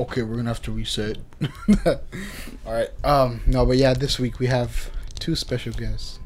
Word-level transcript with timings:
Okay, 0.00 0.22
we're 0.22 0.36
gonna 0.36 0.48
have 0.48 0.62
to 0.62 0.72
reset. 0.72 1.18
All 1.86 2.72
right. 2.72 2.88
Um. 3.04 3.42
No, 3.46 3.66
but 3.66 3.76
yeah, 3.76 3.92
this 3.92 4.18
week 4.18 4.38
we 4.38 4.46
have 4.46 4.90
two 5.18 5.36
special 5.36 5.74
guests 5.74 6.18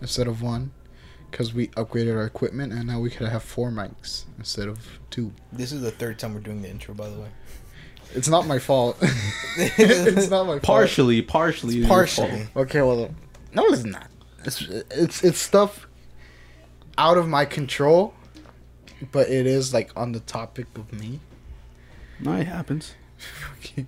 instead 0.00 0.26
of 0.26 0.42
one, 0.42 0.72
because 1.30 1.54
we 1.54 1.68
upgraded 1.68 2.16
our 2.16 2.24
equipment 2.24 2.72
and 2.72 2.88
now 2.88 2.98
we 2.98 3.10
could 3.10 3.28
have 3.28 3.44
four 3.44 3.70
mics 3.70 4.24
instead 4.38 4.66
of 4.66 4.98
two. 5.10 5.32
This 5.52 5.70
is 5.70 5.82
the 5.82 5.92
third 5.92 6.18
time 6.18 6.34
we're 6.34 6.40
doing 6.40 6.62
the 6.62 6.68
intro, 6.68 6.94
by 6.94 7.08
the 7.08 7.16
way. 7.20 7.28
It's 8.12 8.28
not 8.28 8.48
my 8.48 8.58
fault. 8.58 8.98
it's 9.56 10.28
not 10.28 10.44
my 10.46 10.54
fault. 10.54 10.64
Partially, 10.64 11.22
partially. 11.22 11.86
Partially. 11.86 12.48
Okay. 12.56 12.82
Well, 12.82 13.14
no, 13.54 13.66
it's 13.66 13.84
not. 13.84 14.08
It's 14.44 14.62
it's 14.62 15.22
it's 15.22 15.38
stuff 15.38 15.86
out 16.98 17.16
of 17.16 17.28
my 17.28 17.44
control, 17.44 18.14
but 19.12 19.28
it 19.28 19.46
is 19.46 19.72
like 19.72 19.92
on 19.96 20.10
the 20.10 20.20
topic 20.20 20.66
of 20.74 20.92
me. 20.92 21.20
No, 22.18 22.32
it 22.34 22.48
happens. 22.48 22.96
Okay. 23.58 23.86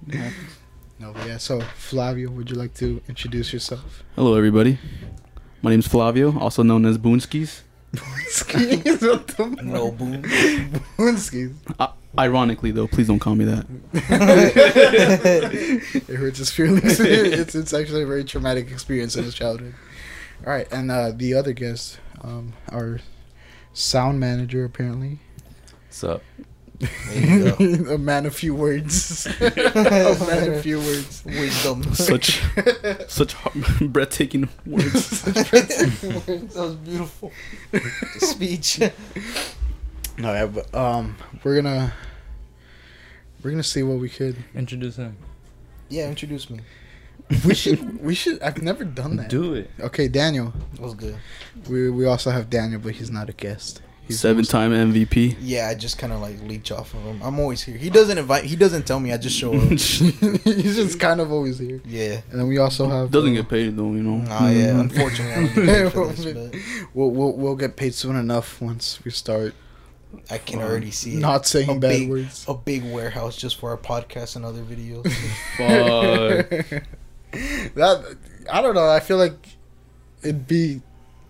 No, 0.99 1.13
but 1.13 1.27
yeah. 1.27 1.39
So 1.39 1.61
Flavio, 1.61 2.31
would 2.31 2.51
you 2.51 2.57
like 2.57 2.75
to 2.75 3.03
introduce 3.09 3.53
yourself? 3.53 4.03
Hello, 4.17 4.35
everybody. 4.35 4.79
My 5.63 5.71
name's 5.71 5.87
Flavio, 5.89 6.39
also 6.39 6.63
known 6.63 6.85
as 6.85 6.99
Boonskis. 6.99 7.63
Boonskis, 7.95 9.03
what 9.09 9.27
the 9.29 9.47
No 9.63 9.91
boom. 9.91 10.23
Boonskis. 10.99 11.55
Uh, 11.79 11.89
ironically, 12.19 12.71
though, 12.71 12.87
please 12.87 13.07
don't 13.09 13.19
call 13.19 13.35
me 13.35 13.45
that. 13.47 13.67
it 16.09 16.15
hurts 16.15 16.39
his 16.39 16.51
feelings. 16.51 17.01
it's 17.01 17.55
it's 17.55 17.73
actually 17.73 18.03
a 18.03 18.07
very 18.07 18.25
traumatic 18.25 18.71
experience 18.71 19.17
in 19.17 19.25
his 19.25 19.35
childhood. 19.35 19.75
All 20.47 20.53
right, 20.53 20.71
and 20.71 20.91
uh, 20.91 21.13
the 21.15 21.35
other 21.35 21.53
guest, 21.53 21.99
um, 22.23 22.53
our 22.71 23.01
sound 23.73 24.21
manager, 24.21 24.65
apparently, 24.65 25.21
What's 25.87 26.05
up? 26.05 26.23
There 26.79 26.91
you 27.15 27.53
go. 27.87 27.95
a 27.95 27.99
man 27.99 28.27
of 28.27 28.35
few 28.35 28.55
words, 28.55 29.27
a 29.41 30.17
man 30.27 30.53
of 30.55 30.61
few 30.63 30.79
words. 30.81 31.25
Wisdom. 31.25 31.95
Such, 31.95 32.43
such 33.09 33.33
heart- 33.35 33.55
breathtaking 33.93 34.49
words. 34.67 35.23
that 35.23 36.53
was 36.57 36.75
beautiful. 36.77 37.33
Speech. 38.19 38.81
No, 40.19 40.33
yeah, 40.33 40.47
but 40.47 40.75
um, 40.75 41.17
we're 41.45 41.57
gonna 41.63 41.93
we're 43.43 43.51
gonna 43.51 43.63
see 43.63 43.83
what 43.83 43.99
we 43.99 44.09
could. 44.09 44.37
Introduce 44.55 44.97
him. 44.97 45.17
Yeah, 45.89 46.09
introduce 46.09 46.51
me. 46.51 46.61
We 47.47 47.55
should 47.55 48.03
we 48.03 48.15
should. 48.15 48.43
I've 48.43 48.61
never 48.63 48.85
done 48.85 49.17
that. 49.17 49.31
Do 49.31 49.55
it. 49.55 49.71
Okay, 49.81 50.09
Daniel. 50.09 50.53
That 50.75 50.83
was 50.83 50.95
good. 50.95 51.17
We 51.69 51.89
we 51.91 52.05
also 52.05 52.31
have 52.31 52.51
Daniel, 52.51 52.81
but 52.81 52.95
he's 52.95 53.11
not 53.11 53.29
a 53.29 53.33
guest. 53.33 53.81
He's 54.07 54.21
Seven-time 54.21 54.73
MVP. 54.73 55.37
Yeah, 55.41 55.69
I 55.69 55.75
just 55.75 55.97
kind 55.97 56.13
of 56.13 56.21
like 56.21 56.39
leech 56.43 56.71
off 56.71 56.93
of 56.93 57.01
him. 57.01 57.23
I'm 57.23 57.39
always 57.41 57.63
here. 57.63 57.79
He 57.79 57.89
doesn't 57.89 58.19
invite. 58.19 58.45
He 58.45 58.55
doesn't 58.55 58.87
tell 58.87 59.01
me. 59.01 59.13
I 59.13 59.17
just 59.17 59.35
show 59.37 59.55
up. 59.55 59.63
he's 59.71 60.77
just 60.77 61.01
kind 61.01 61.23
of 61.23 61.33
always 61.33 61.59
here. 61.59 61.81
Yeah. 61.87 62.21
And 62.31 62.41
then 62.41 62.47
we 62.47 62.59
also 62.59 62.87
have 62.87 63.11
Doesn't 63.11 63.33
uh, 63.33 63.37
get 63.41 63.49
paid 63.49 63.77
though, 63.77 63.93
you 63.93 64.03
know. 64.03 64.23
Oh 64.29 64.49
yeah. 64.51 64.79
Unfortunately, 64.79 65.33
I 65.33 65.55
don't 65.55 65.55
get 65.67 65.85
paid 65.85 65.93
for 65.93 66.13
this, 66.13 66.87
We'll, 66.93 67.11
we'll 67.11 67.33
we'll 67.33 67.57
get 67.57 67.77
paid 67.77 67.95
soon 67.95 68.17
enough 68.17 68.61
once 68.61 69.03
we 69.05 69.11
start 69.11 69.55
I 70.31 70.39
can 70.39 70.61
already 70.61 70.91
see 70.91 71.15
it. 71.15 71.19
not 71.19 71.47
saying 71.47 71.69
a 71.71 71.75
bad 71.75 71.89
big, 71.89 72.11
words. 72.11 72.45
a 72.47 72.55
big 72.55 72.85
warehouse 72.85 73.37
just 73.37 73.57
for 73.57 73.71
our 73.71 73.77
podcast 73.79 74.37
and 74.37 74.45
other 74.45 74.63
videos. 74.63 75.05
Fuck. 75.57 76.85
that 77.75 78.17
I 78.53 78.61
don't 78.61 78.75
know. 78.75 78.89
I 78.89 79.01
feel 79.01 79.17
like 79.17 79.49
it'd 80.23 80.47
be 80.47 80.83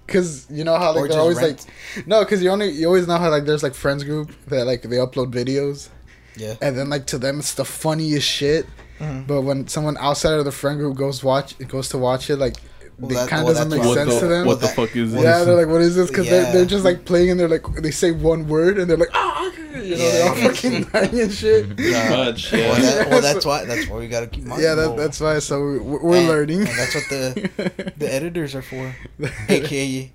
because 0.07 0.47
you 0.51 0.65
know 0.65 0.77
how 0.77 0.93
like 0.93 1.05
Or 1.05 1.09
they're 1.09 1.19
always 1.21 1.39
rent. 1.39 1.67
like 1.97 2.07
no, 2.07 2.21
because 2.25 2.43
you 2.43 2.51
only 2.51 2.71
you 2.71 2.87
always 2.87 3.07
know 3.09 3.19
how 3.19 3.31
like 3.31 3.45
there's 3.45 3.63
like 3.63 3.75
friends 3.75 4.05
group 4.05 4.31
that 4.49 4.67
like 4.67 4.83
they 4.83 4.97
upload 4.97 5.33
videos 5.33 5.89
yeah. 6.37 6.55
and 6.61 6.77
then 6.77 6.89
like 6.91 7.07
to 7.07 7.19
them 7.19 7.39
it's 7.39 7.55
the 7.55 7.65
funniest 7.65 8.27
shit. 8.29 8.67
Mhm. 9.01 9.27
But 9.27 9.43
when 9.43 9.67
someone 9.69 9.97
outside 9.99 10.35
of 10.35 10.45
the 10.45 10.53
friend 10.53 10.79
group 10.79 10.97
goes 10.97 11.25
watch 11.25 11.55
it 11.59 11.69
goes 11.69 11.89
to 11.91 11.99
watch 11.99 12.31
it, 12.31 12.37
like 12.37 12.57
Well, 12.99 13.11
that- 13.11 13.29
kind 13.29 13.41
of 13.41 13.47
well, 13.47 13.55
doesn't 13.55 13.71
make 13.71 13.83
sense 13.95 14.15
the, 14.15 14.21
to 14.21 14.27
them. 14.29 14.47
What 14.47 14.61
the 14.61 14.69
fuck 14.69 14.95
is 14.95 15.13
this? 15.13 15.23
yeah, 15.23 15.43
they're 15.45 15.57
like, 15.57 15.67
what 15.69 15.81
is 15.81 15.97
this? 15.97 16.09
Because 16.09 16.27
Yeah. 16.27 16.31
they're, 16.43 16.53
they're 16.53 16.65
just 16.67 16.85
like 16.85 17.05
playing 17.05 17.31
and 17.33 17.41
they're 17.41 17.49
like, 17.49 17.65
they 17.83 17.91
say 17.91 18.13
one 18.13 18.47
word 18.47 18.79
and 18.79 18.89
they're 18.89 18.97
like, 18.97 19.11
ah, 19.15 19.51
you 19.75 19.91
know, 19.91 19.97
they're 19.97 20.29
all 20.31 20.37
Yeah. 20.39 20.49
fucking 20.49 20.83
dying 20.85 21.21
and 21.21 21.33
shit. 21.33 21.67
Yeah. 21.79 22.09
God, 22.09 22.39
shit. 22.41 22.61
Well, 22.61 22.81
that, 22.81 23.11
well, 23.11 23.21
that's 23.23 23.45
why. 23.47 23.65
That's 23.65 23.89
why 23.89 23.99
we 23.99 24.09
gotta 24.09 24.27
keep. 24.27 24.45
mine 24.45 24.61
Yeah, 24.61 24.75
that, 24.75 24.97
that's 24.97 25.21
why. 25.21 25.39
So 25.41 25.63
we- 25.65 25.79
we're 25.79 26.17
And- 26.19 26.29
learning. 26.29 26.59
and 26.61 26.69
that's 26.69 26.95
what 26.95 27.05
the 27.09 27.93
the 27.97 28.13
editors 28.13 28.55
are 28.55 28.63
for, 28.63 28.95
aka 29.49 30.11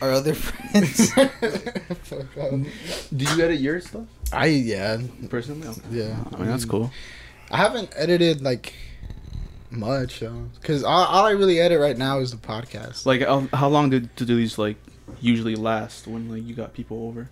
our 0.00 0.12
other 0.12 0.34
friends. 0.34 1.12
Fuck 1.12 2.36
off. 2.38 3.08
Did 3.16 3.30
you 3.30 3.42
edit 3.44 3.58
your 3.60 3.80
stuff 3.80 4.06
I 4.32 4.46
yeah 4.46 4.98
personally? 5.28 5.66
Okay. 5.68 5.80
yeah. 5.90 6.16
I 6.32 6.36
mean, 6.38 6.46
that's 6.46 6.64
cool. 6.64 6.90
I 7.50 7.56
haven't 7.56 7.92
edited 7.96 8.42
like 8.42 8.74
much 9.70 10.20
though, 10.20 10.48
because 10.60 10.84
all, 10.84 11.04
all 11.04 11.26
I 11.26 11.30
really 11.32 11.60
edit 11.60 11.80
right 11.80 11.96
now 11.96 12.18
is 12.20 12.30
the 12.30 12.36
podcast. 12.36 13.06
Like, 13.06 13.22
how, 13.22 13.48
how 13.52 13.68
long 13.68 13.90
did 13.90 14.14
to 14.18 14.24
do 14.24 14.36
these 14.36 14.56
like 14.58 14.76
usually 15.20 15.56
last 15.56 16.06
when 16.06 16.28
like 16.30 16.44
you 16.46 16.54
got 16.54 16.74
people 16.74 17.06
over? 17.08 17.28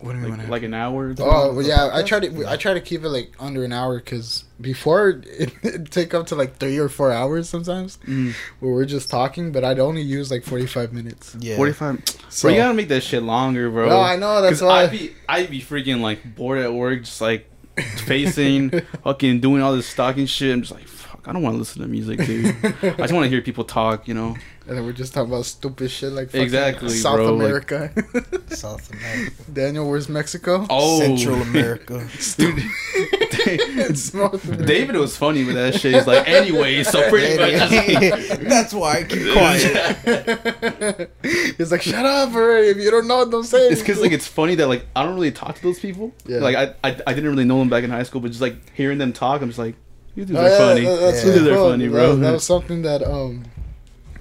What 0.00 0.12
do 0.12 0.18
you 0.20 0.28
Like, 0.28 0.38
mean? 0.38 0.48
like 0.48 0.62
an 0.62 0.72
hour? 0.74 1.14
Oh 1.18 1.52
well, 1.54 1.62
yeah, 1.62 1.90
I 1.92 2.02
try 2.02 2.20
to 2.20 2.46
I 2.48 2.56
try 2.56 2.72
to 2.74 2.80
keep 2.80 3.04
it 3.04 3.08
like 3.10 3.32
under 3.38 3.64
an 3.64 3.72
hour 3.72 3.98
because 3.98 4.44
before 4.60 5.10
it 5.10 5.52
it'd 5.62 5.90
take 5.90 6.14
up 6.14 6.26
to 6.28 6.34
like 6.34 6.56
three 6.56 6.78
or 6.78 6.88
four 6.88 7.12
hours 7.12 7.48
sometimes 7.50 7.98
Mm. 8.06 8.32
where 8.60 8.72
we're 8.72 8.84
just 8.86 9.10
talking, 9.10 9.52
but 9.52 9.62
I'd 9.62 9.78
only 9.78 10.00
use 10.02 10.30
like 10.30 10.42
forty 10.44 10.66
five 10.66 10.92
minutes. 10.94 11.36
Yeah, 11.38 11.56
Forty-five. 11.56 12.02
So 12.30 12.48
bro, 12.48 12.54
you 12.54 12.62
gotta 12.62 12.74
make 12.74 12.88
that 12.88 13.02
shit 13.02 13.22
longer, 13.22 13.68
bro. 13.70 13.88
no, 13.90 14.00
I 14.00 14.16
know 14.16 14.40
that's 14.40 14.60
'Cause 14.60 14.62
why. 14.68 14.82
I'd 14.84 14.90
be 14.90 15.12
I'd 15.28 15.50
be 15.50 15.60
freaking 15.60 16.00
like 16.00 16.34
bored 16.34 16.60
at 16.60 16.72
work, 16.72 17.00
just 17.00 17.20
like 17.20 17.46
facing, 18.06 18.70
fucking 19.04 19.40
doing 19.40 19.62
all 19.62 19.74
this 19.76 19.86
stalking 19.86 20.26
shit. 20.26 20.52
I'm 20.52 20.62
just 20.62 20.72
like, 20.72 20.86
fuck, 21.20 21.28
I 21.28 21.32
don't 21.32 21.42
want 21.42 21.54
to 21.54 21.58
listen 21.58 21.82
to 21.82 21.88
music, 21.88 22.24
dude. 22.24 22.46
I 22.82 22.92
just 22.96 23.12
want 23.12 23.24
to 23.24 23.28
hear 23.28 23.42
people 23.42 23.64
talk, 23.64 24.08
you 24.08 24.14
know. 24.14 24.36
and 24.66 24.76
then 24.76 24.84
we're 24.84 24.92
just 24.92 25.12
talking 25.14 25.32
about 25.32 25.44
stupid 25.46 25.90
shit 25.90 26.12
like 26.12 26.34
Exactly, 26.34 26.90
South 26.90 27.16
bro, 27.16 27.34
like- 27.34 27.46
America. 27.46 27.92
South 28.54 28.90
America, 28.92 29.32
Daniel, 29.52 29.88
where's 29.88 30.08
Mexico? 30.08 30.66
Oh, 30.70 31.00
Central 31.00 31.42
America. 31.42 31.98
dude. 32.36 32.62
It's 33.42 34.12
North 34.12 34.44
America. 34.44 34.66
David 34.66 34.96
was 34.96 35.16
funny 35.16 35.44
with 35.44 35.54
that 35.54 35.74
shit. 35.74 35.94
He's 35.94 36.06
like, 36.06 36.28
anyway, 36.28 36.82
so 36.82 37.08
pretty 37.08 37.36
much. 37.38 38.38
That's 38.40 38.74
why 38.74 38.98
I 38.98 39.04
keep 39.04 39.32
quiet. 39.32 41.10
He's 41.56 41.72
like, 41.72 41.82
shut 41.82 42.04
up, 42.04 42.34
already. 42.34 42.68
If 42.68 42.76
you 42.78 42.90
don't 42.90 43.06
know, 43.06 43.28
don't 43.30 43.44
say 43.44 43.66
it. 43.66 43.72
It's 43.72 43.80
because 43.80 44.00
like 44.00 44.12
it's 44.12 44.26
funny 44.26 44.56
that 44.56 44.66
like 44.66 44.86
I 44.94 45.04
don't 45.04 45.14
really 45.14 45.32
talk 45.32 45.56
to 45.56 45.62
those 45.62 45.78
people. 45.80 46.12
Yeah. 46.26 46.38
Like 46.40 46.56
I, 46.56 46.74
I 46.84 47.00
I 47.06 47.14
didn't 47.14 47.30
really 47.30 47.44
know 47.44 47.58
them 47.58 47.68
back 47.70 47.84
in 47.84 47.90
high 47.90 48.02
school, 48.02 48.20
but 48.20 48.28
just 48.28 48.40
like 48.40 48.56
hearing 48.74 48.98
them 48.98 49.12
talk, 49.12 49.40
I'm 49.42 49.48
just 49.48 49.58
like, 49.58 49.74
you 50.14 50.24
dudes 50.24 50.38
Oh, 50.38 50.42
are 50.44 50.48
yeah, 50.48 50.58
funny. 50.58 50.80
that- 50.84 51.00
Yeah. 51.00 51.26
You 51.26 51.32
dudes 51.32 51.46
are 51.48 51.54
cool. 51.54 51.70
funny, 51.70 51.88
bro. 51.88 52.16
That, 52.16 52.32
was 52.32 52.44
something 52.54 52.82
that 52.82 53.02
um, 53.02 53.44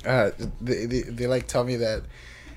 uh, 0.06 0.32
they, 0.62 0.86
they 0.86 1.02
they 1.02 1.28
like 1.28 1.48
tell 1.48 1.64
me 1.64 1.76
that 1.78 2.04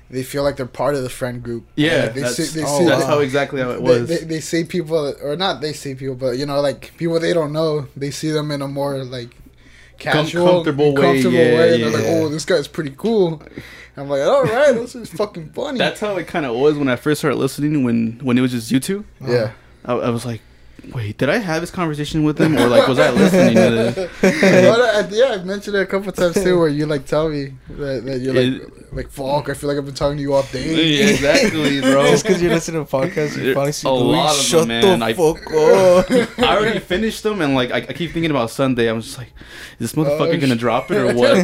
they 0.09 0.21
feel 0.23 0.43
like 0.43 0.57
they're 0.57 0.65
part 0.67 0.93
of 0.95 1.01
the 1.03 1.09
friend 1.09 1.41
group. 1.41 1.65
yeah, 1.75 2.03
Like, 2.03 2.13
they 2.13 2.21
that's, 2.21 2.35
see, 2.35 2.59
they 2.59 2.65
oh, 2.65 2.79
see 2.79 2.85
that's 2.85 3.03
how 3.05 3.19
exactly 3.19 3.61
how 3.61 3.71
it 3.71 3.81
was. 3.81 4.07
they, 4.07 4.17
they 4.17 4.39
see 4.41 4.63
people 4.63 5.15
or 5.23 5.35
not 5.35 5.59
they 5.61 5.73
see 5.73 5.95
people 5.95 6.15
but 6.15 6.37
you 6.37 6.45
know 6.45 6.61
like 6.61 6.91
people 6.97 7.19
they 7.19 7.33
don't 7.33 7.51
know 7.51 7.87
they 7.97 8.11
see 8.11 8.29
them 8.29 8.51
in 8.51 8.61
a 8.61 8.67
more 8.67 9.03
like 9.03 9.35
casual 9.97 10.45
comfortable 10.47 10.93
way, 10.93 11.01
comfortable 11.01 11.33
yeah, 11.37 11.53
way 11.57 11.73
and 11.75 11.83
they're 11.83 11.91
like 11.91 12.05
oh 12.07 12.29
this 12.29 12.45
guy's 12.45 12.67
pretty 12.67 12.93
cool 12.97 13.41
i'm 13.97 14.09
like 14.09 14.21
all 14.21 14.43
right 14.43 14.73
this 14.73 14.93
is 14.95 15.09
fucking 15.11 15.49
funny 15.53 15.77
That's 15.79 15.99
how 15.99 16.15
it 16.17 16.27
kind 16.27 16.45
of 16.45 16.55
was 16.55 16.77
when 16.77 16.89
I 16.89 16.95
first 16.95 17.19
started 17.21 17.37
listening. 17.37 17.83
When 17.83 18.19
when 18.21 18.37
it 18.37 18.41
was 18.41 18.51
just 18.51 18.69
you 18.71 18.79
two, 18.79 19.05
yeah 19.21 19.51
I, 19.85 19.93
I 19.93 20.09
was 20.09 20.25
like, 20.25 20.41
wait, 20.93 21.17
did 21.17 21.29
I 21.29 21.37
have 21.37 21.61
this 21.61 21.71
conversation 21.71 22.23
with 22.23 22.39
him 22.39 22.57
or 22.57 22.67
like 22.67 22.87
was 22.87 22.99
I 22.99 23.11
listening 23.11 23.55
to 23.55 23.69
this? 23.69 24.11
But, 24.73 25.11
yeah 25.11 25.31
i've 25.33 25.45
mentioned 25.45 25.75
it 25.75 25.81
a 25.81 25.85
couple 25.85 26.11
times 26.11 26.35
too 26.41 26.57
where 26.59 26.67
you 26.67 26.85
like 26.85 27.05
tell 27.05 27.29
me 27.29 27.53
that, 27.69 28.03
that 28.05 28.19
you're 28.19 28.33
like 28.33 28.71
like 28.91 29.09
fuck 29.09 29.49
i 29.49 29.53
feel 29.53 29.67
like 29.69 29.77
i've 29.77 29.85
been 29.85 29.93
talking 29.93 30.17
to 30.17 30.21
you 30.21 30.33
all 30.33 30.43
day 30.43 30.99
Yeah, 30.99 31.05
exactly, 31.09 31.81
bro. 31.81 32.07
Just 32.07 32.23
because 32.25 32.41
you're 32.41 32.53
listening 32.53 32.85
to 32.85 32.91
podcasts, 32.91 33.41
you 33.41 33.53
finally 33.53 33.71
see 33.71 33.87
A 33.87 33.91
the 33.91 33.97
lot 33.97 34.31
week. 34.31 34.31
of 34.31 34.35
them, 34.37 34.45
Shut 34.45 34.67
man. 34.67 34.99
the 34.99 35.05
I- 35.05 35.13
fuck 35.13 36.37
up. 36.37 36.39
I 36.49 36.57
already 36.57 36.79
finished 36.79 37.23
them, 37.23 37.41
and 37.41 37.55
like 37.55 37.71
I, 37.71 37.77
I 37.77 37.93
keep 37.93 38.11
thinking 38.11 38.29
about 38.31 38.49
Sunday. 38.51 38.87
I'm 38.89 39.01
just 39.01 39.17
like, 39.17 39.29
is 39.79 39.91
this 39.91 39.93
motherfucker 39.93 40.35
Oh, 40.35 40.39
gonna 40.39 40.55
drop 40.55 40.91
it 40.91 40.97
or 40.97 41.13
what? 41.15 41.35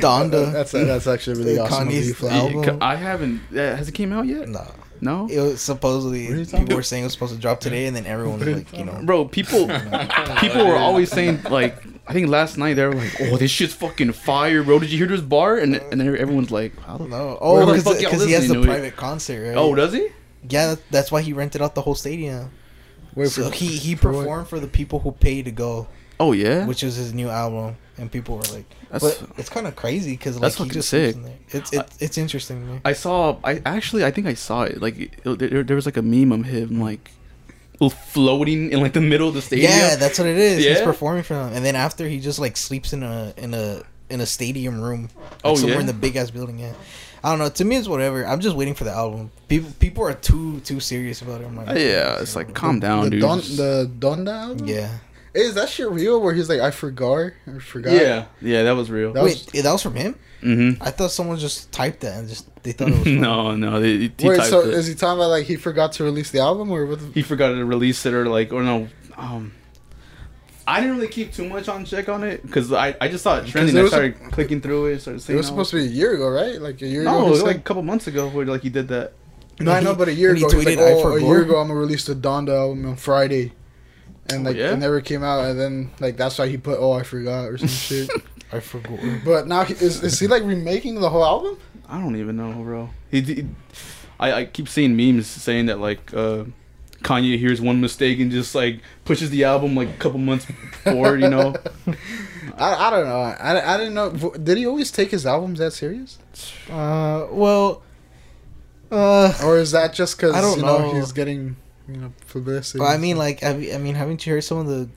Donda. 0.00 0.52
that's 0.52 0.72
that's 0.72 1.06
actually 1.06 1.38
really 1.38 1.54
The 1.56 1.62
awesome 1.62 1.88
Kanye's 1.88 2.22
album. 2.24 2.78
I 2.80 2.96
haven't. 2.96 3.40
Uh, 3.52 3.76
has 3.76 3.88
it 3.88 3.92
came 3.92 4.12
out 4.12 4.26
yet? 4.26 4.48
Nah. 4.48 4.64
No. 5.02 5.26
It 5.28 5.40
was 5.40 5.60
supposedly 5.60 6.26
What 6.28 6.34
are 6.34 6.38
you 6.38 6.44
talking 6.44 6.60
people 6.66 6.76
were 6.76 6.82
saying 6.84 7.02
it 7.02 7.06
was 7.06 7.12
supposed 7.12 7.34
to 7.34 7.40
drop 7.40 7.58
today, 7.58 7.86
and 7.86 7.94
then 7.96 8.06
everyone 8.06 8.38
was 8.38 8.48
like, 8.48 8.72
you 8.72 8.84
know, 8.84 9.00
Bro, 9.02 9.26
people 9.26 9.66
people 10.38 10.64
were 10.64 10.76
always 10.76 11.10
saying 11.10 11.42
like 11.50 11.76
I 12.06 12.12
think 12.12 12.28
last 12.28 12.56
night 12.56 12.74
they 12.74 12.86
were 12.86 12.94
like, 12.94 13.12
"Oh, 13.20 13.36
this 13.36 13.50
shit's 13.50 13.74
fucking 13.74 14.12
fire, 14.12 14.62
bro! 14.62 14.78
Did 14.78 14.90
you 14.90 14.98
hear 14.98 15.06
this 15.08 15.20
bar?" 15.20 15.56
And 15.58 15.74
and 15.76 16.00
then 16.00 16.16
everyone's 16.16 16.50
like, 16.50 16.72
I 16.88 16.96
don't 16.98 17.10
know. 17.10 17.36
Oh, 17.40 17.66
because 17.74 17.98
he 17.98 18.04
has 18.04 18.22
a 18.22 18.26
listening 18.26 18.62
it? 18.62 18.66
private 18.66 18.96
concert, 18.96 19.48
right? 19.48 19.56
Oh, 19.56 19.74
does 19.74 19.92
he? 19.92 20.08
yeah, 20.48 20.74
that's 20.90 21.10
why 21.12 21.20
he 21.22 21.32
rented 21.32 21.62
out 21.62 21.74
the 21.74 21.82
whole 21.82 21.94
stadium. 21.94 22.50
Wait 23.14 23.28
so 23.28 23.48
for- 23.50 23.54
he 23.56 23.76
he 23.76 23.94
for 23.94 24.10
what? 24.12 24.18
performed 24.20 24.48
for 24.48 24.58
the 24.60 24.66
people 24.68 24.98
who 25.00 25.12
paid 25.12 25.44
to 25.46 25.50
go, 25.50 25.86
Oh 26.18 26.32
yeah. 26.32 26.66
which 26.66 26.82
is 26.82 26.96
his 26.96 27.12
new 27.12 27.28
album, 27.28 27.76
and 27.98 28.10
people 28.10 28.36
were 28.36 28.42
like, 28.54 28.64
That's- 28.90 29.18
but 29.18 29.38
it's 29.38 29.48
kind 29.50 29.66
of 29.66 29.76
crazy 29.76 30.12
because 30.12 30.36
like 30.36 30.52
That's 30.52 30.56
he 30.56 30.68
just 30.70 30.88
sick. 30.88 31.14
sick. 31.14 31.16
In 31.16 31.22
there. 31.24 31.38
It's 31.50 31.72
it, 31.72 31.86
it's 32.00 32.18
interesting 32.18 32.60
to 32.66 32.72
me. 32.72 32.80
I 32.84 32.92
saw. 32.94 33.36
I 33.44 33.60
actually 33.66 34.04
I 34.04 34.10
think 34.10 34.26
I 34.26 34.34
saw 34.34 34.62
it. 34.62 34.80
Like 34.80 34.98
it, 34.98 35.38
there, 35.38 35.62
there 35.62 35.76
was 35.76 35.86
like 35.86 35.96
a 35.96 36.02
meme 36.02 36.32
of 36.32 36.46
him 36.46 36.80
like 36.80 37.10
floating 37.90 38.70
in 38.72 38.80
like 38.80 38.92
the 38.92 39.00
middle 39.00 39.28
of 39.28 39.34
the 39.34 39.42
stadium. 39.42 39.70
Yeah, 39.72 39.96
that's 39.96 40.18
what 40.18 40.28
it 40.28 40.36
is. 40.38 40.64
He's 40.64 40.80
performing 40.80 41.22
for 41.22 41.34
them, 41.34 41.52
and 41.52 41.64
then 41.64 41.76
after 41.76 42.06
he 42.08 42.20
just 42.20 42.38
like 42.38 42.56
sleeps 42.56 42.92
in 42.92 43.02
a 43.02 43.34
in 43.36 43.54
a 43.54 43.82
in 44.10 44.20
a 44.20 44.26
stadium 44.26 44.80
room. 44.80 45.08
Like, 45.16 45.40
Oh, 45.44 45.54
somewhere 45.56 45.74
yeah? 45.76 45.80
in 45.80 45.86
the 45.86 45.92
big 45.94 46.16
ass 46.16 46.30
building. 46.30 46.58
Yeah, 46.58 46.74
I 47.24 47.30
don't 47.30 47.38
know. 47.38 47.48
To 47.48 47.64
me, 47.64 47.76
it's 47.76 47.88
whatever. 47.88 48.24
I'm 48.26 48.40
just 48.40 48.56
waiting 48.56 48.74
for 48.74 48.84
the 48.84 48.92
album. 48.92 49.30
People 49.48 49.70
people 49.80 50.04
are 50.04 50.14
too 50.14 50.60
too 50.60 50.80
serious 50.80 51.22
about 51.22 51.40
it. 51.40 51.46
I'm 51.46 51.56
like, 51.56 51.68
Uh, 51.70 51.72
yeah, 51.74 52.20
it's 52.20 52.36
like 52.36 52.54
calm 52.54 52.78
down, 52.78 53.04
the 53.04 53.10
dude. 53.10 53.20
Don, 53.20 53.40
Just- 53.40 53.56
the 53.56 53.90
Donda 53.98 54.32
album. 54.50 54.68
yeah. 54.68 54.98
Hey, 55.34 55.40
is 55.42 55.54
that 55.54 55.68
shit 55.68 55.88
real? 55.90 56.20
Where 56.20 56.34
he's 56.34 56.48
like, 56.48 56.60
I 56.60 56.70
forgot, 56.70 57.32
I 57.46 57.58
forgot. 57.58 57.92
yeah, 57.94 58.26
yeah, 58.42 58.64
that 58.64 58.72
was 58.72 58.90
real. 58.90 59.12
That 59.14 59.22
was- 59.22 59.46
Wait, 59.52 59.62
that 59.62 59.72
was 59.72 59.82
from 59.82 59.94
him. 59.94 60.14
mm-hmm. 60.42 60.82
I 60.82 60.90
thought 60.90 61.10
someone 61.10 61.38
just 61.38 61.72
typed 61.72 62.00
that 62.00 62.18
and 62.18 62.28
just 62.28 62.48
they 62.62 62.72
thought 62.72 62.88
it 62.90 62.98
was. 62.98 63.06
No, 63.06 63.54
no, 63.56 63.80
they, 63.80 63.96
he 63.96 64.12
Wait, 64.28 64.36
typed 64.36 64.50
so 64.50 64.60
it. 64.60 64.74
is 64.74 64.86
he 64.86 64.94
talking 64.94 65.18
about 65.18 65.30
like 65.30 65.46
he 65.46 65.56
forgot 65.56 65.92
to 65.92 66.04
release 66.04 66.30
the 66.30 66.40
album 66.40 66.70
or 66.70 66.84
what? 66.86 67.00
The, 67.00 67.06
he 67.12 67.22
forgot 67.22 67.48
to 67.48 67.64
release 67.64 68.04
it 68.04 68.12
or 68.14 68.26
like 68.26 68.52
or 68.52 68.62
no 68.62 68.88
um 69.16 69.52
I 70.66 70.80
didn't 70.80 70.96
really 70.96 71.08
keep 71.08 71.32
too 71.32 71.48
much 71.48 71.68
on 71.68 71.84
check 71.84 72.08
on 72.08 72.22
it 72.22 72.42
because 72.42 72.72
I, 72.72 72.94
I 73.00 73.08
just 73.08 73.24
saw 73.24 73.38
it 73.38 73.46
trending. 73.46 73.74
it 73.76 73.80
I 73.80 73.82
was 73.82 73.92
a- 73.92 73.96
started 73.96 74.30
clicking 74.30 74.60
through 74.60 74.86
it. 74.86 75.00
Started 75.00 75.28
it 75.28 75.34
was 75.34 75.46
all- 75.46 75.52
supposed 75.52 75.70
to 75.70 75.76
be 75.76 75.82
a 75.84 75.86
year 75.86 76.14
ago, 76.14 76.28
right? 76.28 76.60
Like 76.60 76.80
a 76.82 76.86
year 76.86 77.02
no, 77.04 77.18
ago. 77.18 77.26
it 77.26 77.30
was 77.30 77.42
like 77.42 77.56
a 77.56 77.60
couple 77.60 77.82
months 77.82 78.06
ago 78.06 78.28
where 78.28 78.46
like 78.46 78.62
he 78.62 78.68
did 78.70 78.88
that. 78.88 79.14
No, 79.60 79.72
I 79.72 79.80
know, 79.80 79.94
but 79.94 80.08
a 80.08 80.14
year 80.14 80.30
And 80.30 80.38
he 80.38 80.44
ago, 80.44 80.56
he's 80.56 80.66
like, 80.66 80.78
tweeted, 80.78 80.88
"I 80.88 80.92
oh, 81.02 81.16
a 81.16 81.20
year 81.22 81.42
ago, 81.42 81.56
I'm 81.60 81.68
gonna 81.68 81.78
release 81.78 82.04
the 82.06 82.14
Donda 82.14 82.56
album 82.56 82.86
on 82.86 82.96
Friday, 82.96 83.52
and 84.28 84.46
Oh, 84.46 84.50
like 84.50 84.56
yeah? 84.56 84.72
it 84.72 84.78
never 84.78 85.00
came 85.00 85.22
out, 85.22 85.44
and 85.46 85.58
then 85.58 85.90
like 86.00 86.16
that's 86.16 86.38
why 86.38 86.48
he 86.48 86.56
put, 86.56 86.78
oh, 86.78 86.92
I 86.92 87.02
forgot 87.02 87.44
or 87.46 87.58
some 87.58 87.68
shit. 87.68 88.10
I 88.52 88.60
forgot. 88.60 88.98
But 89.24 89.46
now 89.48 89.64
he, 89.64 89.74
is 89.74 90.02
is 90.02 90.18
he 90.18 90.26
like 90.26 90.42
remaking 90.42 90.96
the 91.00 91.08
whole 91.10 91.24
album? 91.24 91.58
I 91.88 92.00
don't 92.00 92.16
even 92.16 92.36
know, 92.36 92.52
bro. 92.52 92.90
He, 93.10 93.20
he 93.22 93.46
I, 94.20 94.32
I 94.32 94.44
keep 94.44 94.68
seeing 94.68 94.96
memes 94.96 95.26
saying 95.26 95.66
that 95.66 95.78
like 95.80 96.12
uh 96.14 96.44
Kanye 97.02 97.36
hears 97.38 97.60
one 97.60 97.80
mistake 97.80 98.20
and 98.20 98.30
just 98.30 98.54
like 98.54 98.80
pushes 99.04 99.30
the 99.30 99.42
album 99.44 99.74
like 99.74 99.88
a 99.88 99.94
couple 99.98 100.18
months 100.20 100.46
forward, 100.84 101.20
you 101.20 101.28
know. 101.28 101.54
I, 102.56 102.74
I 102.86 102.90
don't 102.90 103.06
know. 103.08 103.20
I, 103.20 103.74
I 103.74 103.76
didn't 103.78 103.94
know. 103.94 104.10
Did 104.10 104.58
he 104.58 104.66
always 104.66 104.90
take 104.92 105.10
his 105.10 105.26
albums 105.26 105.58
that 105.58 105.72
serious, 105.72 106.18
Uh, 106.70 107.26
well, 107.30 107.82
uh, 108.90 109.32
or 109.44 109.56
is 109.58 109.72
that 109.72 109.94
just 109.94 110.16
because 110.16 110.34
I 110.34 110.40
don't 110.40 110.58
you 110.58 110.62
know, 110.64 110.78
know. 110.78 110.94
he's 110.94 111.12
getting 111.12 111.56
you 111.88 111.96
know 111.96 112.12
publicity? 112.28 112.78
well, 112.80 112.88
I 112.88 112.96
mean, 112.98 113.16
like, 113.16 113.40
have 113.40 113.62
you, 113.62 113.74
I 113.74 113.78
mean, 113.78 113.94
haven't 113.94 114.26
you 114.26 114.32
heard 114.34 114.44
some 114.44 114.58
of 114.58 114.66
the 114.66 114.88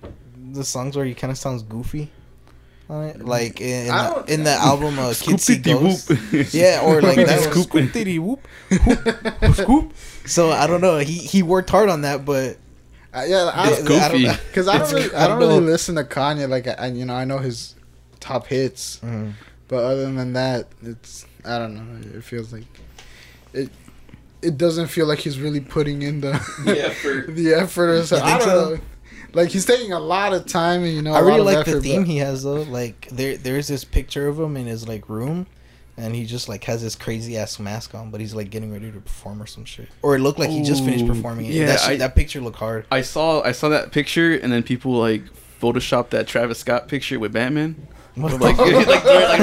the 0.52 0.64
songs 0.64 0.96
where 0.96 1.06
he 1.06 1.14
kind 1.14 1.32
of 1.32 1.38
sounds 1.38 1.64
goofy? 1.64 2.12
On 2.88 3.04
it? 3.04 3.26
Like 3.26 3.62
in, 3.62 3.88
in, 3.88 3.88
the, 3.88 4.26
in 4.28 4.44
the 4.44 4.52
album 4.52 5.00
uh, 5.00 5.12
Kids 5.20 5.44
See 5.44 5.58
Ghosts. 5.58 6.04
Scoop-de-whoop. 6.04 6.48
Yeah, 6.54 6.82
or 6.84 7.02
like 7.02 7.16
that 7.16 7.42
Scoop. 7.52 7.74
one. 7.74 7.88
Whoop. 8.24 8.48
Whoop, 9.42 9.56
Scoop. 9.56 9.94
So 10.28 10.52
I 10.52 10.68
don't 10.68 10.82
know. 10.82 11.00
He 11.00 11.14
he 11.14 11.42
worked 11.42 11.70
hard 11.72 11.90
on 11.90 12.02
that, 12.02 12.26
but 12.26 12.58
Uh, 13.12 13.24
yeah, 13.28 13.50
I, 13.52 13.72
It's 13.72 13.82
I 13.82 13.86
goofy. 13.88 14.24
don't 14.26 14.40
because 14.48 14.68
I 14.68 14.78
don't 14.78 14.92
really, 14.94 15.14
I 15.16 15.24
I 15.26 15.28
don't 15.28 15.40
don't 15.40 15.50
really 15.50 15.66
listen 15.66 15.96
to 15.96 16.04
Kanye. 16.04 16.48
Like, 16.48 16.68
I, 16.68 16.88
you 16.88 17.06
know, 17.06 17.16
I 17.16 17.26
know 17.26 17.40
his 17.40 17.74
top 18.20 18.46
hits, 18.46 19.00
but 19.68 19.84
other 19.84 20.12
than 20.12 20.34
that, 20.34 20.68
it's 20.84 21.26
I 21.44 21.58
don't 21.58 21.74
know. 21.76 22.18
It 22.20 22.24
feels 22.24 22.54
like 22.54 22.66
it. 23.54 23.70
It 24.46 24.58
doesn't 24.58 24.88
feel 24.88 25.06
like 25.08 25.20
he's 25.20 25.40
really 25.40 25.60
putting 25.60 26.02
in 26.02 26.22
the 26.22 26.32
The 26.64 26.86
effort. 26.88 27.36
the 27.36 27.54
effort. 27.54 27.90
Or 27.90 28.04
something. 28.06 28.28
I 28.28 28.38
don't 28.38 28.48
so? 28.48 28.76
know. 28.76 28.82
Like 29.34 29.50
he's 29.50 29.66
taking 29.66 29.92
a 29.92 30.00
lot 30.00 30.34
of 30.34 30.46
time, 30.46 30.84
and 30.84 30.94
you 30.94 31.02
know, 31.02 31.14
I 31.14 31.20
really 31.20 31.40
lot 31.42 31.48
of 31.50 31.56
like 31.58 31.66
the 31.66 31.82
theme 31.82 32.02
but- 32.04 32.08
he 32.08 32.18
has 32.18 32.44
though. 32.44 32.62
Like 32.62 33.10
there 33.12 33.36
there's 33.38 33.68
this 33.68 33.84
picture 33.84 34.28
of 34.28 34.40
him 34.40 34.56
in 34.58 34.66
his 34.68 34.88
like 34.88 35.10
room. 35.10 35.48
And 35.98 36.14
he 36.14 36.26
just 36.26 36.50
like 36.50 36.66
has 36.66 36.82
this 36.82 36.94
crazy 36.94 37.38
ass 37.38 37.58
mask 37.58 37.96
on, 37.96 38.12
but 38.12 38.20
he's 38.20 38.36
like 38.36 38.50
getting 38.50 38.70
ready 38.74 38.92
to 38.92 39.00
perform 39.00 39.42
or 39.42 39.46
some 39.46 39.64
shit. 39.64 39.88
Or 40.02 40.14
it 40.18 40.20
looked 40.20 40.40
like 40.40 40.50
he 40.50 40.62
just 40.62 40.84
finished 40.84 41.08
performing 41.08 41.46
it. 41.46 41.54
yeah, 41.54 41.68
that, 41.68 41.80
shit, 41.80 41.90
I- 41.92 41.96
that 41.96 42.16
picture 42.16 42.42
looked 42.42 42.58
hard. 42.58 42.86
I 42.92 43.00
saw 43.00 43.42
I 43.44 43.54
saw 43.54 43.70
that 43.70 43.94
picture 43.94 44.34
and 44.38 44.52
then 44.52 44.62
people 44.62 44.92
like 44.92 45.24
photoshopped 45.62 46.10
that 46.10 46.28
Travis 46.28 46.60
Scott 46.60 46.90
picture 46.90 47.18
with 47.18 47.32
Batman. 47.32 47.88
What 48.16 48.42
Like, 48.42 48.58
like, 48.58 48.88
like 48.88 49.04
right 49.06 49.40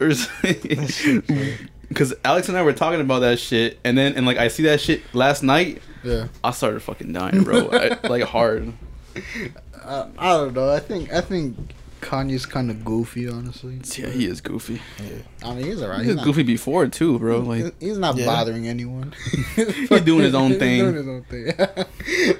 next 0.00 1.02
to 1.02 1.20
him. 1.20 1.68
Because 1.88 2.14
Alex 2.24 2.48
and 2.48 2.56
I 2.58 2.62
were 2.62 2.72
talking 2.72 3.00
about 3.00 3.20
that 3.20 3.38
shit, 3.38 3.78
and 3.84 3.96
then 3.96 4.14
and 4.14 4.26
like 4.26 4.38
I 4.38 4.48
see 4.48 4.64
that 4.64 4.80
shit 4.80 5.02
last 5.14 5.42
night, 5.42 5.80
Yeah, 6.02 6.28
I 6.42 6.50
started 6.52 6.80
fucking 6.80 7.12
dying, 7.12 7.42
bro. 7.44 7.68
I, 7.72 7.98
like 8.08 8.24
hard. 8.24 8.72
uh, 9.84 10.08
I 10.18 10.32
don't 10.32 10.54
know. 10.54 10.70
I 10.70 10.80
think 10.80 11.12
I 11.12 11.20
think 11.20 11.56
Kanye's 12.00 12.44
kind 12.46 12.70
of 12.70 12.84
goofy, 12.84 13.28
honestly. 13.28 13.80
Yeah, 13.96 14.08
he 14.10 14.26
is 14.26 14.40
goofy. 14.40 14.82
I 15.42 15.54
mean, 15.54 15.64
he's 15.64 15.82
alright. 15.82 16.00
He 16.00 16.06
He's 16.06 16.16
was 16.16 16.24
goofy 16.24 16.42
before 16.42 16.86
too, 16.88 17.18
bro. 17.18 17.38
Like 17.40 17.80
he's 17.80 17.96
not 17.98 18.16
Yeah. 18.16 18.26
bothering 18.26 18.66
anyone. 18.68 19.14
He's 19.56 20.00
doing 20.02 20.24
his 20.24 20.34
own 20.34 20.50
He's 20.50 20.58
thing. 20.58 20.80
doing 20.80 20.94
his 20.96 21.08
own 21.08 21.22
thing. 21.24 21.46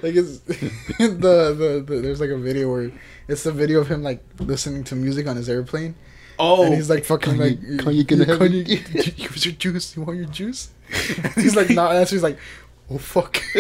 like 0.02 0.14
it's 0.17 0.38
the, 0.41 1.14
the 1.19 1.85
the 1.87 2.00
there's 2.00 2.20
like 2.20 2.31
a 2.31 2.37
video 2.38 2.70
where 2.73 2.91
it's 3.29 3.44
the 3.44 3.52
video 3.52 3.81
of 3.81 3.88
him 3.88 4.02
like 4.02 4.23
listening 4.38 4.85
to 4.85 4.96
music 4.96 5.26
on 5.26 5.37
his 5.37 5.49
airplane, 5.49 5.94
oh, 6.39 6.65
and 6.65 6.75
he's 6.75 6.91
like 6.91 7.05
fucking 7.05 7.37
like 7.39 7.61
Kanye 7.61 8.07
gonna 8.07 8.25
have 8.27 8.39
Kanye, 8.39 9.19
use 9.19 9.45
your 9.45 9.55
juice. 9.55 9.97
You 9.97 10.03
want 10.03 10.19
your 10.19 10.27
juice? 10.29 10.71
And 11.23 11.33
he's 11.35 11.57
like 11.57 11.71
not 11.71 11.93
answering. 11.95 12.17
He's 12.19 12.23
like, 12.23 12.39
oh 12.91 12.99
fuck. 12.99 13.37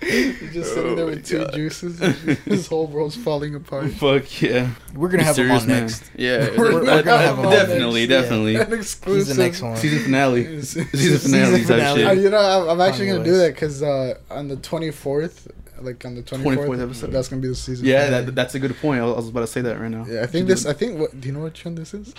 he's 0.00 0.52
just 0.52 0.74
sitting 0.74 0.94
there 0.96 1.04
Oh 1.04 1.08
with 1.08 1.24
two 1.26 1.38
God. 1.38 1.54
juices. 1.54 1.98
His 2.44 2.66
whole 2.66 2.86
world's 2.86 3.16
falling 3.16 3.54
apart. 3.54 3.90
fuck 3.92 4.42
yeah. 4.42 4.70
We're 4.94 5.08
gonna 5.08 5.24
have 5.24 5.36
him 5.36 5.46
Serious 5.46 5.62
on 5.62 5.68
man. 5.68 5.80
next. 5.82 6.10
Yeah, 6.16 6.50
We're- 6.56 6.74
we're 6.74 6.84
that- 6.84 7.04
gonna 7.04 7.22
have 7.22 7.38
him 7.38 7.46
on 7.46 7.52
definitely, 7.52 8.00
yeah. 8.02 8.06
definitely. 8.06 8.56
An 8.56 8.72
exclusive. 8.72 9.26
He's 9.28 9.36
the 9.36 9.42
next 9.42 9.62
one. 9.62 9.76
Season 9.76 9.98
finale. 10.04 10.44
Season 10.62 10.86
Season 10.92 11.18
finale 11.30 11.58
type 11.58 11.66
finale. 11.66 12.04
Uh, 12.04 12.12
you 12.12 12.30
know, 12.30 12.38
I'm, 12.38 12.68
I'm 12.68 12.80
actually 12.88 13.06
Kanye 13.06 13.12
gonna 13.12 13.24
do 13.24 13.36
that 13.38 13.54
because 13.54 13.82
uh, 13.82 14.14
on 14.30 14.48
the 14.48 14.56
24th, 14.56 15.50
like 15.80 16.04
on 16.04 16.14
the 16.14 16.22
24th, 16.22 16.66
24th 16.66 16.82
episode. 16.82 17.12
that's 17.12 17.28
gonna 17.28 17.42
be 17.42 17.48
the 17.48 17.54
season. 17.54 17.86
Yeah, 17.86 18.10
that, 18.10 18.34
that's 18.34 18.54
a 18.54 18.58
good 18.58 18.76
point. 18.78 19.00
I 19.00 19.04
was 19.04 19.28
about 19.28 19.40
to 19.40 19.46
say 19.46 19.60
that 19.62 19.78
right 19.78 19.90
now. 19.90 20.04
yeah. 20.08 20.22
I 20.22 20.26
think 20.26 20.46
this. 20.48 20.66
I 20.66 20.72
think. 20.72 20.98
What 20.98 21.20
do 21.20 21.28
you 21.28 21.34
know? 21.34 21.40
What 21.40 21.54
trend 21.54 21.78
this 21.78 21.94
is? 21.94 22.14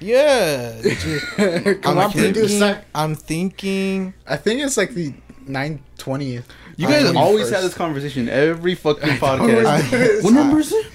Yeah. 0.00 0.80
dude. 0.80 1.82
Come 1.82 1.98
I'm 1.98 2.04
on, 2.04 2.10
producer. 2.12 2.48
thinking. 2.48 2.84
I'm 2.94 3.14
thinking. 3.14 4.14
I 4.26 4.36
think 4.36 4.60
it's 4.62 4.76
like 4.76 4.90
the 4.94 5.12
9 5.46 5.82
20th. 5.98 6.44
You 6.76 6.86
guys 6.86 7.06
I'm 7.06 7.16
always 7.16 7.50
have 7.50 7.62
this 7.62 7.74
conversation 7.74 8.28
every 8.28 8.74
fucking 8.76 9.08
podcast. 9.18 9.90
know. 9.92 10.18
what 10.22 10.32
number 10.34 10.60
is 10.60 10.72
it? 10.72 10.86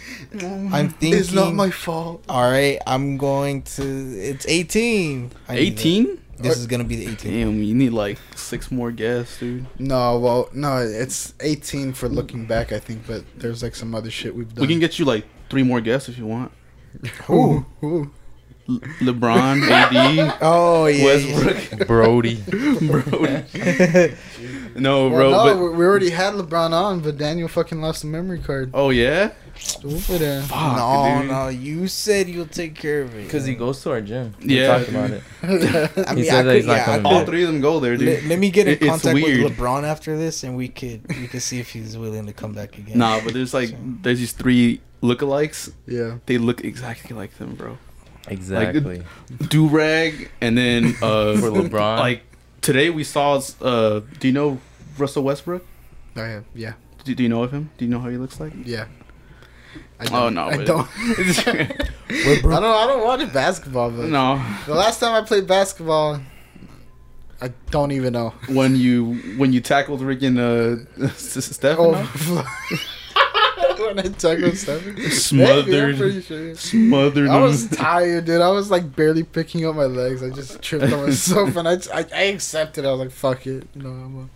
I'm 0.42 0.90
thinking. 0.90 1.20
It's 1.20 1.32
not 1.34 1.54
my 1.54 1.70
fault. 1.70 2.24
All 2.30 2.50
right, 2.50 2.80
I'm 2.88 3.18
going 3.18 3.64
to. 3.64 3.84
It's 3.84 4.48
18. 4.48 5.32
I 5.50 5.56
need 5.56 5.62
it. 5.62 5.80
18? 5.80 6.23
This 6.38 6.58
is 6.58 6.68
gonna 6.68 6.84
be 6.84 6.96
the 6.98 7.12
18. 7.12 7.32
Damn, 7.32 7.64
you 7.64 7.74
need 7.76 7.92
like 7.92 8.18
six 8.36 8.72
more 8.72 8.92
guests, 8.92 9.40
dude. 9.40 9.66
No, 9.80 10.20
well, 10.20 10.50
no, 10.54 10.78
it's 10.78 11.34
18 11.40 11.94
for 11.94 12.10
looking 12.10 12.46
back, 12.46 12.72
I 12.72 12.80
think, 12.80 13.06
but 13.08 13.24
there's 13.38 13.62
like 13.64 13.76
some 13.76 13.94
other 13.96 14.10
shit 14.12 14.36
we've 14.36 14.54
done. 14.54 14.62
We 14.62 14.68
can 14.68 14.80
get 14.80 15.00
you 15.00 15.06
like 15.06 15.26
three 15.50 15.64
more 15.64 15.80
guests 15.80 16.10
if 16.10 16.18
you 16.18 16.26
want. 16.26 16.52
Who? 17.26 17.66
Who? 17.82 18.12
Le- 18.68 18.80
LeBron, 19.02 19.62
AD, 19.70 20.38
Oh 20.42 20.86
yeah. 20.88 21.04
Westbrook, 21.06 21.88
Brody. 21.88 22.36
Brody. 22.48 24.16
No, 24.76 25.08
Well, 25.10 25.10
bro. 25.10 25.32
no, 25.32 25.44
but, 25.44 25.58
we 25.58 25.70
we 25.78 25.86
already 25.86 26.10
had 26.10 26.34
LeBron 26.34 26.72
on, 26.72 27.00
but 27.02 27.18
Daniel 27.18 27.48
fucking 27.48 27.82
lost 27.82 28.02
the 28.02 28.08
memory 28.08 28.40
card. 28.40 28.72
oh 28.74 28.90
yeah. 28.90 29.32
Stupid 29.64 30.22
ass. 30.22 30.48
Fuck, 30.48 30.78
no, 30.78 31.20
dude. 31.22 31.32
no. 31.32 31.48
You 31.48 31.88
said 31.88 32.28
you'll 32.30 32.46
take 32.46 32.76
care 32.76 33.02
of 33.02 33.16
it. 33.16 33.24
Because 33.24 33.46
he 33.46 33.56
goes 33.56 33.82
to 33.84 33.92
our 33.92 34.02
gym. 34.02 34.34
We 34.44 34.60
Yeah. 34.60 34.78
talked 34.78 34.90
about 34.90 35.12
it. 35.12 35.24
I 35.44 35.48
He 35.48 36.16
mean, 36.18 36.26
said 36.26 36.40
I 36.40 36.44
that 36.44 36.56
he's 36.56 36.64
could, 36.66 36.68
not 36.68 36.76
yeah, 36.76 36.82
I 36.82 36.86
coming 36.86 37.06
All 37.06 37.20
back. 37.20 37.28
three 37.28 37.44
of 37.44 37.48
them 37.52 37.62
go 37.62 37.80
there, 37.80 37.96
dude. 37.98 38.08
Let, 38.08 38.24
let 38.26 38.40
me 38.40 38.50
get 38.52 38.68
in 38.68 38.74
It- 38.74 38.82
it's 38.82 38.90
contact 38.90 39.16
with. 39.16 39.58
LeBron 39.58 39.84
after 39.84 40.18
this, 40.18 40.44
and 40.44 40.56
we 40.58 40.68
could 40.68 41.08
we 41.08 41.28
could 41.28 41.42
see 41.42 41.60
if 41.60 41.70
he's 41.72 41.98
willing 41.98 42.26
to 42.26 42.34
come 42.34 42.54
back 42.54 42.78
again. 42.78 42.98
Nah, 42.98 43.22
but 43.24 43.34
there's 43.34 43.54
like 43.54 43.74
there's 44.04 44.20
these 44.20 44.34
three 44.34 44.82
lookalikes. 45.02 45.72
yeah. 45.88 46.18
They 46.26 46.38
look 46.38 46.64
exactly 46.64 47.16
like 47.16 47.38
them, 47.38 47.56
bro. 47.56 47.78
Exactly. 48.28 49.04
Do 49.50 49.68
rag, 49.68 50.30
and 50.42 50.58
then 50.58 50.96
uh 51.02 51.36
For 51.38 51.50
LeBron. 51.52 52.00
Like 52.00 52.24
today 52.62 52.90
we 52.90 53.04
saw. 53.04 53.42
uh 53.62 54.02
Do 54.20 54.28
you 54.28 54.34
know 54.34 54.60
Russell 54.98 55.24
Westbrook? 55.24 55.66
I 56.16 56.22
have, 56.28 56.44
yeah. 56.54 56.74
Do, 57.04 57.16
do 57.16 57.24
you 57.24 57.30
know 57.30 57.44
of 57.44 57.52
him? 57.52 57.72
Do 57.78 57.84
you 57.86 57.92
know 57.92 58.00
how 58.00 58.10
he 58.10 58.18
looks 58.18 58.40
like? 58.40 58.54
Yeah. 58.64 58.86
I 60.00 60.08
Oh, 60.12 60.30
no, 60.30 60.46
I 60.48 60.58
don't. 60.64 60.88
I 60.98 61.78
don't. 62.10 62.64
I 62.64 62.88
don't 62.88 63.04
watch 63.04 63.34
basketball, 63.34 63.92
but 63.92 64.06
no. 64.10 64.44
the 64.66 64.74
last 64.76 65.00
time 65.00 65.14
I 65.14 65.26
played 65.26 65.48
basketball, 65.48 66.20
I 67.42 67.50
don't 67.72 67.92
even 67.92 68.14
know. 68.14 68.30
When 68.50 68.76
you 68.76 69.16
when 69.38 69.54
you 69.54 69.62
tackled 69.62 70.02
Rick 70.02 70.24
and 70.24 70.40
uh 70.40 71.08
Steph, 71.16 71.78
Oh, 71.80 71.94
when 73.88 74.00
I 74.00 74.04
tackled 74.04 74.58
seven, 74.58 74.96
Maybe, 74.96 75.06
I'm 75.06 75.12
smothered, 75.12 75.98
pretty 75.98 76.22
sure. 76.22 76.56
smothered 76.56 77.30
I 77.30 77.40
was 77.40 77.68
tired, 77.70 78.26
dude. 78.26 78.42
I 78.42 78.50
was 78.50 78.72
like 78.72 78.96
barely 78.96 79.24
picking 79.24 79.66
up 79.66 79.76
my 79.76 79.86
legs. 79.86 80.24
I 80.24 80.30
just 80.30 80.62
tripped 80.62 80.92
on 80.94 81.06
myself, 81.06 81.56
and 81.56 81.68
I, 81.68 81.78
I, 81.94 82.06
I 82.14 82.22
accepted. 82.24 82.86
I 82.86 82.92
was 82.92 83.00
like, 83.00 83.12
"Fuck 83.12 83.48
it, 83.48 83.68
no, 83.76 83.90
I'm 83.90 84.18
a, 84.18 84.30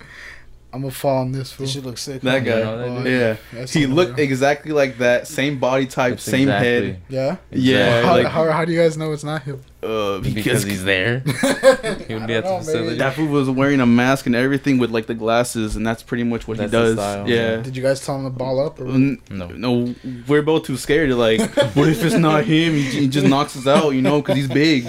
I'm 0.78 0.82
gonna 0.84 0.92
fall 0.94 1.18
on 1.18 1.32
this 1.32 1.52
fool." 1.52 1.66
This 1.66 1.74
should 1.74 1.86
look 1.86 1.98
sick. 1.98 2.22
that 2.22 2.44
guy. 2.46 2.60
You 2.60 2.64
Oh, 2.66 3.04
dude? 3.04 3.12
yeah, 3.12 3.36
That's 3.54 3.74
he 3.74 3.84
unreal. 3.84 3.96
looked 4.06 4.20
exactly 4.20 4.72
like 4.72 4.98
that. 5.00 5.28
Same 5.28 5.60
body 5.60 5.86
type, 5.86 6.14
That's 6.14 6.24
same 6.24 6.44
exactly- 6.48 6.68
head. 6.70 7.02
Yeah. 7.10 7.36
Yeah, 7.52 8.02
How, 8.04 8.12
like 8.14 8.28
how, 8.28 8.52
how 8.52 8.64
do 8.66 8.72
you 8.72 8.80
guys 8.80 8.98
know 8.98 9.12
it's 9.14 9.24
not 9.24 9.44
him? 9.44 9.62
Uh, 9.84 10.18
because, 10.20 10.34
because 10.34 10.64
he's 10.64 10.84
there. 10.84 11.20
He 12.08 12.14
would 12.16 12.26
be 12.28 12.34
at 12.34 12.44
the 12.44 12.50
know, 12.50 12.58
facility. 12.60 12.86
maybe. 12.88 12.98
that 12.98 13.14
fool 13.16 13.28
was 13.28 13.50
wearing 13.50 13.80
a 13.80 13.86
mask 13.86 14.26
and 14.26 14.36
everything 14.36 14.78
with 14.80 14.90
like 14.90 15.06
the 15.06 15.14
glasses, 15.14 15.76
and 15.76 15.86
that's 15.86 16.02
pretty 16.02 16.24
much 16.24 16.48
what 16.48 16.58
That's 16.58 16.72
he 16.72 16.78
does. 16.78 16.96
style. 16.96 17.30
Yeah. 17.30 17.58
Did 17.58 17.76
you 17.78 17.84
guys 17.84 18.04
tell 18.04 18.16
him 18.18 18.24
to 18.24 18.30
ball 18.32 18.60
up? 18.66 18.80
Or 18.80 18.86
No. 18.86 19.48
No, 19.50 19.94
we're 20.28 20.42
both 20.42 20.66
too 20.66 20.78
scared. 20.78 21.10
to 21.10 21.16
Like, 21.16 21.42
what 21.76 21.88
if 21.90 22.04
it's 22.04 22.16
not 22.16 22.46
him? 22.46 22.74
He, 22.74 22.82
he 23.02 23.08
just 23.08 23.28
knocks 23.28 23.56
us 23.56 23.68
out, 23.68 23.90
you 23.92 24.02
know, 24.02 24.22
because 24.22 24.36
he's 24.38 24.48
big. 24.48 24.86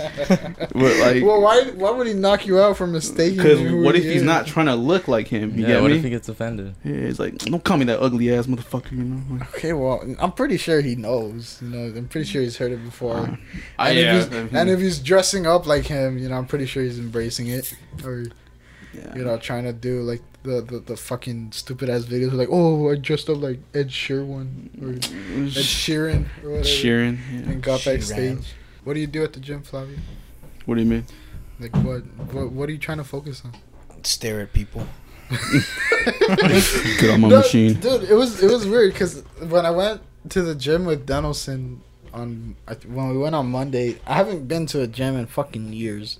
We're 0.74 1.00
like, 1.04 1.22
well, 1.22 1.40
why? 1.42 1.64
Why 1.74 1.90
would 1.90 2.06
he 2.06 2.14
knock 2.14 2.46
you 2.46 2.58
out 2.58 2.76
for 2.76 2.86
mistaking? 2.86 3.36
because 3.36 3.60
who 3.60 3.82
what 3.82 3.94
he 3.94 4.00
if 4.02 4.12
he's 4.12 4.22
not 4.22 4.46
trying 4.46 4.66
to 4.66 4.74
look 4.74 5.06
like 5.08 5.28
him? 5.28 5.54
You 5.56 5.62
yeah, 5.62 5.68
get 5.74 5.82
what 5.82 5.90
me? 5.90 5.98
if 5.98 6.04
he 6.04 6.10
gets 6.10 6.28
offended? 6.28 6.74
yeah, 6.84 6.94
he's 6.94 7.18
like, 7.20 7.36
don't 7.38 7.62
call 7.62 7.76
me 7.76 7.84
that 7.86 8.00
ugly 8.00 8.32
ass 8.34 8.46
motherfucker, 8.46 8.92
you 8.92 9.04
know. 9.04 9.22
Like, 9.38 9.54
Okay, 9.56 9.72
well, 9.72 10.02
I'm 10.18 10.32
pretty 10.32 10.56
sure 10.56 10.80
he 10.80 10.94
knows. 10.96 11.58
You 11.60 11.68
know, 11.68 11.98
I'm 11.98 12.08
pretty 12.08 12.26
sure 12.26 12.40
he's 12.42 12.56
heard 12.56 12.72
it 12.72 12.82
before. 12.84 13.16
Uh, 13.18 13.36
and, 13.80 13.98
yeah, 13.98 14.16
if 14.16 14.32
he's, 14.32 14.38
and 14.54 14.70
if 14.78 14.84
he's 14.84 14.98
dressing 15.00 15.46
up 15.46 15.66
like 15.66 15.84
him, 15.84 16.18
you 16.18 16.28
know, 16.28 16.36
I'm 16.36 16.46
pretty 16.46 16.66
sure 16.66 16.82
he's 16.82 16.98
embracing 16.98 17.48
it, 17.48 17.74
or 18.04 18.24
yeah. 18.94 19.14
you 19.16 19.24
know, 19.24 19.36
trying 19.38 19.64
to 19.64 19.72
do 19.72 20.02
like 20.02 20.22
the 20.42 20.60
the, 20.60 20.78
the 20.78 20.96
fucking 20.96 21.52
stupid 21.52 21.90
ass 21.90 22.04
videos 22.04 22.32
like, 22.32 22.48
oh, 22.50 22.90
I 22.90 22.96
dressed 22.96 23.28
up 23.28 23.38
like 23.38 23.58
Ed 23.74 23.88
Sheeran 23.88 24.82
or 24.82 24.90
Ed 24.94 25.02
mm. 25.02 25.48
Sheeran 25.48 26.26
or 26.44 26.50
whatever, 26.50 26.68
Sheeran. 26.68 27.18
Yeah. 27.32 27.38
and 27.50 27.62
got 27.62 27.80
Sheeran. 27.80 27.94
backstage. 27.96 28.54
What 28.84 28.94
do 28.94 29.00
you 29.00 29.06
do 29.06 29.22
at 29.24 29.32
the 29.32 29.40
gym, 29.40 29.62
Flavio? 29.62 29.98
What 30.64 30.76
do 30.76 30.80
you 30.82 30.86
mean? 30.88 31.04
Like, 31.60 31.74
what 31.76 32.02
what 32.32 32.52
what 32.52 32.68
are 32.68 32.72
you 32.72 32.78
trying 32.78 32.98
to 32.98 33.04
focus 33.04 33.42
on? 33.44 33.52
Stare 34.02 34.40
at 34.40 34.52
people. 34.52 34.86
Get 37.00 37.10
on 37.10 37.20
my 37.20 37.28
No, 37.28 37.38
machine. 37.38 37.74
dude. 37.74 38.04
It 38.04 38.14
was 38.14 38.42
it 38.42 38.50
was 38.50 38.66
weird 38.66 38.92
because 38.92 39.22
when 39.40 39.66
I 39.66 39.70
went 39.70 40.00
to 40.30 40.42
the 40.42 40.54
gym 40.54 40.84
with 40.84 41.06
Denelson 41.06 41.80
on 42.12 42.56
when 42.86 43.08
we 43.10 43.18
went 43.18 43.34
on 43.34 43.50
Monday, 43.50 43.98
I 44.06 44.14
haven't 44.14 44.48
been 44.48 44.66
to 44.66 44.82
a 44.82 44.86
gym 44.86 45.16
in 45.16 45.26
fucking 45.26 45.72
years. 45.72 46.18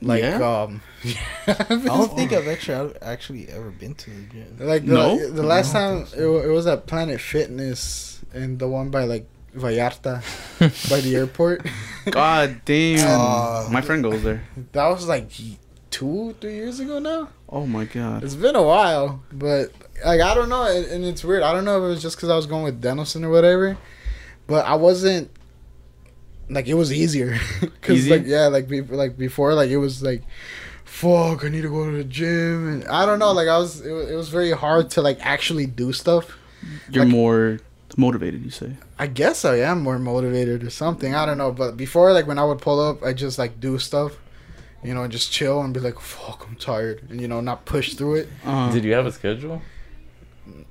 Like 0.00 0.22
Yeah? 0.22 0.62
um, 0.62 0.82
I 1.46 1.64
don't 1.84 2.14
think 2.14 2.32
I've 2.32 2.46
actually 2.46 2.92
actually 3.02 3.48
ever 3.48 3.70
been 3.70 3.94
to 3.94 4.10
the 4.10 4.22
gym. 4.32 4.56
like 4.60 4.84
the, 4.86 4.92
No? 4.94 5.30
the 5.30 5.42
last 5.42 5.72
No, 5.74 5.80
time 5.80 5.94
don't 5.94 6.02
it, 6.02 6.08
think 6.10 6.20
so. 6.20 6.32
wa- 6.32 6.38
it 6.40 6.48
was 6.48 6.66
at 6.66 6.86
Planet 6.86 7.20
Fitness 7.20 8.20
and 8.32 8.58
the 8.58 8.68
one 8.68 8.90
by 8.90 9.04
like 9.04 9.26
Vallarta 9.56 10.22
by 10.90 11.00
the 11.00 11.16
airport. 11.16 11.66
God 12.10 12.60
damn. 12.64 13.20
Uh, 13.20 13.68
my 13.72 13.80
friend 13.80 14.02
goes 14.02 14.22
there. 14.22 14.42
that 14.72 14.86
was 14.88 15.08
like 15.08 15.30
two 15.90 16.34
three 16.40 16.54
years 16.54 16.78
ago 16.80 16.98
now. 16.98 17.30
Oh 17.48 17.66
my 17.66 17.84
god. 17.86 18.22
It's 18.22 18.34
been 18.34 18.54
a 18.56 18.62
while, 18.62 19.22
but 19.32 19.72
like 20.04 20.20
I 20.20 20.34
don't 20.34 20.50
know, 20.50 20.64
and, 20.64 20.84
and 20.86 21.04
it's 21.04 21.24
weird. 21.24 21.42
I 21.42 21.52
don't 21.52 21.64
know 21.64 21.78
if 21.78 21.84
it 21.84 21.88
was 21.88 22.02
just 22.02 22.16
because 22.16 22.28
I 22.28 22.36
was 22.36 22.46
going 22.46 22.62
with 22.62 22.80
Denison 22.80 23.24
or 23.24 23.30
whatever, 23.30 23.78
but 24.48 24.66
I 24.66 24.74
wasn't 24.74 25.30
like 26.50 26.66
it 26.66 26.74
was 26.74 26.92
easier 26.92 27.38
because 27.60 27.98
Easy? 27.98 28.10
like 28.10 28.26
yeah, 28.26 28.48
like 28.48 28.66
be, 28.68 28.80
like 28.82 29.16
before, 29.16 29.54
like 29.54 29.70
it 29.70 29.76
was 29.76 30.02
like 30.02 30.22
fuck, 30.84 31.44
I 31.44 31.48
need 31.48 31.62
to 31.62 31.68
go 31.68 31.84
to 31.88 31.96
the 31.98 32.02
gym, 32.04 32.66
and 32.72 32.88
I 32.88 33.06
don't 33.06 33.20
know, 33.20 33.30
like 33.32 33.46
I 33.46 33.58
was 33.58 33.80
it, 33.86 33.92
was 33.92 34.10
it 34.10 34.16
was 34.16 34.30
very 34.30 34.50
hard 34.50 34.90
to 34.90 35.02
like 35.02 35.18
actually 35.24 35.66
do 35.66 35.92
stuff. 35.92 36.36
You're 36.90 37.04
like- 37.04 37.12
more 37.12 37.60
motivated, 37.96 38.42
you 38.44 38.50
say. 38.50 38.72
I 38.98 39.06
guess 39.06 39.44
I 39.44 39.56
am 39.60 39.82
more 39.82 39.98
motivated 39.98 40.64
or 40.64 40.70
something. 40.70 41.14
I 41.14 41.24
don't 41.24 41.38
know, 41.38 41.52
but 41.52 41.76
before 41.76 42.12
like 42.12 42.26
when 42.26 42.38
I 42.38 42.44
would 42.44 42.58
pull 42.58 42.80
up, 42.80 43.04
I 43.04 43.12
just 43.12 43.38
like 43.38 43.60
do 43.60 43.78
stuff. 43.78 44.12
You 44.82 44.94
know, 44.94 45.02
and 45.02 45.10
just 45.12 45.32
chill 45.32 45.60
and 45.60 45.74
be 45.74 45.80
like, 45.80 45.98
"Fuck, 45.98 46.46
I'm 46.48 46.54
tired," 46.54 47.02
and 47.10 47.20
you 47.20 47.26
know, 47.26 47.40
not 47.40 47.64
push 47.64 47.94
through 47.94 48.14
it. 48.14 48.28
Uh, 48.44 48.70
Did 48.72 48.84
you 48.84 48.92
have 48.92 49.06
a 49.06 49.12
schedule? 49.12 49.60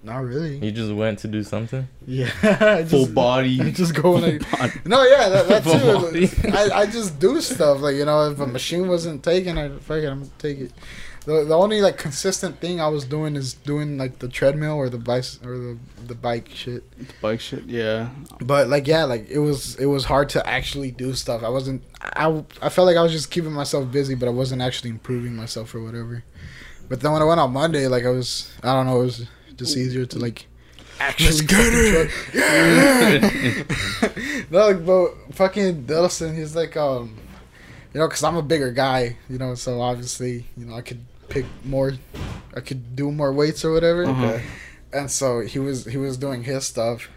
Not 0.03 0.23
really. 0.23 0.57
You 0.59 0.71
just 0.71 0.93
went 0.93 1.19
to 1.19 1.27
do 1.27 1.43
something? 1.43 1.87
Yeah, 2.05 2.29
I 2.61 2.85
full 2.85 3.07
body. 3.07 3.59
I 3.61 3.71
just 3.81 3.93
go 3.95 4.11
like 4.11 4.49
body. 4.51 4.73
no, 4.85 5.03
yeah, 5.03 5.29
that, 5.29 5.47
that 5.49 5.63
Full 5.65 6.01
body. 6.01 6.27
too. 6.27 6.49
I, 6.53 6.69
I 6.81 6.85
just 6.85 7.19
do 7.19 7.41
stuff 7.41 7.81
like 7.81 7.95
you 7.95 8.05
know 8.05 8.29
if 8.31 8.39
a 8.39 8.47
machine 8.47 8.87
wasn't 8.87 9.23
taken, 9.23 9.57
I 9.57 9.69
fuck 9.69 9.97
it, 9.97 10.07
I'm 10.07 10.19
gonna 10.19 10.31
take 10.37 10.59
it. 10.59 10.71
The 11.25 11.43
the 11.43 11.57
only 11.57 11.81
like 11.81 11.97
consistent 11.97 12.61
thing 12.61 12.79
I 12.79 12.87
was 12.87 13.03
doing 13.03 13.35
is 13.35 13.53
doing 13.53 13.97
like 13.97 14.19
the 14.19 14.29
treadmill 14.29 14.75
or 14.75 14.87
the 14.87 14.97
bike 14.97 15.25
or 15.43 15.57
the 15.57 15.77
the 16.05 16.15
bike 16.15 16.47
shit. 16.53 16.89
The 16.97 17.05
Bike 17.21 17.41
shit, 17.41 17.65
yeah. 17.65 18.09
But 18.39 18.69
like 18.69 18.87
yeah, 18.87 19.03
like 19.03 19.27
it 19.29 19.39
was 19.39 19.75
it 19.75 19.87
was 19.87 20.05
hard 20.05 20.29
to 20.29 20.47
actually 20.47 20.91
do 20.91 21.13
stuff. 21.15 21.43
I 21.43 21.49
wasn't 21.49 21.83
I 22.01 22.45
I 22.61 22.69
felt 22.69 22.85
like 22.85 22.95
I 22.95 23.01
was 23.01 23.11
just 23.11 23.29
keeping 23.29 23.51
myself 23.51 23.91
busy, 23.91 24.15
but 24.15 24.27
I 24.27 24.31
wasn't 24.31 24.61
actually 24.61 24.91
improving 24.91 25.35
myself 25.35 25.75
or 25.75 25.81
whatever. 25.83 26.23
But 26.87 27.01
then 27.01 27.11
when 27.11 27.21
I 27.21 27.25
went 27.25 27.41
on 27.41 27.51
Monday, 27.51 27.87
like 27.87 28.05
I 28.05 28.09
was 28.11 28.49
I 28.63 28.73
don't 28.73 28.85
know, 28.85 29.01
it 29.01 29.05
was 29.05 29.27
just 29.57 29.75
easier 29.77 30.05
to 30.05 30.19
like 30.19 30.47
actually 30.99 31.45
fucking 31.47 32.09
try- 32.09 32.09
Yeah. 32.33 33.63
no, 34.51 34.67
like, 34.67 34.85
but 34.85 35.35
fucking 35.35 35.83
Dillson, 35.85 36.35
he's 36.35 36.55
like 36.55 36.75
um, 36.77 37.15
you 37.93 37.99
know, 37.99 38.07
cause 38.07 38.23
I'm 38.23 38.35
a 38.37 38.41
bigger 38.41 38.71
guy, 38.71 39.17
you 39.29 39.37
know, 39.37 39.55
so 39.55 39.81
obviously 39.81 40.45
you 40.57 40.65
know 40.65 40.75
I 40.75 40.81
could 40.81 41.03
pick 41.29 41.45
more, 41.65 41.93
I 42.55 42.59
could 42.61 42.95
do 42.95 43.11
more 43.11 43.33
weights 43.33 43.65
or 43.65 43.71
whatever 43.73 44.05
Uh-huh. 44.05 44.39
and 44.93 45.11
so 45.11 45.41
he 45.41 45.59
was 45.59 45.85
he 45.85 45.97
was 45.97 46.17
doing 46.17 46.43
his 46.43 46.65
stuff 46.65 47.09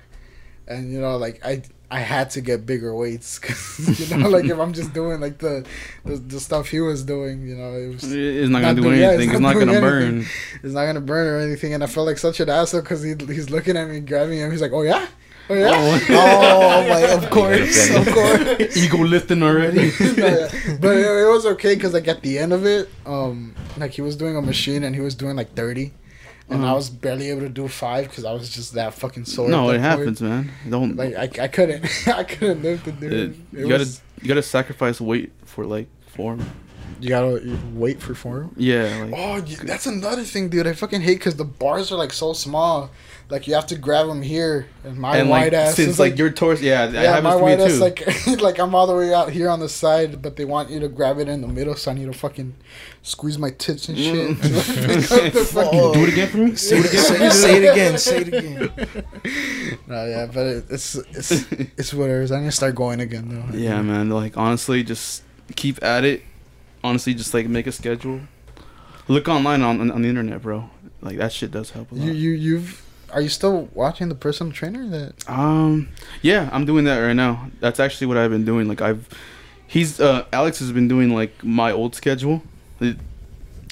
and 0.66 0.92
you 0.92 1.00
know 1.00 1.16
like 1.16 1.40
i 1.44 1.62
i 1.90 1.98
had 2.00 2.30
to 2.30 2.40
get 2.40 2.64
bigger 2.66 2.94
weights 2.94 3.38
because 3.40 4.00
you 4.10 4.16
know 4.16 4.28
like 4.28 4.44
if 4.44 4.58
i'm 4.58 4.72
just 4.72 4.92
doing 4.92 5.20
like 5.20 5.38
the, 5.38 5.66
the 6.04 6.16
the 6.16 6.38
stuff 6.40 6.68
he 6.68 6.80
was 6.80 7.02
doing 7.04 7.46
you 7.46 7.56
know 7.56 7.72
it 7.74 7.88
was 7.94 8.12
It's 8.12 8.48
not 8.48 8.62
Not 8.62 8.68
gonna 8.68 8.74
do 8.76 8.82
doing- 8.82 9.00
yeah, 9.00 9.08
anything. 9.08 9.28
it's 9.30 9.34
It's 9.34 9.40
not 9.40 9.54
not 9.54 9.58
gonna 9.58 9.72
anything. 9.72 10.20
burn. 10.20 10.26
it's 10.62 10.74
not 10.74 10.84
gonna 10.86 11.00
burn 11.00 11.26
or 11.26 11.36
anything 11.38 11.74
and 11.74 11.82
i 11.82 11.86
felt 11.86 12.06
like 12.06 12.18
such 12.18 12.38
an 12.40 12.48
asshole 12.48 12.82
because 12.82 13.02
he, 13.02 13.14
he's 13.26 13.50
looking 13.50 13.76
at 13.76 13.88
me 13.88 14.00
grabbing 14.00 14.38
him 14.38 14.50
he's 14.50 14.60
like 14.62 14.72
oh 14.72 14.82
yeah 14.82 15.06
oh 15.50 15.54
yeah 15.54 15.70
Oh 16.12 16.86
my! 16.88 17.00
Of 17.18 17.28
course, 17.36 17.90
of 17.90 18.06
course. 18.14 18.76
Ego 18.76 18.98
lifting 18.98 19.42
already. 19.42 19.90
No, 20.00 20.26
yeah. 20.28 20.48
but 20.80 20.96
it, 20.96 21.06
it 21.24 21.28
was 21.28 21.44
okay 21.54 21.74
because 21.74 21.92
like 21.92 22.06
at 22.06 22.22
the 22.22 22.38
end 22.38 22.52
of 22.52 22.64
it 22.66 22.88
um 23.04 23.54
like 23.76 23.90
he 23.90 24.00
was 24.02 24.14
doing 24.16 24.36
a 24.36 24.42
machine 24.42 24.84
and 24.84 24.94
he 24.94 25.00
was 25.00 25.16
doing 25.16 25.34
like 25.34 25.54
30 25.54 25.92
and 26.50 26.62
i 26.62 26.66
Uh-huh. 26.66 26.74
was 26.76 26.90
barely 26.90 27.30
able 27.30 27.42
to 27.42 27.48
do 27.48 27.68
five 27.68 28.08
because 28.08 28.24
i 28.24 28.32
was 28.32 28.50
just 28.50 28.74
that 28.74 28.92
fucking 28.94 29.24
sore 29.24 29.48
no, 29.48 29.68
it 29.70 29.72
point. 29.74 29.82
happens, 29.82 30.20
man. 30.20 30.50
Don't. 30.68 30.96
Like 30.96 31.14
I, 31.38 31.44
I 31.44 31.48
couldn't 31.48 31.84
I 32.08 32.24
couldn't 32.24 32.62
lift 32.62 32.86
it, 32.88 33.00
dude. 33.00 33.12
it, 33.12 33.30
It 33.30 33.36
you 33.52 33.68
gotta 33.68 33.78
was- 33.84 34.00
you 34.22 34.28
gotta 34.28 34.42
sacrifice 34.42 35.00
weight 35.00 35.32
for 35.46 35.64
like 35.64 35.88
form. 36.08 36.40
you 37.00 37.08
gotta 37.08 37.40
wait 37.74 38.00
for 38.02 38.14
form. 38.14 38.52
Yeah, 38.56 39.04
like 39.10 39.14
Oh, 39.16 39.40
that's 39.40 39.86
another 39.86 40.24
thing, 40.24 40.48
dude. 40.50 40.66
I 40.66 40.74
fucking 40.74 41.00
hate 41.00 41.18
because 41.18 41.36
the 41.36 41.44
bars 41.46 41.90
are 41.92 41.96
like 41.96 42.12
so 42.12 42.32
small. 42.34 42.90
Like 43.30 43.46
you 43.46 43.54
have 43.54 43.66
to 43.68 43.76
grab 43.78 44.08
them 44.08 44.22
here, 44.22 44.66
and 44.82 44.98
my 44.98 45.16
and 45.16 45.30
white 45.30 45.52
like 45.52 45.52
ass 45.52 45.76
since 45.76 45.90
is 45.90 45.98
like, 46.00 46.18
your 46.18 46.30
torso, 46.30 46.62
yeah, 46.64 46.88
yeah, 46.90 47.20
my 47.20 47.30
happens 47.30 47.34
to 47.34 47.36
me 47.36 47.42
white 47.42 47.60
ass 47.60 47.72
too. 47.74 47.78
like 47.78 48.40
like 48.42 48.58
I'm 48.58 48.74
all 48.74 48.88
the 48.88 48.96
way 48.96 49.14
out 49.14 49.30
here 49.30 49.48
on 49.48 49.60
the 49.60 49.68
side, 49.68 50.20
but 50.20 50.34
they 50.34 50.44
want 50.44 50.68
you 50.68 50.80
to 50.80 50.88
grab 50.88 51.18
it 51.18 51.28
in 51.28 51.40
the 51.40 51.46
middle, 51.46 51.76
so 51.76 51.92
I 51.92 51.94
need 51.94 52.06
to 52.06 52.12
fucking 52.12 52.56
squeeze 53.02 53.38
my 53.38 53.50
tits 53.50 53.88
and 53.88 53.96
shit. 53.96 54.36
Mm. 54.36 54.42
to 54.42 54.48
pick 54.48 55.26
up 55.26 55.32
the 55.32 55.44
fucking- 55.52 55.92
do 55.92 56.00
it 56.00 56.08
again 56.12 56.28
for 56.28 56.38
me. 56.38 56.56
Say, 56.56 56.78
it 56.78 56.86
again, 56.86 56.98
say, 57.12 57.30
say 57.30 57.56
it 57.56 57.72
again. 57.72 57.98
Say 57.98 58.16
it 58.16 58.28
again. 58.28 59.78
no, 59.86 60.06
yeah, 60.06 60.26
but 60.26 60.46
it, 60.46 60.64
it's 60.68 60.94
it's 60.96 61.30
it's 61.52 61.94
what 61.94 62.10
it 62.10 62.22
is. 62.22 62.32
I 62.32 62.40
need 62.40 62.46
to 62.46 62.52
start 62.52 62.74
going 62.74 62.98
again 63.00 63.28
though. 63.28 63.56
Yeah, 63.56 63.80
man. 63.80 64.10
Like 64.10 64.36
honestly, 64.36 64.82
just 64.82 65.22
keep 65.54 65.80
at 65.84 66.04
it. 66.04 66.22
Honestly, 66.82 67.14
just 67.14 67.32
like 67.32 67.46
make 67.46 67.68
a 67.68 67.72
schedule. 67.72 68.22
Look 69.06 69.28
online 69.28 69.62
on 69.62 69.80
on, 69.80 69.90
on 69.92 70.02
the 70.02 70.08
internet, 70.08 70.42
bro. 70.42 70.68
Like 71.00 71.16
that 71.18 71.32
shit 71.32 71.52
does 71.52 71.70
help 71.70 71.92
a 71.92 71.94
lot. 71.94 72.04
You 72.04 72.12
you 72.12 72.30
you've 72.32 72.89
are 73.12 73.20
you 73.20 73.28
still 73.28 73.68
watching 73.74 74.08
the 74.08 74.14
personal 74.14 74.52
trainer 74.52 74.88
that? 74.88 75.28
Um, 75.28 75.88
yeah, 76.22 76.48
I'm 76.52 76.64
doing 76.64 76.84
that 76.84 76.98
right 76.98 77.12
now. 77.14 77.50
That's 77.60 77.80
actually 77.80 78.06
what 78.08 78.16
I've 78.16 78.30
been 78.30 78.44
doing. 78.44 78.68
Like 78.68 78.80
I've, 78.80 79.08
he's 79.66 80.00
uh 80.00 80.24
Alex 80.32 80.58
has 80.60 80.72
been 80.72 80.88
doing 80.88 81.14
like 81.14 81.42
my 81.44 81.72
old 81.72 81.94
schedule. 81.94 82.42
It- 82.80 82.96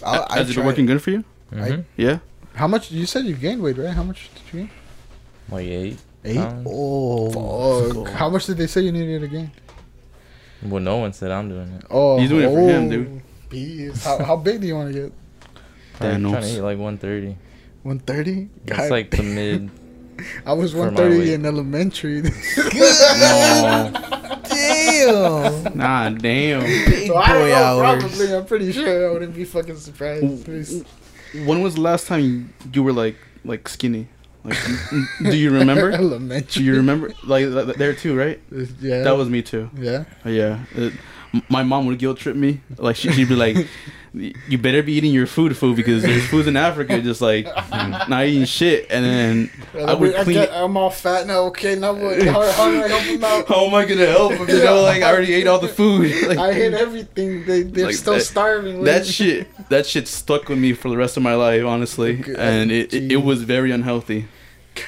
I'll, 0.04 0.26
I 0.30 0.38
has 0.38 0.46
it 0.46 0.46
been 0.50 0.54
tried- 0.62 0.66
working 0.66 0.86
good 0.86 1.02
for 1.02 1.10
you? 1.10 1.24
Mhm. 1.52 1.84
Yeah. 1.96 2.18
How 2.54 2.68
much 2.68 2.90
you 2.90 3.06
said 3.06 3.24
you 3.24 3.34
gained 3.34 3.62
weight, 3.62 3.78
right? 3.78 3.92
How 3.94 4.02
much 4.04 4.30
did 4.34 4.42
you 4.52 4.60
gain? 4.60 4.70
Like 5.50 5.66
eight. 5.66 5.98
Eight. 6.24 6.36
pounds. 6.36 6.66
Oh, 6.70 8.04
Fuck. 8.04 8.12
How 8.14 8.28
much 8.28 8.46
did 8.46 8.58
they 8.58 8.66
say 8.66 8.82
you 8.82 8.92
needed 8.92 9.20
to 9.22 9.28
gain? 9.28 9.50
Well, 10.62 10.82
no 10.82 10.98
one 10.98 11.12
said 11.12 11.30
I'm 11.30 11.48
doing 11.48 11.68
it. 11.74 11.84
Oh, 11.90 12.18
He's 12.18 12.28
doing 12.28 12.48
it 12.48 12.52
for 12.52 12.68
him, 12.68 12.88
dude. 12.90 13.22
Bees. 13.48 14.04
How, 14.04 14.22
how 14.24 14.36
big 14.36 14.60
do 14.60 14.66
you 14.66 14.74
want 14.74 14.92
to 14.92 15.00
get? 15.02 15.12
I'm 16.00 16.22
trying 16.30 16.42
to 16.42 16.48
eat 16.48 16.60
like 16.60 16.78
130. 16.78 17.36
One 17.82 17.98
thirty. 18.00 18.48
It's 18.66 18.90
like 18.90 19.10
the 19.10 19.22
mid. 19.22 19.70
I 20.46 20.52
was 20.52 20.74
one 20.74 20.94
thirty 20.96 21.32
in 21.34 21.46
elementary. 21.46 22.22
No. 22.78 23.92
damn! 24.48 25.76
nah, 25.76 26.10
damn. 26.10 26.60
Big 26.62 27.06
So 27.06 27.16
I 27.16 27.32
boy 27.32 27.48
know, 27.48 27.54
hours. 27.54 28.02
Probably, 28.02 28.34
I'm 28.34 28.44
pretty 28.46 28.72
sure 28.72 29.08
I 29.08 29.12
wouldn't 29.12 29.34
be 29.34 29.44
fucking 29.44 29.76
surprised. 29.76 30.46
When 31.44 31.62
was 31.62 31.74
the 31.76 31.80
last 31.80 32.06
time 32.06 32.52
you 32.72 32.82
were 32.82 32.92
like 32.92 33.16
like 33.44 33.68
skinny? 33.68 34.08
Like, 34.44 34.56
do 35.22 35.36
you 35.36 35.50
remember? 35.50 35.90
elementary. 36.04 36.62
Do 36.62 36.64
you 36.64 36.74
remember? 36.76 37.12
Like 37.24 37.44
th- 37.46 37.76
there 37.76 37.94
too, 37.94 38.16
right? 38.16 38.40
Yeah. 38.80 39.02
That 39.02 39.16
was 39.16 39.28
me 39.28 39.42
too. 39.42 39.70
Yeah. 39.76 40.04
Yeah. 40.24 40.64
It, 40.74 40.92
m- 40.92 40.98
my 41.48 41.62
mom 41.62 41.86
would 41.86 41.98
guilt 41.98 42.18
trip 42.18 42.36
me. 42.36 42.60
Like 42.76 42.96
she, 42.96 43.12
she'd 43.12 43.28
be 43.28 43.34
like, 43.36 43.56
"You 44.14 44.58
better 44.58 44.82
be 44.82 44.92
eating 44.94 45.12
your 45.12 45.26
food, 45.26 45.56
food, 45.56 45.76
because 45.76 46.02
there's 46.02 46.26
foods 46.28 46.48
in 46.48 46.56
Africa 46.56 47.00
just 47.02 47.20
like 47.20 47.44
not 48.08 48.24
eating 48.26 48.44
shit." 48.46 48.86
And 48.90 49.04
then 49.04 49.50
I 49.86 49.94
would 49.94 50.14
I 50.14 50.24
clean 50.24 50.36
get, 50.36 50.48
it. 50.48 50.54
I'm 50.54 50.76
all 50.76 50.90
fat 50.90 51.26
now. 51.26 51.40
Okay, 51.46 51.74
now 51.74 51.92
what? 51.92 52.22
How, 52.34 52.50
how 52.52 52.70
do 52.70 52.82
I 52.82 52.88
help 52.88 53.02
him 53.02 53.24
out? 53.24 53.46
How 53.48 53.66
am 53.66 53.74
I 53.74 53.84
gonna 53.84 54.06
help 54.06 54.32
him? 54.32 54.48
You 54.48 54.64
know, 54.64 54.82
like 54.82 55.02
I 55.02 55.10
already 55.12 55.34
ate 55.34 55.46
all 55.46 55.58
the 55.58 55.68
food. 55.68 56.12
Like, 56.28 56.38
I 56.38 56.52
hate 56.54 56.74
everything. 56.74 57.44
They 57.46 57.62
they're 57.62 57.86
Like 57.86 57.94
still 57.94 58.14
that- 58.14 58.22
starving. 58.22 58.84
that 58.84 59.06
shit. 59.06 59.48
That 59.68 59.86
shit 59.86 60.08
stuck 60.08 60.48
with 60.48 60.58
me 60.58 60.72
for 60.72 60.88
the 60.88 60.96
rest 60.96 61.16
of 61.18 61.22
my 61.22 61.34
life, 61.34 61.64
honestly, 61.64 62.20
Okay, 62.20 62.34
and 62.38 62.70
it, 62.72 62.92
it, 62.94 63.12
it 63.12 63.16
was 63.18 63.42
very 63.42 63.70
unhealthy. 63.70 64.26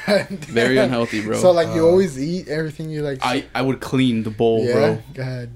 God 0.07 0.29
Very 0.29 0.79
unhealthy, 0.79 1.21
bro. 1.23 1.37
So 1.37 1.51
like 1.51 1.69
you 1.75 1.83
Uh, 1.85 1.91
always 1.91 2.19
eat 2.19 2.49
everything 2.49 2.91
you 2.91 3.03
like. 3.03 3.19
I 3.23 3.45
I 3.55 3.61
would 3.63 3.81
clean 3.81 4.23
the 4.23 4.31
bowl, 4.31 4.65
yeah. 4.65 4.73
bro. 4.73 5.03
God. 5.15 5.51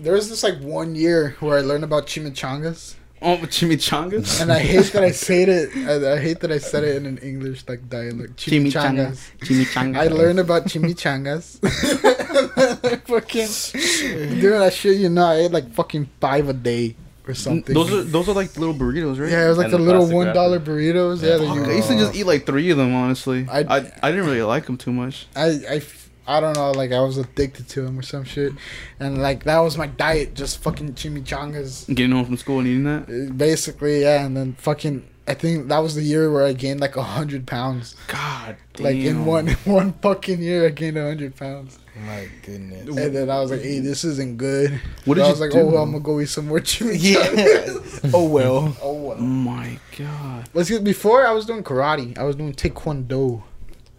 There 0.00 0.14
was 0.14 0.28
this 0.28 0.42
like 0.42 0.58
one 0.60 0.94
year 0.94 1.36
where 1.40 1.58
I 1.58 1.60
learned 1.60 1.84
about 1.84 2.06
chimichangas, 2.06 2.96
Oh, 3.24 3.36
chimichangas. 3.36 4.40
and 4.40 4.50
I 4.52 4.58
hate 4.58 4.86
that 4.92 5.04
I 5.04 5.12
said 5.12 5.48
it. 5.48 5.70
I, 5.76 6.14
I 6.14 6.18
hate 6.18 6.40
that 6.40 6.50
I 6.50 6.58
said 6.58 6.82
it 6.82 6.96
in 6.96 7.06
an 7.06 7.18
English 7.18 7.64
like 7.68 7.88
dialect. 7.88 8.36
Chimichangas. 8.36 9.20
Chimichangas. 9.38 9.96
I 9.96 10.08
learned 10.08 10.40
about 10.40 10.64
chimichangas. 10.64 11.60
fucking 13.06 14.40
dude, 14.40 14.54
I 14.60 14.70
shit 14.70 14.96
you 14.98 15.08
not, 15.08 15.32
I 15.32 15.40
ate 15.40 15.52
like 15.52 15.70
fucking 15.72 16.08
five 16.20 16.48
a 16.48 16.52
day 16.52 16.96
or 17.28 17.34
something. 17.34 17.74
Those 17.74 17.92
are 17.92 18.02
those 18.02 18.28
are 18.28 18.32
like 18.34 18.56
little 18.56 18.74
burritos, 18.74 19.20
right? 19.20 19.30
yeah, 19.30 19.44
it 19.46 19.48
was 19.48 19.58
like 19.58 19.66
And 19.66 19.74
the, 19.74 19.78
the 19.78 19.84
little 19.84 20.08
one 20.10 20.34
dollar 20.34 20.58
burritos. 20.58 21.22
Yeah, 21.22 21.36
that 21.38 21.46
Fuck, 21.46 21.56
you 21.56 21.64
I 21.64 21.74
used 21.76 21.88
to 21.88 21.96
just 21.96 22.14
eat 22.14 22.24
like 22.24 22.44
three 22.46 22.70
of 22.70 22.76
them, 22.78 22.94
honestly. 22.94 23.46
I- 23.48 23.60
I, 23.60 23.76
I, 24.02 24.10
didn't 24.10 24.26
really 24.26 24.42
like 24.42 24.66
them 24.66 24.76
too 24.76 24.92
much. 24.92 25.26
I, 25.36 25.46
I, 25.46 25.76
f- 25.76 26.01
I 26.26 26.40
don't 26.40 26.54
know, 26.56 26.70
like 26.72 26.92
I 26.92 27.00
was 27.00 27.18
addicted 27.18 27.68
to 27.70 27.82
them 27.82 27.98
or 27.98 28.02
some 28.02 28.24
shit, 28.24 28.52
and 29.00 29.20
like 29.20 29.44
that 29.44 29.58
was 29.58 29.76
my 29.76 29.86
diet, 29.88 30.34
just 30.34 30.62
fucking 30.62 30.94
chimichangas. 30.94 31.92
Getting 31.94 32.12
home 32.12 32.26
from 32.26 32.36
school 32.36 32.58
and 32.60 32.68
eating 32.68 32.84
that. 32.84 33.08
Uh, 33.08 33.32
Basically, 33.32 34.02
yeah, 34.02 34.24
and 34.24 34.36
then 34.36 34.52
fucking, 34.54 35.04
I 35.26 35.34
think 35.34 35.68
that 35.68 35.78
was 35.78 35.94
the 35.96 36.02
year 36.02 36.30
where 36.32 36.44
I 36.46 36.52
gained 36.52 36.80
like 36.80 36.96
a 36.96 37.02
hundred 37.02 37.46
pounds. 37.46 37.96
God 38.06 38.56
damn. 38.74 38.84
Like 38.84 38.96
in 38.96 39.24
one 39.26 39.48
one 39.64 39.92
fucking 39.94 40.40
year, 40.40 40.66
I 40.66 40.70
gained 40.70 40.96
a 40.96 41.02
hundred 41.06 41.34
pounds, 41.36 41.78
My 42.06 42.28
goodness. 42.46 42.86
and 42.86 43.14
then 43.16 43.28
I 43.28 43.40
was 43.40 43.50
like, 43.50 43.62
"Hey, 43.62 43.80
this 43.80 44.04
isn't 44.04 44.36
good." 44.36 44.80
What 45.04 45.14
So 45.14 45.14
did 45.16 45.22
I 45.22 45.26
you 45.26 45.30
was 45.32 45.40
like, 45.40 45.50
do? 45.50 45.58
"Oh 45.58 45.66
well, 45.66 45.82
I'm 45.82 45.90
gonna 45.92 46.04
go 46.04 46.20
eat 46.20 46.28
some 46.28 46.46
more 46.46 46.60
chimichangas." 46.60 48.04
Yeah. 48.04 48.10
oh 48.14 48.28
well. 48.28 48.76
oh 48.80 48.92
Oh 48.92 48.92
well. 49.08 49.18
my 49.18 49.78
god. 49.98 50.48
Let's 50.54 50.70
get 50.70 50.84
before 50.84 51.26
I 51.26 51.32
was 51.32 51.46
doing 51.46 51.62
karate. 51.64 52.16
I 52.16 52.22
was 52.22 52.36
doing 52.36 52.52
taekwondo, 52.52 53.42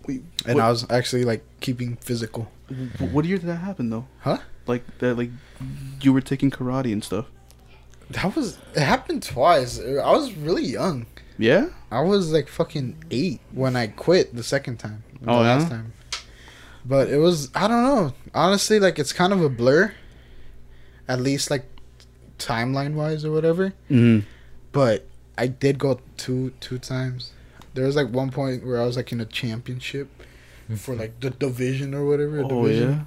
Wait, 0.07 0.22
and 0.45 0.55
what, 0.55 0.63
I 0.65 0.69
was 0.69 0.86
actually 0.89 1.24
like 1.25 1.43
keeping 1.62 1.95
physical. 1.98 2.51
what 3.12 3.25
year 3.25 3.38
did 3.38 3.48
that 3.48 3.57
happen 3.57 3.89
though? 3.89 4.07
Huh? 4.19 4.39
Like 4.67 4.83
that, 5.00 5.15
like 5.17 5.29
you 6.01 6.13
were 6.13 6.22
taking 6.22 6.51
karate 6.51 6.91
and 6.93 7.03
stuff. 7.03 7.25
That 8.10 8.36
was 8.36 8.57
it 8.75 8.81
happened 8.81 9.24
twice. 9.24 9.79
I 9.79 10.12
was 10.12 10.33
really 10.33 10.63
young. 10.63 11.05
Yeah. 11.38 11.69
I 11.91 12.01
was 12.01 12.31
like 12.31 12.48
fucking 12.48 13.03
eight 13.12 13.39
when 13.51 13.75
I 13.75 13.88
quit 13.88 14.36
the 14.36 14.43
second 14.43 14.77
time. 14.77 15.03
The 15.22 15.31
Oh, 15.31 15.41
yeah? 15.41 15.55
last 15.55 15.69
time. 15.69 15.93
But 16.86 17.10
it 17.10 17.17
was 17.17 17.50
I 17.55 17.67
don't 17.67 17.83
know. 17.83 18.13
Honestly, 18.36 18.79
like 18.79 19.00
it's 19.00 19.13
kind 19.13 19.31
of 19.33 19.41
a 19.41 19.50
blur. 19.50 19.93
At 21.07 21.22
least 21.22 21.50
like 21.50 21.65
timeline 22.39 22.93
wise 22.93 23.24
or 23.25 23.31
whatever. 23.31 23.74
Mm. 23.89 24.24
But 24.72 25.05
I 25.38 25.48
did 25.48 25.79
go 25.79 26.00
two 26.17 26.51
two 26.60 26.77
times. 26.77 27.31
There 27.74 27.86
was 27.86 27.96
like 27.96 28.10
one 28.10 28.30
point 28.30 28.65
where 28.65 28.82
I 28.82 28.86
was 28.86 28.96
like 28.98 29.12
in 29.12 29.20
a 29.22 29.25
championship 29.25 30.10
for 30.77 30.96
like 30.96 31.20
the 31.20 31.30
division 31.30 31.94
or 31.94 32.06
whatever. 32.06 32.42
Oh 32.44 32.63
division. 32.63 32.92
yeah. 32.92 33.00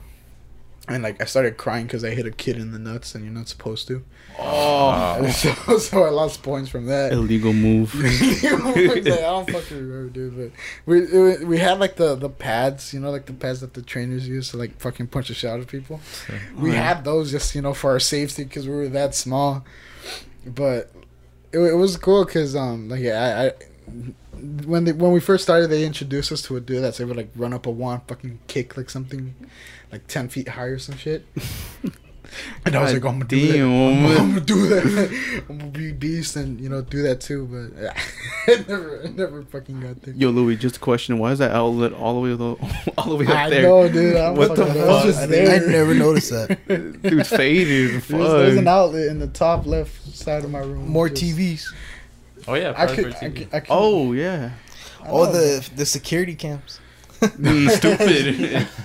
And 0.88 1.02
like 1.02 1.20
I 1.20 1.24
started 1.24 1.56
crying 1.56 1.86
because 1.86 2.04
I 2.04 2.10
hit 2.10 2.26
a 2.26 2.30
kid 2.30 2.58
in 2.58 2.70
the 2.70 2.78
nuts 2.78 3.14
and 3.16 3.24
you're 3.24 3.34
not 3.34 3.48
supposed 3.48 3.88
to. 3.88 4.04
Oh. 4.38 5.26
so, 5.30 5.78
so 5.78 6.04
I 6.04 6.10
lost 6.10 6.42
points 6.44 6.68
from 6.70 6.86
that. 6.86 7.12
Illegal 7.12 7.52
move. 7.52 7.92
I 8.04 9.00
don't 9.00 9.50
fucking 9.50 9.76
remember, 9.76 10.08
dude. 10.10 10.36
But 10.36 10.50
we 10.84 11.00
it, 11.02 11.46
we 11.46 11.58
had 11.58 11.80
like 11.80 11.96
the 11.96 12.14
the 12.14 12.28
pads, 12.28 12.94
you 12.94 13.00
know, 13.00 13.10
like 13.10 13.26
the 13.26 13.32
pads 13.32 13.60
that 13.62 13.74
the 13.74 13.82
trainers 13.82 14.28
use 14.28 14.50
to 14.50 14.58
like 14.58 14.78
fucking 14.80 15.08
punch 15.08 15.30
a 15.30 15.34
shot 15.34 15.58
at 15.58 15.66
people. 15.66 16.00
We 16.56 16.72
Yeah. 16.72 16.82
had 16.94 17.04
those 17.04 17.30
just 17.32 17.54
you 17.54 17.62
know 17.62 17.74
for 17.74 17.90
our 17.90 18.00
safety 18.00 18.44
because 18.44 18.68
we 18.68 18.74
were 18.74 18.88
that 18.88 19.14
small. 19.14 19.64
But 20.44 20.92
it, 21.52 21.58
it 21.58 21.74
was 21.74 21.96
cool 21.96 22.24
because 22.24 22.54
um 22.54 22.88
like 22.88 23.04
I, 23.06 23.46
I 23.48 23.52
when 24.66 24.84
they 24.84 24.92
when 24.92 25.12
we 25.12 25.20
first 25.20 25.44
started 25.44 25.68
they 25.68 25.84
introduced 25.84 26.30
us 26.32 26.42
to 26.42 26.56
a 26.56 26.60
dude 26.60 26.82
that's 26.82 27.00
able 27.00 27.12
to 27.12 27.16
like 27.18 27.30
run 27.36 27.52
up 27.52 27.66
a 27.66 27.70
wall 27.70 28.02
fucking 28.06 28.38
kick 28.46 28.76
like 28.76 28.90
something 28.90 29.34
like 29.92 30.06
ten 30.06 30.28
feet 30.28 30.48
high 30.48 30.64
or 30.64 30.78
some 30.78 30.96
shit. 30.96 31.26
And 32.64 32.74
I 32.74 32.82
was 32.82 32.92
like, 32.92 33.04
I'm 33.04 33.20
gonna 33.20 33.24
do 33.24 33.46
that. 33.46 33.60
I'm, 33.60 34.02
Damn. 34.02 34.20
I'm 34.20 34.28
gonna 34.30 34.40
do 34.40 34.66
that. 34.68 35.44
I'm 35.48 35.58
gonna 35.58 35.70
be 35.70 35.92
beast 35.92 36.34
and 36.34 36.60
you 36.60 36.68
know 36.68 36.82
do 36.82 37.02
that 37.02 37.20
too. 37.20 37.46
But 37.46 37.94
I 38.52 38.64
never, 38.68 39.02
I 39.04 39.08
never 39.10 39.42
fucking 39.44 39.78
got 39.80 40.02
there. 40.02 40.12
Yo, 40.12 40.30
Louis, 40.30 40.56
just 40.56 40.76
a 40.76 40.80
question. 40.80 41.18
Why 41.18 41.30
is 41.30 41.38
that 41.38 41.52
outlet 41.52 41.92
all 41.92 42.14
the 42.14 42.20
way 42.20 42.30
the, 42.34 42.92
all 42.98 43.10
the 43.10 43.14
way 43.14 43.26
up 43.26 43.32
I 43.36 43.48
there? 43.50 43.62
know, 43.62 43.88
dude. 43.88 44.16
I'm 44.16 44.34
What 44.34 44.56
the 44.56 44.66
fucking- 44.66 44.82
I 44.82 44.86
was 44.86 44.96
fuck? 44.96 45.04
just 45.04 45.20
I, 45.20 45.26
there. 45.26 45.54
I 45.62 45.66
never 45.70 45.94
noticed 45.94 46.30
that. 46.32 46.66
Dude, 46.66 47.26
faded. 47.28 47.90
There's, 48.02 48.08
there's 48.08 48.56
an 48.56 48.66
outlet 48.68 49.06
in 49.06 49.20
the 49.20 49.28
top 49.28 49.64
left 49.64 49.94
side 50.14 50.42
of 50.44 50.50
my 50.50 50.58
room. 50.58 50.88
More 50.88 51.08
Just- 51.08 51.22
TVs. 51.22 51.72
Oh 52.48 52.54
yeah, 52.54 52.72
I 52.76 52.86
could, 52.86 53.14
I 53.14 53.28
could, 53.30 53.48
I 53.52 53.60
could, 53.60 53.66
Oh 53.70 54.12
yeah. 54.12 54.52
I 55.02 55.08
Oh, 55.08 55.24
know. 55.24 55.32
the 55.32 55.70
the 55.76 55.86
security 55.86 56.34
cams. 56.34 56.80
Mm, 57.20 57.70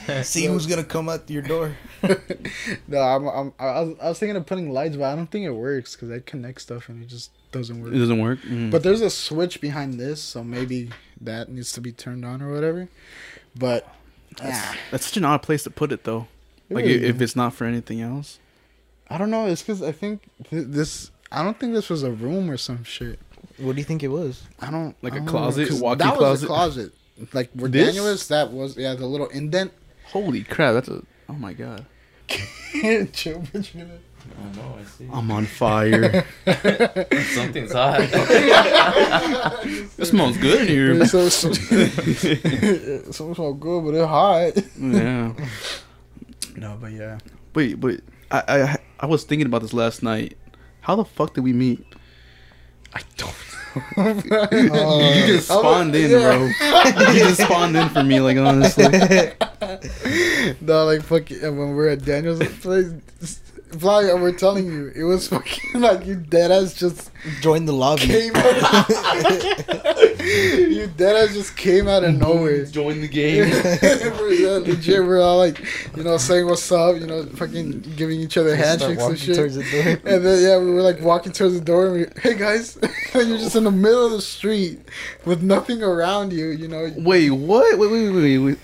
stupid. 0.06 0.26
See 0.26 0.46
who's 0.46 0.66
gonna 0.66 0.84
come 0.84 1.10
out 1.10 1.30
your 1.30 1.42
door. 1.42 1.76
no, 2.88 3.00
I'm, 3.02 3.28
I'm, 3.28 3.54
I 3.60 3.82
was, 3.82 3.96
I 4.02 4.10
was 4.10 4.20
thinking 4.20 4.36
of 4.38 4.46
putting 4.46 4.72
lights, 4.72 4.96
but 4.96 5.06
I 5.06 5.16
don't 5.16 5.30
think 5.30 5.46
it 5.46 5.52
works 5.52 5.96
because 5.96 6.12
I 6.12 6.20
connect 6.20 6.62
stuff 6.62 6.90
and 6.90 7.04
it 7.04 7.08
just 7.08 7.32
doesn't 7.52 7.82
work. 7.84 7.94
it 7.94 7.98
doesn't 7.98 8.22
work. 8.22 8.40
Mm. 8.40 8.72
But 8.72 8.84
there's 8.84 9.02
a 9.02 9.10
switch 9.10 9.60
behind 9.62 9.96
this, 10.00 10.22
so 10.22 10.44
maybe 10.44 10.90
that 11.20 11.50
needs 11.50 11.72
to 11.74 11.82
be 11.82 11.92
turned 11.92 12.24
on 12.24 12.42
or 12.42 12.52
whatever. 12.54 12.88
But 13.56 13.86
ah, 14.42 14.76
that's 14.92 15.06
such 15.08 15.18
an 15.18 15.26
odd 15.26 15.42
place 15.44 15.64
to 15.64 15.70
put 15.70 15.92
it 15.92 16.04
though. 16.06 16.28
Like 16.70 16.86
Really? 16.86 17.04
if 17.06 17.20
it's 17.22 17.36
not 17.36 17.54
for 17.54 17.66
anything 17.66 18.00
else. 18.02 18.40
I 19.10 19.18
don't 19.18 19.30
know. 19.30 19.46
It's 19.48 19.62
because 19.62 19.82
I 19.84 19.92
think 19.92 20.22
th- 20.50 20.68
this. 20.68 21.12
I 21.34 21.44
don't 21.44 21.60
think 21.60 21.74
this 21.74 21.90
was 21.90 22.04
a 22.04 22.12
room 22.12 22.50
or 22.50 22.56
some 22.58 22.84
shit. 22.86 23.20
What 23.62 23.74
do 23.76 23.80
you 23.80 23.86
think 23.86 24.04
it 24.04 24.08
was? 24.10 24.44
I 24.60 24.72
don't 24.72 24.96
Like 25.02 25.14
I 25.14 25.18
a 25.18 25.20
don't 25.20 25.26
know, 25.26 25.32
closet? 25.32 25.68
'cause 25.70 25.80
Walk-in 25.82 25.98
that 26.00 26.18
was 26.20 26.44
a 26.44 26.48
closet? 26.48 26.92
closet. 27.18 27.34
Like 27.34 27.50
where 27.54 27.70
This? 27.70 27.86
Daniel 27.88 28.08
is, 28.08 28.28
that 28.30 28.52
was 28.52 28.76
yeah 28.78 28.94
the 28.96 29.06
little 29.06 29.28
indent. 29.28 29.72
Holy 30.08 30.44
crap! 30.44 30.74
That's 30.74 30.90
a. 30.90 31.04
Oh 31.30 31.34
my 31.34 31.54
god. 31.54 31.86
Chill, 32.28 33.42
bitch, 33.42 33.74
you 33.76 33.86
know. 33.86 34.00
Oh 34.40 34.56
no, 34.56 34.78
I 34.80 34.84
see. 34.86 35.08
I'm 35.12 35.30
on 35.32 35.46
fire. 35.46 36.26
Something's 37.34 37.74
hot. 37.74 38.00
it 39.98 40.06
smells 40.06 40.38
good 40.38 40.62
in 40.62 40.68
here. 40.68 40.94
It's 41.02 41.12
so, 41.12 41.28
so, 41.30 41.50
it 41.52 43.14
smells 43.14 43.38
so 43.38 43.54
good, 43.54 43.84
but 43.86 43.94
it's 43.96 44.08
hot. 44.08 44.54
yeah. 44.80 45.34
No, 46.56 46.78
but 46.80 46.92
yeah. 46.92 47.20
Wait, 47.56 47.80
but 47.80 48.02
I, 48.30 48.44
I 48.48 48.78
I 49.02 49.06
was 49.06 49.24
thinking 49.24 49.46
about 49.48 49.62
this 49.62 49.74
last 49.74 50.04
night. 50.04 50.38
How 50.82 50.96
the 50.96 51.06
fuck 51.06 51.34
did 51.34 51.44
we 51.44 51.54
meet? 51.54 51.84
I 52.94 53.02
don't 53.18 53.34
know. 53.98 54.12
you 54.52 55.28
just 55.28 55.50
I'm 55.50 55.58
a- 55.58 55.62
spawned 55.62 55.96
in, 55.96 56.12
yeah. 56.12 56.38
bro. 56.38 56.46
you 57.14 57.20
just 57.20 57.42
spawned 57.42 57.78
in 57.78 57.90
for 57.90 58.04
me, 58.04 58.20
like 58.20 58.38
honestly. 58.38 58.84
no, 60.62 60.86
like 60.86 61.04
fucking 61.04 61.42
when 61.42 61.70
we 61.70 61.76
we're 61.76 61.90
at 61.90 62.04
Daniel's 62.04 62.40
place, 62.60 62.92
Fly, 63.80 64.14
we're 64.14 64.34
telling 64.34 64.66
you, 64.66 64.92
it 64.94 65.04
was 65.04 65.28
fucking 65.28 65.82
like 65.82 66.06
you 66.06 66.16
dead 66.16 66.52
ass 66.52 66.74
just 66.74 67.12
joined 67.42 67.68
the 67.68 67.74
lobby. 67.74 68.08
came 68.08 68.36
out. 68.36 68.90
you 70.22 70.88
dead 70.98 71.16
ass 71.16 71.34
just 71.34 71.56
came 71.56 71.88
out 71.88 72.04
of 72.04 72.16
nowhere. 72.16 72.66
Join 72.66 73.02
the 73.02 73.08
game. 73.08 73.50
we're, 74.20 74.34
yeah, 74.34 74.58
legit, 74.58 75.04
we're 75.04 75.22
all 75.22 75.38
like, 75.38 75.60
you 75.96 76.04
know, 76.04 76.18
saying 76.18 76.46
what's 76.46 76.72
up, 76.72 77.00
you 77.00 77.08
know, 77.08 77.26
fucking 77.26 77.82
giving 77.96 78.20
each 78.20 78.38
other 78.38 78.56
handshakes 78.56 79.02
and 79.02 79.18
shit. 79.18 79.36
the 79.36 79.64
door. 79.72 80.14
And 80.14 80.26
then 80.26 80.44
yeah, 80.44 80.58
we 80.58 80.72
were 80.72 80.82
like 80.82 81.02
walking 81.02 81.32
towards 81.32 81.54
the 81.54 81.62
door, 81.62 81.88
and 81.88 81.94
we, 81.94 82.22
hey 82.22 82.38
guys, 82.38 82.78
and 82.78 82.92
you're 83.30 83.38
just 83.38 83.56
in 83.56 83.64
the 83.64 83.72
middle 83.72 84.06
of 84.06 84.12
the 84.12 84.22
street 84.22 84.80
with 85.26 85.42
nothing 85.42 85.82
around 85.82 86.34
you, 86.34 86.48
you 86.48 86.68
know. 86.68 86.92
Wait, 86.98 87.30
what? 87.30 87.80
Wait, 87.80 87.90
wait, 87.90 88.10
wait, 88.10 88.38
wait. 88.38 88.60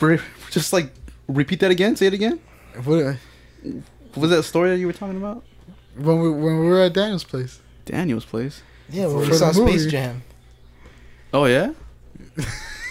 wait. 0.00 0.20
Just 0.50 0.72
like 0.72 0.92
repeat 1.28 1.60
that 1.60 1.70
again. 1.70 1.96
Say 1.96 2.06
it 2.06 2.14
again. 2.14 2.40
What, 2.84 2.98
uh, 2.98 3.14
Was 4.16 4.30
that 4.30 4.42
story 4.44 4.70
that 4.70 4.78
you 4.78 4.86
were 4.86 4.92
talking 4.92 5.16
about? 5.16 5.44
when 5.96 6.20
we 6.20 6.30
when 6.30 6.58
we 6.60 6.66
were 6.66 6.80
at 6.80 6.92
Daniel's 6.94 7.24
place. 7.24 7.60
Daniel's 7.84 8.24
place. 8.24 8.62
Yeah, 8.90 9.06
when 9.08 9.28
we 9.28 9.32
saw 9.34 9.52
Space. 9.52 9.86
Jam. 9.86 10.22
Oh 11.32 11.44
yeah. 11.46 11.72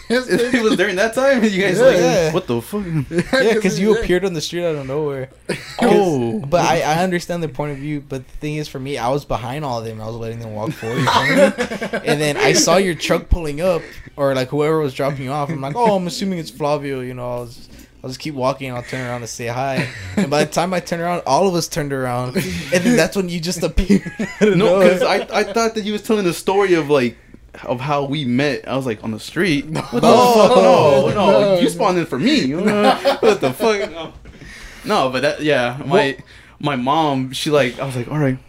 Yes, 0.10 0.28
it 0.30 0.62
was 0.62 0.76
during 0.76 0.98
that 0.98 1.14
time. 1.16 1.42
You 1.42 1.50
guys 1.62 1.78
Yeah. 1.80 1.86
like 1.86 1.96
Yeah. 1.98 2.34
what 2.34 2.46
the 2.46 2.62
fuck? 2.62 2.84
Yeah, 3.46 3.54
because 3.54 3.80
you 3.80 3.98
appeared 3.98 4.26
on 4.26 4.34
the 4.34 4.42
street 4.42 4.66
out 4.66 4.76
of 4.76 4.86
nowhere. 4.86 5.30
Oh. 5.50 5.56
oh, 5.82 6.40
But 6.46 6.66
I, 6.66 6.82
I 6.82 7.04
understand 7.04 7.42
the 7.42 7.48
point 7.48 7.72
of 7.72 7.78
view. 7.78 8.02
But 8.02 8.28
the 8.28 8.34
thing 8.38 8.56
is, 8.56 8.68
for 8.68 8.78
me, 8.78 8.98
I 8.98 9.08
was 9.08 9.24
behind 9.24 9.64
all 9.64 9.80
of 9.80 9.86
them. 9.86 10.02
I 10.02 10.08
was 10.08 10.18
letting 10.18 10.40
them 10.40 10.54
walk 10.54 10.72
forward. 10.74 10.98
you 11.00 11.06
know 11.06 11.50
what 11.56 11.94
I 11.94 11.98
mean? 12.00 12.02
and 12.06 12.20
then 12.22 12.36
I 12.36 12.52
saw 12.52 12.76
your 12.76 12.94
truck 12.94 13.30
pulling 13.30 13.62
up, 13.62 13.82
or 14.18 14.36
like 14.36 14.50
whoever 14.50 14.80
was 14.80 14.94
dropping 14.94 15.24
you 15.24 15.32
off. 15.32 15.50
I'm 15.50 15.62
like, 15.62 15.78
oh, 15.78 15.96
I'm 15.96 16.08
assuming 16.08 16.40
it's 16.40 16.52
Flavio. 16.52 17.00
You 17.00 17.14
know, 17.14 17.32
I'll 17.32 17.46
just, 17.46 17.72
I'll 18.04 18.10
just 18.10 18.20
keep 18.20 18.34
walking. 18.34 18.68
and 18.70 18.78
I'll 18.78 18.84
turn 18.84 19.06
around 19.08 19.22
to 19.22 19.28
say 19.28 19.48
hi. 19.48 19.88
And 20.18 20.30
by 20.30 20.44
the 20.44 20.52
time 20.52 20.74
I 20.74 20.80
turned 20.80 21.02
around, 21.04 21.22
all 21.28 21.48
of 21.48 21.54
us 21.56 21.68
turned 21.68 21.94
around, 21.94 22.36
and 22.36 22.44
then 22.84 22.96
that's 22.98 23.16
when 23.16 23.30
you 23.30 23.40
just 23.40 23.62
appeared. 23.64 24.12
no, 24.42 24.80
because 24.80 25.04
I 25.04 25.28
I 25.32 25.44
thought 25.44 25.76
that 25.76 25.84
you 25.84 25.94
was 25.94 26.02
telling 26.02 26.26
the 26.26 26.34
story 26.34 26.74
of 26.74 26.90
like 26.90 27.18
of 27.64 27.80
how 27.80 28.06
we 28.06 28.26
met. 28.26 28.68
I 28.68 28.76
was 28.76 28.86
like 28.86 29.04
on 29.04 29.12
the 29.12 29.20
street. 29.20 29.66
What 29.70 29.92
the 29.92 30.02
No. 30.02 31.08
No, 31.10 31.14
no, 31.14 31.40
No. 31.56 31.60
you 31.60 31.70
spawned 31.70 31.98
in 32.00 32.06
for 32.06 32.18
me. 32.18 32.54
what 32.56 33.40
the 33.42 33.54
fuck? 33.54 33.92
No. 33.92 34.14
No, 34.84 35.10
but 35.12 35.22
that 35.22 35.42
yeah, 35.42 35.80
my 35.86 36.18
my 36.60 36.76
mom, 36.76 37.34
she 37.34 37.50
like 37.52 37.78
I 37.80 37.86
was 37.86 37.96
like, 37.96 38.08
all 38.08 38.18
right, 38.18 38.40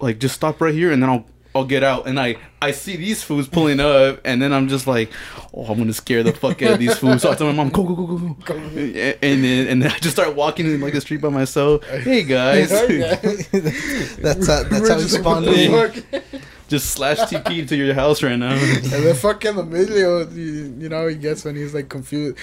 like 0.00 0.18
just 0.18 0.34
stop 0.34 0.60
right 0.60 0.74
here 0.74 0.92
and 0.92 1.02
then 1.02 1.08
I'll 1.08 1.24
I'll 1.58 1.64
get 1.64 1.82
out 1.82 2.06
and 2.06 2.20
I 2.20 2.36
I 2.62 2.70
see 2.70 2.96
these 2.96 3.22
fools 3.22 3.48
pulling 3.48 3.80
up 3.80 4.20
and 4.24 4.40
then 4.40 4.52
I'm 4.52 4.68
just 4.68 4.86
like, 4.86 5.10
oh, 5.52 5.64
I'm 5.64 5.76
gonna 5.78 5.92
scare 5.92 6.22
the 6.22 6.32
fuck 6.32 6.62
out 6.62 6.74
of 6.74 6.78
these 6.78 6.96
fools. 6.96 7.22
So 7.22 7.32
I 7.32 7.34
tell 7.34 7.48
my 7.48 7.52
mom, 7.52 7.70
go 7.70 7.82
go 7.82 7.94
go 7.94 8.06
go 8.06 8.36
go, 8.44 8.54
and 8.54 9.44
then 9.44 9.66
and 9.66 9.82
then 9.82 9.90
I 9.90 9.98
just 9.98 10.14
start 10.14 10.36
walking 10.36 10.66
in 10.66 10.80
like 10.80 10.92
the 10.92 11.00
street 11.00 11.20
by 11.20 11.30
myself. 11.30 11.84
Hey 11.84 12.22
guys, 12.22 12.70
that's 12.70 14.46
how, 14.46 14.62
that's 14.62 14.70
how 14.70 14.78
he 14.78 14.80
Register 14.80 15.18
spawned 15.18 15.46
in. 15.46 16.22
just 16.68 16.90
slash 16.90 17.18
TP 17.18 17.66
to 17.66 17.76
your 17.76 17.94
house 17.94 18.22
right 18.22 18.36
now. 18.36 18.52
And 18.52 18.84
then 18.84 19.14
fucking 19.16 19.58
Emilio, 19.58 20.28
you, 20.30 20.74
you 20.78 20.88
know 20.88 21.08
he 21.08 21.16
gets 21.16 21.44
when 21.44 21.56
he's 21.56 21.74
like 21.74 21.88
confused. 21.88 22.36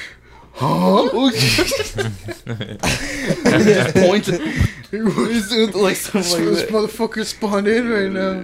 Huh? 0.58 1.10
just 1.32 1.96
point. 3.96 4.28
What 4.28 5.32
is 5.32 5.52
it? 5.52 5.76
Like 5.76 5.98
this 5.98 6.06
something 6.06 6.46
like 6.54 6.68
that. 6.68 6.70
motherfucker 6.70 7.26
spawned 7.26 7.68
in 7.68 7.90
right 7.90 8.12
now. 8.12 8.44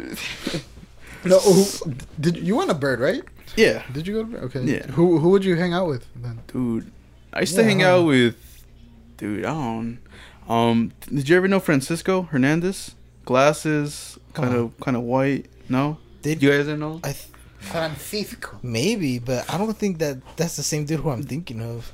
No, 1.24 1.40
who, 1.40 1.66
did 2.20 2.38
you 2.38 2.56
went 2.58 2.70
to 2.70 2.76
Bird, 2.76 3.00
right? 3.00 3.24
Yeah, 3.56 3.84
Did 3.92 4.08
you 4.08 4.14
go 4.14 4.24
to 4.24 4.30
Bird? 4.32 4.44
Okay. 4.46 4.64
Yeah. 4.64 4.88
Who 4.92 5.20
who 5.20 5.30
would 5.30 5.46
you 5.46 5.56
hang 5.56 5.74
out 5.74 5.88
with 5.88 6.06
then? 6.16 6.40
dude. 6.48 6.92
I 7.34 7.42
used 7.42 7.56
to 7.56 7.62
Yeah, 7.62 7.68
hang 7.68 7.84
out 7.84 8.06
with, 8.06 8.36
dude. 9.18 9.46
I 9.46 9.54
don't. 9.54 10.00
Um, 10.50 10.92
did 11.14 11.30
you 11.30 11.38
ever 11.38 11.48
know 11.48 11.60
Francisco 11.60 12.24
Hernandez? 12.24 12.96
Glasses, 13.24 14.18
kind 14.34 14.54
of, 14.56 14.78
kind 14.82 14.98
of 14.98 15.04
white. 15.04 15.46
No, 15.70 15.98
Did 16.24 16.42
you 16.44 16.50
guys 16.50 16.66
didn't 16.66 16.80
know? 16.82 17.00
I 17.04 17.14
th- 17.14 17.28
Francisco. 17.60 18.60
maybe, 18.64 19.20
but 19.20 19.46
I 19.54 19.58
don't 19.58 19.78
think 19.78 20.00
that 20.00 20.18
that's 20.36 20.58
the 20.58 20.64
same 20.64 20.84
dude 20.86 21.00
who 21.00 21.10
I'm 21.12 21.24
thinking 21.24 21.62
of. 21.62 21.94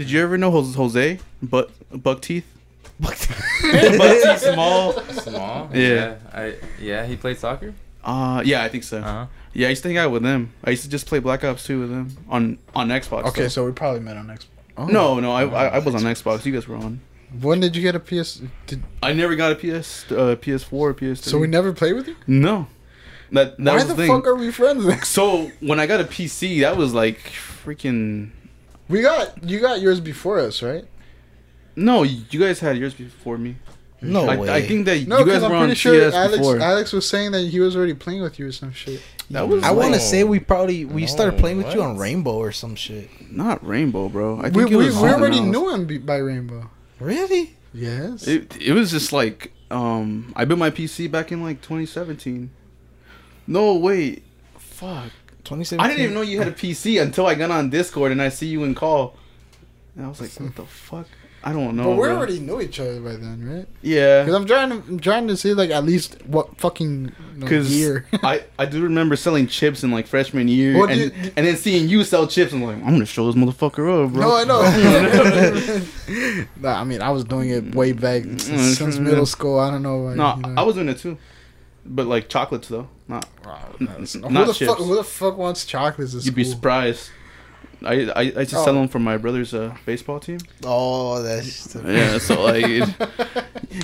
Did 0.00 0.10
you 0.10 0.22
ever 0.22 0.38
know 0.38 0.50
Jose, 0.50 0.74
Jose 0.78 1.18
but 1.42 1.70
Buck 2.02 2.22
Teeth? 2.22 2.46
Buck 2.98 3.16
Teeth 3.16 3.36
Small. 4.38 4.94
Small. 5.12 5.68
Yeah. 5.74 6.14
I 6.32 6.54
yeah. 6.80 7.04
He 7.04 7.16
played 7.16 7.36
soccer. 7.36 7.74
Uh, 8.02 8.40
yeah, 8.42 8.62
I 8.62 8.70
think 8.70 8.84
so. 8.84 9.00
Uh 9.00 9.02
huh. 9.02 9.26
Yeah, 9.52 9.66
I 9.66 9.70
used 9.70 9.82
to 9.82 9.90
hang 9.90 9.98
out 9.98 10.10
with 10.10 10.22
them. 10.22 10.54
I 10.64 10.70
used 10.70 10.84
to 10.84 10.88
just 10.88 11.04
play 11.06 11.18
Black 11.18 11.44
Ops 11.44 11.66
2 11.66 11.80
with 11.80 11.90
them 11.90 12.16
on 12.30 12.56
on 12.74 12.88
Xbox. 12.88 13.24
Okay, 13.26 13.42
though. 13.42 13.48
so 13.48 13.66
we 13.66 13.72
probably 13.72 14.00
met 14.00 14.16
on 14.16 14.28
Xbox. 14.28 14.46
Oh. 14.78 14.86
no, 14.86 15.20
no, 15.20 15.32
I, 15.32 15.44
I 15.44 15.66
I 15.66 15.78
was 15.80 15.94
on 15.94 16.00
Xbox. 16.00 16.46
You 16.46 16.52
guys 16.54 16.66
were 16.66 16.76
on. 16.76 17.02
When 17.38 17.60
did 17.60 17.76
you 17.76 17.82
get 17.82 17.94
a 17.94 18.00
PS? 18.00 18.40
Did, 18.66 18.82
I 19.02 19.12
never 19.12 19.36
got 19.36 19.52
a 19.52 19.54
PS 19.54 20.10
uh, 20.10 20.36
PS4 20.40 20.72
or 20.72 20.94
PS3. 20.94 21.18
so 21.18 21.36
we 21.36 21.46
never 21.46 21.74
played 21.74 21.94
with 21.94 22.08
you? 22.08 22.16
no. 22.26 22.68
That 23.32 23.58
that 23.58 23.64
Why 23.64 23.74
was 23.74 23.86
the, 23.86 23.94
the 23.94 23.96
thing. 24.06 24.08
fuck 24.10 24.26
are 24.26 24.34
we 24.34 24.50
friends? 24.50 24.86
then? 24.86 25.02
So 25.02 25.50
when 25.60 25.78
I 25.78 25.86
got 25.86 26.00
a 26.00 26.04
PC, 26.04 26.62
that 26.62 26.78
was 26.78 26.94
like 26.94 27.18
freaking. 27.18 28.30
We 28.90 29.00
got 29.02 29.42
you 29.42 29.60
got 29.60 29.80
yours 29.80 30.00
before 30.00 30.38
us, 30.40 30.62
right? 30.62 30.84
No, 31.76 32.02
you 32.02 32.38
guys 32.40 32.60
had 32.60 32.76
yours 32.76 32.92
before 32.94 33.38
me. 33.38 33.56
No 34.02 34.26
I, 34.28 34.36
way. 34.36 34.50
I 34.50 34.62
think 34.62 34.86
that 34.86 35.06
No, 35.06 35.18
you 35.18 35.24
because 35.24 35.40
guys 35.40 35.42
I'm 35.44 35.50
were 35.52 35.58
pretty 35.58 35.70
on 35.72 35.76
sure 35.76 35.94
CS 36.10 36.14
Alex 36.14 36.36
before. 36.38 36.58
Alex 36.60 36.92
was 36.92 37.06
saying 37.08 37.32
that 37.32 37.42
he 37.42 37.60
was 37.60 37.76
already 37.76 37.94
playing 37.94 38.22
with 38.22 38.38
you 38.38 38.48
or 38.48 38.52
some 38.52 38.72
shit. 38.72 39.02
that 39.30 39.46
was 39.46 39.62
I 39.62 39.70
want 39.72 39.92
to 39.94 40.00
say 40.00 40.24
we 40.24 40.40
probably 40.40 40.84
we 40.86 41.06
started 41.06 41.36
No, 41.36 41.40
playing 41.40 41.58
with 41.58 41.74
you 41.74 41.82
on 41.82 41.96
Rainbow 41.98 42.34
or 42.36 42.50
some 42.52 42.74
shit. 42.74 43.08
not 43.30 43.64
Rainbow, 43.66 44.08
bro. 44.08 44.38
I 44.38 44.44
think 44.50 44.56
We, 44.56 44.62
it 44.64 44.70
we, 44.70 44.76
was 44.86 44.96
we 44.96 45.08
already 45.08 45.38
else. 45.38 45.46
knew 45.46 45.70
him 45.74 46.06
by 46.06 46.16
Rainbow. 46.16 46.70
Really? 46.98 47.56
Yes. 47.74 48.26
It 48.26 48.56
it 48.60 48.72
was 48.72 48.90
just 48.90 49.12
like 49.12 49.52
um 49.70 50.32
I 50.34 50.44
built 50.46 50.58
my 50.58 50.70
PC 50.70 51.10
back 51.10 51.30
in 51.30 51.42
like 51.42 51.60
2017. 51.60 52.50
No 53.46 53.74
wait, 53.76 54.22
fuck. 54.58 55.10
2017. 55.50 55.80
I 55.84 55.88
didn't 55.88 56.02
even 56.04 56.14
know 56.14 56.22
you 56.22 56.38
had 56.38 56.48
a 56.48 56.52
PC 56.52 57.02
until 57.02 57.26
I 57.26 57.34
got 57.34 57.50
on 57.50 57.70
Discord 57.70 58.12
and 58.12 58.22
I 58.22 58.28
see 58.28 58.46
you 58.46 58.62
in 58.64 58.74
call. 58.74 59.16
And 59.96 60.06
I 60.06 60.08
was 60.08 60.20
like, 60.20 60.30
what 60.38 60.54
the 60.54 60.64
fuck? 60.64 61.06
I 61.42 61.54
don't 61.54 61.74
know. 61.74 61.84
but 61.84 61.90
we 61.92 61.96
bro. 62.08 62.16
already 62.18 62.38
knew 62.38 62.60
each 62.60 62.78
other 62.78 63.00
by 63.00 63.16
then, 63.16 63.48
right? 63.48 63.66
yeah. 63.80 64.20
Because 64.22 64.34
I'm 64.34 64.46
trying 64.46 64.68
to 64.68 64.76
I'm 64.76 65.00
trying 65.00 65.26
to 65.28 65.38
see 65.38 65.54
like 65.54 65.70
at 65.70 65.84
least 65.84 66.20
what 66.26 66.54
fucking 66.58 67.06
you 67.06 67.38
know, 67.38 67.46
Because 67.46 67.74
year. 67.74 68.04
I, 68.22 68.44
I 68.58 68.66
do 68.66 68.82
remember 68.82 69.16
selling 69.16 69.46
chips 69.46 69.82
in 69.82 69.90
like 69.90 70.06
freshman 70.06 70.48
year, 70.48 70.76
What 70.76 70.90
and, 70.90 71.10
did 71.10 71.32
and 71.38 71.46
then 71.46 71.56
seeing 71.56 71.88
you 71.88 72.04
sell 72.04 72.26
chips, 72.26 72.52
I'm 72.52 72.62
like, 72.62 72.76
I'm 72.76 72.90
gonna 72.90 73.06
show 73.06 73.32
this 73.32 73.42
motherfucker 73.42 74.04
up, 74.04 74.12
bro. 74.12 74.20
no, 74.20 74.36
I 74.36 74.44
know. 74.44 74.60
nah, 76.60 76.78
I 76.78 76.84
mean 76.84 77.00
I 77.00 77.10
was 77.10 77.24
doing 77.24 77.48
it 77.48 77.74
way 77.74 77.92
back 77.92 78.22
since, 78.24 78.46
Mm, 78.48 78.76
since 78.76 78.98
middle 78.98 79.24
school. 79.26 79.58
I 79.58 79.70
don't 79.70 79.82
know. 79.82 79.98
Like, 79.98 80.16
no, 80.16 80.36
you 80.36 80.42
know. 80.42 80.54
I 80.60 80.64
was 80.64 80.74
doing 80.74 80.90
it 80.90 80.98
too, 80.98 81.16
but 81.84 82.06
like 82.06 82.28
chocolates 82.28 82.68
though, 82.68 82.88
not. 83.08 83.26
Wow, 83.44 83.74
n- 83.80 83.86
that's- 83.86 84.14
n- 84.16 84.22
who 84.22 84.30
not 84.30 84.46
the 84.46 84.52
chips. 84.54 84.70
fuck? 84.70 84.78
Who 84.78 84.94
the 84.96 85.04
fuck 85.04 85.36
wants 85.36 85.64
chocolates? 85.64 86.14
You'd 86.24 86.34
be 86.34 86.44
school? 86.44 86.54
surprised. 86.54 87.10
I 87.82 87.92
I, 88.10 88.12
I 88.14 88.22
used 88.22 88.50
to 88.50 88.58
Oh. 88.58 88.64
sell 88.64 88.74
them 88.74 88.88
for 88.88 88.98
my 88.98 89.16
brother's 89.16 89.54
uh, 89.54 89.74
baseball 89.86 90.20
team. 90.20 90.38
Oh, 90.64 91.22
that's. 91.22 91.74
Yeah, 91.74 92.18
so 92.18 92.42
like, 92.42 92.64
it- 92.68 92.94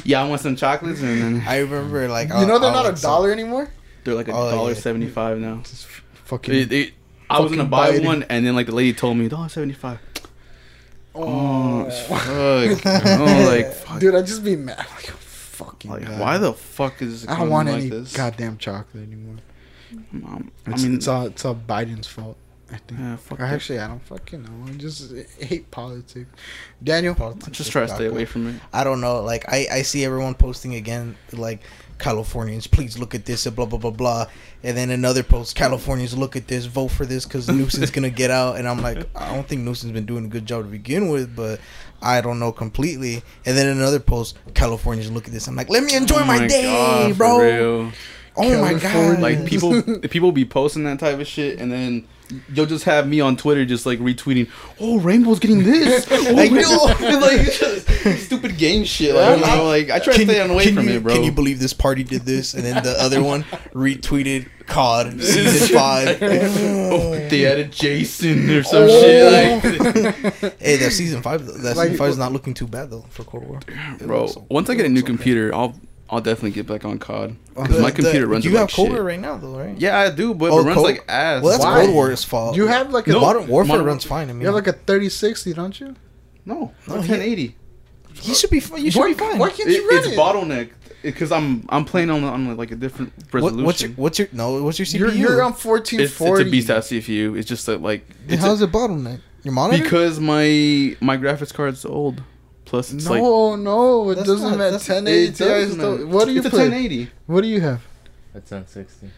yeah, 0.05 0.23
I 0.23 0.29
want 0.29 0.43
some 0.43 0.55
chocolates, 0.57 1.01
and 1.01 1.23
then 1.39 1.45
I 1.49 1.59
remember 1.61 2.07
like 2.09 2.29
You 2.29 2.45
know 2.47 2.59
they're 2.59 2.71
I- 2.71 2.75
I 2.75 2.77
not 2.77 2.87
a 2.87 2.89
would 2.91 2.99
say- 2.99 3.07
dollar 3.09 3.33
anymore. 3.33 3.71
they're 4.05 4.15
like 4.15 4.29
a 4.29 4.33
Oh, 4.33 4.51
dollar 4.51 4.73
yeah. 4.73 4.79
seventy 4.79 5.09
five 5.09 5.39
now. 5.39 5.61
Just 5.65 5.87
fucking. 6.25 6.55
It, 6.55 6.73
it, 6.73 6.93
I 7.31 7.41
was 7.41 7.51
gonna 7.51 7.65
buy 7.65 7.91
biting. 7.93 8.05
one, 8.07 8.23
and 8.29 8.45
then 8.47 8.55
like 8.55 8.67
the 8.67 8.75
lady 8.75 8.93
told 8.93 9.17
me 9.17 9.29
dollar 9.29 9.49
seventy 9.49 9.75
five. 9.75 9.99
Oh, 11.15 11.89
fuck! 11.91 12.23
oh, 12.29 13.47
like 13.51 13.73
fuck. 13.73 13.99
Dude, 14.01 14.15
I 14.15 14.21
just 14.23 14.45
be 14.45 14.57
mad. 14.57 14.77
Like, 14.95 15.11
oh, 15.11 15.17
fucking. 15.87 16.05
Like, 16.05 16.11
God. 16.13 16.21
why 16.21 16.39
the 16.39 16.53
fuck 16.53 17.03
is 17.03 17.25
it 17.25 17.31
I 17.31 17.39
don't 17.39 17.51
want 17.51 17.69
like 17.69 17.81
any 17.81 17.89
this? 17.91 18.17
goddamn 18.17 18.59
chocolate 18.59 19.03
anymore. 19.07 19.37
Um, 20.13 20.51
I 20.67 20.73
It's, 20.73 20.83
mean, 20.83 20.95
it's 20.95 21.09
all 21.09 21.27
it's 21.27 21.45
all 21.45 21.55
Biden's 21.55 22.07
fault. 22.07 22.37
I 22.71 22.79
think. 22.79 22.99
yeah, 23.01 23.15
fuck 23.15 23.39
Or. 23.39 23.45
Actually, 23.45 23.79
I 23.79 23.87
don't 23.87 24.03
fucking 24.03 24.43
know. 24.43 24.51
I 24.67 24.77
just 24.77 25.13
hate 25.41 25.71
politics. 25.71 26.29
Daniel, 26.83 27.15
Politics 27.15 27.47
I 27.47 27.51
just 27.53 27.71
try 27.71 27.83
to 27.83 27.89
stay 27.95 28.07
away 28.07 28.25
from 28.25 28.49
it. 28.49 28.61
I 28.73 28.83
don't 28.83 29.01
know. 29.01 29.23
Like 29.23 29.49
I, 29.49 29.69
I 29.71 29.83
see 29.83 30.05
everyone 30.05 30.35
posting 30.35 30.75
again, 30.75 31.17
like 31.33 31.61
Californians, 32.01 32.67
please 32.67 32.99
look 32.99 33.15
at 33.15 33.25
this, 33.25 33.47
and 33.47 33.55
blah 33.55 33.67
blah 33.67 33.79
blah 33.79 33.93
blah. 33.93 34.27
And 34.65 34.77
then 34.77 34.91
another 34.91 35.23
post, 35.23 35.55
Californians, 35.55 36.19
look 36.19 36.35
at 36.35 36.49
this, 36.49 36.65
vote 36.67 36.89
for 36.89 37.07
this 37.07 37.25
because 37.25 37.49
Newsom's 37.49 37.93
gonna 37.93 38.11
get 38.11 38.33
out. 38.33 38.57
And 38.57 38.67
I'm 38.67 38.83
like, 38.83 39.07
I 39.15 39.33
don't 39.33 39.47
think 39.47 39.61
Newsom's 39.63 39.93
been 39.93 40.05
doing 40.07 40.25
a 40.25 40.29
good 40.29 40.45
job 40.45 40.65
to 40.65 40.69
begin 40.71 41.09
with, 41.09 41.37
but 41.37 41.61
I 42.03 42.21
don't 42.21 42.39
know 42.39 42.53
completely. 42.53 43.23
And 43.45 43.57
then 43.57 43.69
another 43.69 43.99
post, 44.01 44.39
Californians, 44.55 45.11
look 45.11 45.27
at 45.27 45.33
this. 45.33 45.47
I'm 45.49 45.57
like, 45.57 45.71
let 45.71 45.83
me 45.83 45.95
enjoy 45.95 46.17
Oh 46.21 46.25
my, 46.25 46.39
my 46.41 46.47
day, 46.47 46.63
God, 46.65 47.11
for 47.13 47.17
bro. 47.19 47.39
real. 47.41 47.93
Oh 48.37 48.61
my 48.61 48.75
god, 48.75 49.21
Like 49.21 49.47
people, 49.47 49.83
people 50.11 50.31
be 50.33 50.45
posting 50.45 50.85
that 50.85 50.99
type 50.99 51.19
of 51.19 51.27
shit, 51.27 51.59
and 51.59 51.73
then 51.73 52.07
you'll 52.53 52.67
just 52.67 52.85
have 52.85 53.07
me 53.09 53.21
on 53.21 53.37
Twitter 53.37 53.65
just 53.65 53.87
like 53.87 53.99
retweeting, 53.99 54.49
"Oh, 54.81 54.99
Rainbow's 55.01 55.39
getting 55.39 55.63
this." 55.63 56.07
Oh, 56.11 56.37
I 56.37 56.49
Rainbow's-" 56.49 57.01
know. 57.01 57.19
like 58.07 58.19
stupid 58.19 58.57
game 58.59 58.85
shit. 58.85 59.15
Like, 59.15 59.39
you 59.41 59.47
know, 59.47 59.65
like 59.67 59.91
I 59.91 59.99
try 59.99 60.17
to 60.17 60.25
stay 60.25 60.41
away 60.41 60.73
from 60.73 60.89
you- 60.89 60.95
it, 60.97 61.03
bro. 61.03 61.15
Can 61.15 61.25
you 61.25 61.33
believe 61.33 61.59
this 61.59 61.73
party 61.73 62.05
did 62.05 62.23
this? 62.23 62.55
And 62.55 62.65
then 62.65 62.83
the 62.83 62.93
other 63.01 63.23
one 63.23 63.43
retweeted 63.75 64.49
COD 64.67 65.21
season 65.23 65.77
five. 65.77 66.19
oh, 66.23 67.29
they 67.29 67.47
added 67.47 67.71
Jason 67.73 68.51
or 68.51 68.63
some 68.63 68.83
Oh. 68.89 69.01
shit. 69.01 69.63
Like, 69.63 70.59
Hey, 70.61 70.77
that 70.77 70.91
season 70.93 71.23
five, 71.23 71.47
that 71.47 71.77
Like, 71.77 71.89
season 71.91 71.97
five 71.99 72.09
is 72.11 72.19
not 72.19 72.33
looking 72.33 72.55
too 72.55 72.67
bad 72.67 72.91
though 72.91 73.05
for 73.11 73.25
Cold 73.25 73.47
War. 73.47 73.61
It 73.69 74.07
bro, 74.07 74.29
once 74.51 74.69
I 74.71 74.75
get 74.75 74.87
a 74.87 74.89
looks 74.89 74.95
new 74.95 75.01
okay. 75.01 75.07
computer, 75.07 75.55
I'll 75.55 75.75
I'll 76.09 76.21
definitely 76.21 76.53
get 76.53 76.67
back 76.67 76.85
on 76.85 76.99
COD 77.01 77.37
because 77.55 77.79
oh, 77.79 77.83
my 77.83 77.91
computer 77.91 78.21
the- 78.21 78.27
runs 78.29 78.45
You 78.45 78.53
like 78.53 78.61
have 78.61 78.71
Cold 78.73 78.89
shit. 78.89 78.95
War 78.97 79.05
right 79.05 79.19
now 79.19 79.37
though, 79.39 79.59
right? 79.59 79.77
Yeah, 79.77 79.99
I 79.99 80.11
do, 80.11 80.35
but 80.35 80.51
Oh, 80.53 80.61
it 80.61 80.63
runs 80.65 80.75
Cold- 80.75 80.87
like 80.87 81.05
ass. 81.09 81.43
Well, 81.43 81.53
that's 81.53 81.65
Why? 81.65 81.83
Cold 81.85 81.95
War's 81.95 82.23
fault. 82.25 82.57
you 82.57 82.67
have 82.69 82.91
like 82.93 83.07
a 83.09 83.13
No. 83.13 83.21
Modern 83.21 83.47
Warfare 83.49 83.69
Modern- 83.69 83.87
runs 83.87 84.05
fine 84.05 84.29
to 84.29 84.35
me. 84.35 84.41
you 84.43 84.47
have 84.47 84.55
like 84.55 84.69
a 84.69 84.73
3060, 84.73 85.53
don't 85.55 85.81
you? 85.81 85.97
no, 86.45 86.73
No, 86.87 86.95
no, 86.95 87.01
he- 87.03 87.09
1080. 87.11 87.57
you 88.23 88.35
should 88.35 88.51
be. 88.51 88.59
You 88.59 88.91
should 88.93 89.01
why, 89.01 89.09
be 89.09 89.15
fine. 89.15 89.39
Why 89.39 89.51
can't 89.51 89.69
It, 89.69 89.75
you 89.75 89.89
run 89.91 89.99
it's 89.99 90.07
it? 90.09 90.17
bottleneck 90.19 90.71
because 91.03 91.33
I'm 91.33 91.65
I'm 91.69 91.85
playing 91.85 92.11
on 92.11 92.23
on 92.25 92.57
like 92.57 92.71
a 92.71 92.77
different 92.77 93.13
What, 93.33 93.43
resolution. 93.43 93.65
what's 93.65 93.81
your 93.83 93.91
What's 93.97 94.19
your 94.21 94.29
No? 94.33 94.63
What's 94.63 94.79
your 94.79 94.87
CPU? 94.87 94.99
You're, 95.01 95.13
you're 95.13 95.43
on 95.43 95.53
it's, 95.53 95.65
1440. 95.65 96.43
it's 96.43 96.49
a 96.49 96.51
beast 96.51 96.71
ass 96.71 96.89
CPU. 96.89 97.37
It's 97.37 97.49
just 97.49 97.67
that 97.67 97.83
like 97.83 98.07
Then 98.27 98.35
it's 98.39 98.43
How's 98.45 98.61
a- 98.63 98.65
it 98.65 98.73
bottleneck? 98.73 99.21
Your 99.43 99.53
monitor? 99.55 99.83
because 99.83 100.19
my 100.21 100.97
my 101.01 101.17
graphics 101.17 101.53
card's 101.53 101.85
old. 101.85 102.23
Plus 102.67 102.93
it's 102.93 103.09
like 103.09 103.23
no, 103.23 103.57
no, 103.57 104.11
it 104.11 104.17
doesn't 104.17 104.41
not- 104.43 104.59
matter. 104.59 104.73
that's- 104.73 104.89
1080 104.89 105.25
it 105.29 105.37
does, 105.39 105.71
Ti. 105.71 105.77
man. 105.79 106.11
What 106.11 106.25
do 106.27 106.33
you 106.33 106.41
it's 106.41 106.51
play? 106.51 106.67
a 106.67 106.71
1080. 106.71 107.11
What 107.27 107.41
do 107.43 107.49
you 107.49 107.61
have? 107.61 107.81
A 108.35 108.39
1060. 108.41 109.09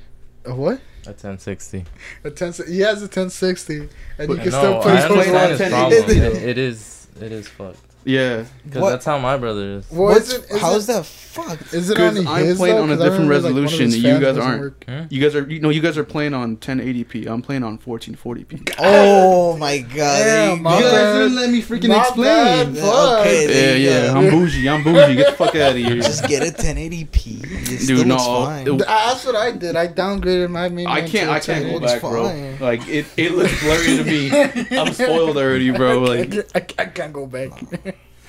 A 0.44 0.54
what? 0.54 0.80
A 1.06 1.10
1060. 1.10 1.84
A 2.24 2.30
10. 2.30 2.52
He 2.68 2.80
has 2.80 3.02
a 3.02 3.08
1060, 3.08 3.88
and 4.18 4.28
you 4.30 4.36
can 4.36 4.50
no, 4.50 4.58
still 4.58 4.82
play 4.82 4.92
Playing 5.06 5.08
Cold 5.08 5.18
on 5.34 5.42
understand 5.42 5.92
his 5.92 6.02
1080. 6.04 6.38
it, 6.38 6.48
it 6.50 6.58
is. 6.58 7.06
It 7.20 7.32
is 7.32 7.48
fucked. 7.48 7.78
Yeah, 8.08 8.44
Because 8.64 8.90
that's 8.90 9.04
how 9.04 9.18
my 9.18 9.36
brother 9.36 9.78
is. 9.78 9.90
Well, 9.90 10.14
What's, 10.14 10.32
is 10.32 10.34
it, 10.44 10.50
is 10.50 10.60
how 10.60 10.72
it, 10.72 10.76
is 10.78 10.86
that 10.86 11.04
fucked? 11.04 11.74
Is 11.74 11.90
it 11.90 11.94
Because 11.94 12.16
only 12.18 12.26
I'm 12.30 12.56
playing 12.56 12.76
though? 12.76 12.82
on 12.84 12.90
a 12.90 12.96
different 12.96 13.28
remember, 13.28 13.34
like, 13.34 13.54
one 13.54 13.64
of 13.64 13.70
his 13.70 13.80
resolution. 13.82 14.10
You 14.10 14.20
guys 14.20 14.38
aren't. 14.38 14.60
work. 14.62 14.84
Hmm? 14.88 15.02
you 15.10 15.20
guys 15.20 15.34
are. 15.34 15.50
You 15.50 15.60
know, 15.60 15.68
you 15.68 15.80
guys 15.82 15.98
are 15.98 16.04
playing 16.04 16.32
on 16.32 16.56
1080p. 16.56 17.26
I'm 17.26 17.42
playing 17.42 17.64
on 17.64 17.76
1440p. 17.78 18.74
Oh 18.78 19.56
my 19.58 19.78
god. 19.78 19.94
Damn, 19.94 20.24
there 20.26 20.56
you 20.56 20.62
my 20.62 20.80
go. 20.80 20.90
bad. 20.90 21.32
let 21.32 21.50
me 21.50 21.60
freaking 21.62 21.88
Not 21.88 22.16
bad, 22.16 22.68
okay, 22.68 23.78
Yeah, 23.78 23.90
yeah. 24.06 24.12
go. 24.14 24.18
I'm 24.20 24.30
bougie. 24.30 24.68
I'm 24.68 24.82
bougie. 24.82 25.14
Get 25.16 25.26
the 25.30 25.36
fuck 25.36 25.54
out 25.56 25.72
of 25.72 25.76
here. 25.76 25.96
Just 25.96 26.26
get 26.26 26.42
a 26.42 26.50
1080p. 26.50 27.44
It 27.70 27.80
still 27.80 27.98
Dude, 27.98 28.06
no, 28.06 28.14
looks 28.14 28.26
fine. 28.26 28.68
it- 28.68 28.78
That's 28.78 29.26
what 29.26 29.36
I 29.36 29.50
did. 29.52 29.76
I 29.76 29.88
downgraded 29.88 30.50
my 30.50 30.70
main. 30.70 30.86
I 30.86 31.00
can't. 31.02 31.12
to 31.12 31.30
a 31.30 31.32
I 31.32 31.40
can't 31.40 31.64
go 31.66 31.72
looks 31.76 31.92
back, 31.92 32.00
bro. 32.00 32.56
Like 32.60 32.88
it. 32.88 33.04
It 33.18 33.32
looks 33.32 33.60
blurry 33.62 33.96
to 33.98 34.04
me. 34.04 34.30
I'm 34.78 34.94
spoiled 34.94 35.36
already, 35.36 35.70
bro. 35.70 35.98
Like 36.00 36.30
can't- 36.32 36.50
I, 36.54 36.60
can't- 36.60 36.80
I 36.80 36.84
can't 36.92 37.12
go 37.12 37.26
back. 37.26 37.50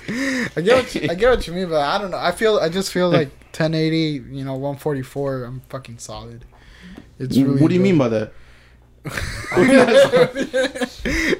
I 0.08 0.60
get 0.62 0.76
what 0.76 0.94
you, 0.94 1.08
I 1.10 1.14
get 1.14 1.30
what 1.30 1.46
you 1.46 1.52
mean, 1.52 1.68
but 1.68 1.80
I 1.80 1.98
don't 1.98 2.10
know. 2.10 2.18
I 2.18 2.32
feel 2.32 2.58
I 2.58 2.68
just 2.68 2.92
feel 2.92 3.10
like 3.10 3.28
1080, 3.56 3.96
you 4.34 4.44
know, 4.44 4.54
144. 4.54 5.44
I'm 5.44 5.60
fucking 5.68 5.98
solid. 5.98 6.44
It's 7.18 7.36
mm, 7.36 7.44
really. 7.46 7.60
what 7.62 7.68
do 7.68 7.74
you 7.74 7.80
mean 7.80 7.98
by 7.98 8.08
that? 8.08 8.32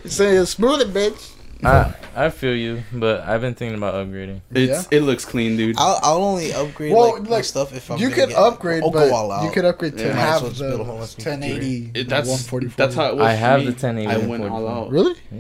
Say 0.05 0.45
smooth 0.45 0.81
it, 0.83 0.89
bitch. 0.95 1.33
I 1.63 1.95
I 2.17 2.31
feel 2.31 2.55
you, 2.57 2.83
but 2.93 3.21
I've 3.21 3.43
been 3.43 3.55
thinking 3.55 3.77
about 3.77 3.95
upgrading. 3.95 4.41
It's 4.51 4.89
it 4.91 5.01
looks 5.01 5.25
clean, 5.27 5.57
dude. 5.59 5.77
I'll, 5.79 6.01
I'll 6.03 6.23
only 6.25 6.53
upgrade 6.55 6.93
Well, 6.93 7.13
like, 7.15 7.23
my 7.25 7.29
like, 7.29 7.45
stuff 7.45 7.75
if 7.75 7.91
I'm 7.91 7.99
you 7.99 8.09
gonna 8.11 8.29
could 8.29 8.35
upgrade, 8.35 8.83
I'll 8.83 8.91
but 8.91 9.09
go 9.11 9.15
all 9.15 9.31
out. 9.31 9.45
you 9.45 9.51
could 9.51 9.67
upgrade 9.67 9.97
to 9.99 10.05
Yeah. 10.05 10.15
Might 10.15 10.21
as 10.21 10.25
half 10.25 10.41
well 10.43 10.51
of 10.51 10.57
just 10.57 10.61
build 10.63 10.75
a 10.75 10.79
the 10.79 10.85
whole 10.85 10.99
bunch 10.99 11.19
of 11.19 11.27
1080. 11.27 11.91
It- 11.95 12.09
that's 12.09 12.29
144. 12.29 12.75
that's 12.77 12.95
how 12.95 13.07
it 13.11 13.17
was. 13.17 13.27
I 13.27 13.35
for 13.35 13.41
have 13.41 13.61
me. 13.61 13.67
the 13.67 13.73
1080 13.73 14.07
I 14.07 14.27
went 14.27 14.45
all 14.45 14.67
out. 14.69 14.91
Really 14.91 15.15
Yeah. 15.31 15.39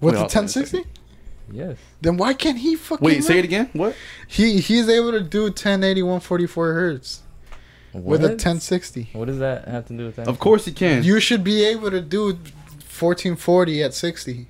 with 0.00 0.02
Wait, 0.02 0.12
the 0.12 0.18
1060. 0.20 0.84
Yes. 1.50 1.76
Then 2.00 2.16
why 2.16 2.34
can't 2.34 2.58
he 2.58 2.76
fucking? 2.76 3.04
Wait, 3.04 3.24
say 3.24 3.38
it 3.38 3.44
again. 3.44 3.70
What? 3.72 3.94
He 4.26 4.60
he's 4.60 4.88
able 4.88 5.12
to 5.12 5.20
do 5.20 5.42
1080 5.44 6.02
144 6.02 6.72
hertz 6.74 7.22
with 7.94 8.22
a 8.24 8.28
1060. 8.28 9.08
What 9.12 9.26
does 9.26 9.38
that 9.38 9.66
have 9.66 9.86
to 9.86 9.96
do 9.96 10.06
with 10.06 10.16
that? 10.16 10.28
Of 10.28 10.38
course 10.38 10.64
he 10.66 10.72
can. 10.72 11.02
You 11.04 11.20
should 11.20 11.42
be 11.44 11.64
able 11.64 11.90
to 11.90 12.00
do 12.00 12.26
1440 12.34 13.82
at 13.82 13.94
60. 13.94 14.46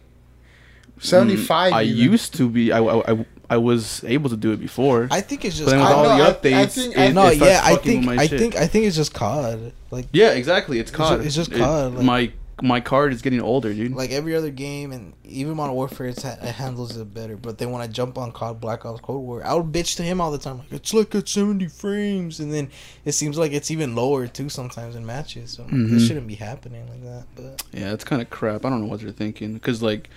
75. 1.01 1.73
Mm, 1.73 1.77
I 1.77 1.83
even. 1.85 2.13
used 2.13 2.35
to 2.35 2.49
be. 2.49 2.73
I, 2.73 2.79
I, 2.81 3.13
I, 3.13 3.27
I 3.51 3.57
was 3.57 4.03
able 4.05 4.29
to 4.31 4.37
do 4.37 4.51
it 4.53 4.57
before. 4.59 5.09
I 5.11 5.21
think 5.21 5.45
it's 5.45 5.57
just. 5.57 5.67
but 5.67 5.71
then 5.73 5.81
with 5.81 5.89
I 5.89 5.93
all 5.93 6.19
know, 6.19 6.19
the 6.33 6.33
updates, 6.51 6.55
I 6.55 6.67
think- 6.67 6.99
I- 6.99 7.05
it, 7.05 7.13
no, 7.15 7.27
it 7.29 7.39
yeah, 7.39 7.61
I 7.63 7.77
think 7.77 8.09
I 8.09 8.27
shit. 8.27 8.39
think 8.41 8.57
I 8.57 8.67
think 8.67 8.87
it's 8.87 8.97
just 8.97 9.15
COD. 9.15 9.73
Like 9.91 10.07
Yeah, 10.13 10.31
exactly. 10.33 10.79
It's 10.81 10.91
It's 10.91 10.97
COD. 10.97 11.21
it's 11.25 11.35
just 11.35 11.53
It- 11.53 11.59
COD, 11.59 11.95
like- 11.95 12.05
my 12.05 12.33
my 12.63 12.81
card 12.81 13.13
is 13.13 13.23
getting 13.23 13.41
older, 13.41 13.73
dude. 13.73 13.93
like 13.95 14.11
every 14.11 14.35
other 14.35 14.51
game, 14.51 14.93
and 14.93 15.13
even 15.25 15.55
Modern 15.57 15.75
Warfare, 15.75 16.07
it's, 16.09 16.25
it 16.25 16.39
handles 16.41 16.97
it 16.97 17.15
better. 17.15 17.37
But 17.37 17.59
then 17.59 17.71
when 17.71 17.81
I 17.83 17.87
jump 17.87 18.19
on 18.19 18.33
COD 18.33 18.61
Black 18.61 18.85
Ops 18.85 19.01
Cold 19.01 19.25
War, 19.25 19.45
I 19.47 19.55
would 19.55 19.73
bitch 19.73 19.97
to 19.97 20.03
him 20.03 20.21
all 20.21 20.31
the 20.31 20.39
time, 20.39 20.59
like 20.59 20.73
it's 20.73 20.93
like 20.93 21.15
at 21.15 21.29
seventy 21.29 21.69
frames, 21.69 22.41
and 22.41 22.53
then 22.53 22.71
it 23.05 23.13
seems 23.13 23.39
like 23.39 23.53
it's 23.53 23.71
even 23.71 23.95
lower 23.95 24.27
too 24.27 24.49
sometimes 24.49 24.97
in 24.97 25.07
matches. 25.07 25.51
So 25.53 25.65
Mhm. 25.65 25.91
this 25.91 26.07
shouldn't 26.07 26.27
be 26.27 26.35
happening 26.35 26.87
like 26.89 27.03
that. 27.05 27.25
But 27.37 27.63
yeah, 27.73 27.93
it's 27.93 28.05
kind 28.05 28.21
of 28.23 28.31
crap. 28.31 28.65
I 28.65 28.71
don't 28.71 28.81
know 28.83 28.89
what 28.89 29.01
they're 29.01 29.11
thinking. 29.13 29.55
Because 29.55 29.83
like 29.83 30.11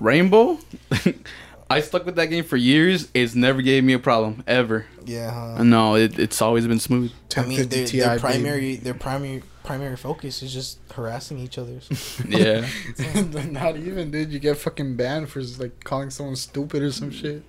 Rainbow, 0.00 0.58
I 1.70 1.80
stuck 1.80 2.04
with 2.04 2.16
that 2.16 2.26
game 2.26 2.44
for 2.44 2.56
years. 2.56 3.08
It's 3.14 3.34
never 3.34 3.62
gave 3.62 3.82
me 3.84 3.94
a 3.94 3.98
problem 3.98 4.44
ever. 4.46 4.86
yeah, 5.06 5.30
huh? 5.56 5.62
No, 5.64 5.94
it, 5.96 6.18
it's 6.18 6.42
always 6.42 6.66
been 6.66 6.80
smooth. 6.80 7.12
I 7.36 7.44
mean, 7.46 7.68
their, 7.68 7.86
their 7.86 8.18
primary 8.18 8.76
their 8.76 8.94
primary 8.94 9.42
primary 9.62 9.96
focus 9.96 10.42
is 10.42 10.52
just 10.52 10.78
harassing 10.92 11.38
each 11.38 11.58
other. 11.58 11.80
Yeah. 12.28 12.66
Not 13.50 13.76
even, 13.76 14.10
dude. 14.10 14.32
You 14.32 14.38
get 14.38 14.56
fucking 14.56 14.96
banned 14.96 15.28
for 15.28 15.42
like 15.58 15.84
calling 15.84 16.10
someone 16.10 16.36
stupid 16.36 16.82
or 16.82 16.92
some 16.92 17.10
mm. 17.10 17.42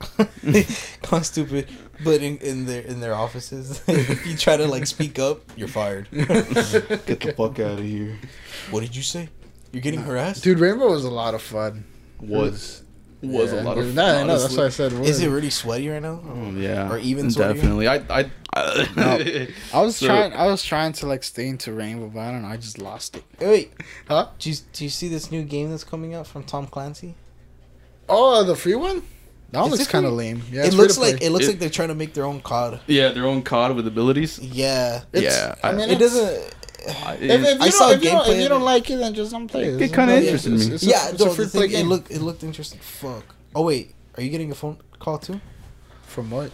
shit. 0.43 1.01
Call 1.01 1.23
stupid, 1.23 1.69
but 2.03 2.21
in, 2.21 2.37
in 2.39 2.65
their 2.65 2.81
in 2.81 2.99
their 2.99 3.13
offices, 3.13 3.81
if 3.87 4.25
you 4.25 4.35
try 4.35 4.57
to 4.57 4.67
like 4.67 4.87
speak 4.87 5.19
up, 5.19 5.39
you're 5.55 5.67
fired. 5.67 6.09
Get 6.11 6.27
the 6.27 7.33
fuck 7.35 7.59
out 7.59 7.79
of 7.79 7.85
here. 7.85 8.17
What 8.71 8.81
did 8.81 8.95
you 8.95 9.03
say? 9.03 9.29
You're 9.71 9.81
getting 9.81 10.01
harassed. 10.01 10.43
Dude, 10.43 10.59
Rainbow 10.59 10.91
was 10.91 11.05
a 11.05 11.11
lot 11.11 11.33
of 11.33 11.41
fun. 11.41 11.85
Was 12.19 12.82
was 13.23 13.53
Yeah, 13.53 13.61
a 13.61 13.63
lot 13.63 13.77
of 13.77 13.85
dude. 13.85 13.95
fun. 13.95 14.05
No, 14.05 14.21
no, 14.21 14.27
that's 14.39 14.43
honestly. 14.55 14.57
why 14.57 14.65
I 14.65 14.69
said. 14.69 14.93
Is 15.05 15.21
it 15.21 15.29
really 15.29 15.49
sweaty 15.49 15.89
right 15.89 16.01
now? 16.01 16.21
Oh, 16.27 16.51
yeah. 16.51 16.91
Or 16.91 16.97
even 16.97 17.27
sweatier? 17.27 17.53
definitely. 17.55 17.87
I 17.87 17.95
I. 18.09 18.31
I 18.55 19.47
I 19.73 19.81
was 19.81 19.95
So- 19.95 20.05
trying. 20.07 20.33
I 20.33 20.45
was 20.47 20.63
trying 20.63 20.93
to 20.93 21.07
like 21.07 21.23
stay 21.23 21.47
into 21.47 21.73
Rainbow, 21.73 22.07
but 22.13 22.19
I 22.19 22.31
don't 22.31 22.43
know. 22.43 22.49
I 22.49 22.57
just 22.57 22.77
lost 22.77 23.15
it. 23.17 23.23
Hey, 23.39 23.47
wait, 23.49 23.73
Huh? 24.07 24.27
do 24.37 24.49
you, 24.51 24.55
do 24.73 24.83
you 24.83 24.89
see 24.91 25.07
this 25.07 25.31
new 25.31 25.43
game 25.43 25.71
that's 25.71 25.83
coming 25.83 26.13
out 26.13 26.27
from 26.27 26.43
Tom 26.43 26.67
Clancy? 26.67 27.15
Oh, 28.07 28.41
uh, 28.41 28.43
the 28.43 28.55
free 28.55 28.75
one. 28.75 29.01
That 29.51 29.61
one 29.61 29.71
looks 29.71 29.87
kind 29.87 30.05
of 30.05 30.13
lame. 30.13 30.41
Yeah, 30.51 30.65
it 30.65 30.73
looks 30.73 30.97
like 30.97 31.17
play. 31.17 31.27
it 31.27 31.31
looks 31.31 31.45
It- 31.45 31.49
like 31.49 31.59
they're 31.59 31.69
trying 31.69 31.89
to 31.89 31.95
make 31.95 32.13
their 32.13 32.25
own 32.25 32.41
COD. 32.41 32.79
yeah, 32.87 33.09
their 33.09 33.25
own 33.25 33.43
COD 33.43 33.75
with 33.75 33.87
abilities. 33.87 34.39
Yeah, 34.39 35.03
It's- 35.13 35.23
yeah, 35.33 35.55
I 35.63 35.69
I- 35.69 35.73
mean, 35.73 35.89
it 35.89 35.99
doesn't. 35.99 36.55
I- 36.87 37.13
If, 37.15 37.21
if 37.21 37.59
you, 37.59 37.65
I 37.65 37.69
saw 37.69 37.87
don't, 37.89 37.97
if 37.97 38.03
you, 38.03 38.09
don't, 38.11 38.27
if 38.29 38.37
you 38.41 38.49
don't 38.49 38.61
like 38.63 38.89
it, 38.89 38.97
then 38.97 39.13
just 39.13 39.31
don't 39.31 39.47
play 39.47 39.63
it. 39.63 39.75
It 39.75 39.81
It's 39.83 39.95
kinda 39.95 40.15
interested 40.17 40.53
it's- 40.53 40.67
me. 40.69 40.75
It's 40.75 40.83
a, 40.83 40.87
yeah, 40.87 41.09
it's 41.09 41.21
a 41.21 41.25
no, 41.25 41.33
free 41.33 41.47
play 41.47 41.67
thing, 41.69 41.79
it 41.81 41.87
looked 41.87 42.11
it 42.11 42.21
looked 42.21 42.43
interesting. 42.43 42.79
Fuck. 42.79 43.35
Oh 43.55 43.63
wait, 43.63 43.93
are 44.17 44.23
you 44.23 44.29
getting 44.29 44.51
a 44.51 44.55
phone 44.55 44.77
call 44.99 45.17
too? 45.19 45.39
From 46.07 46.29
what? 46.31 46.51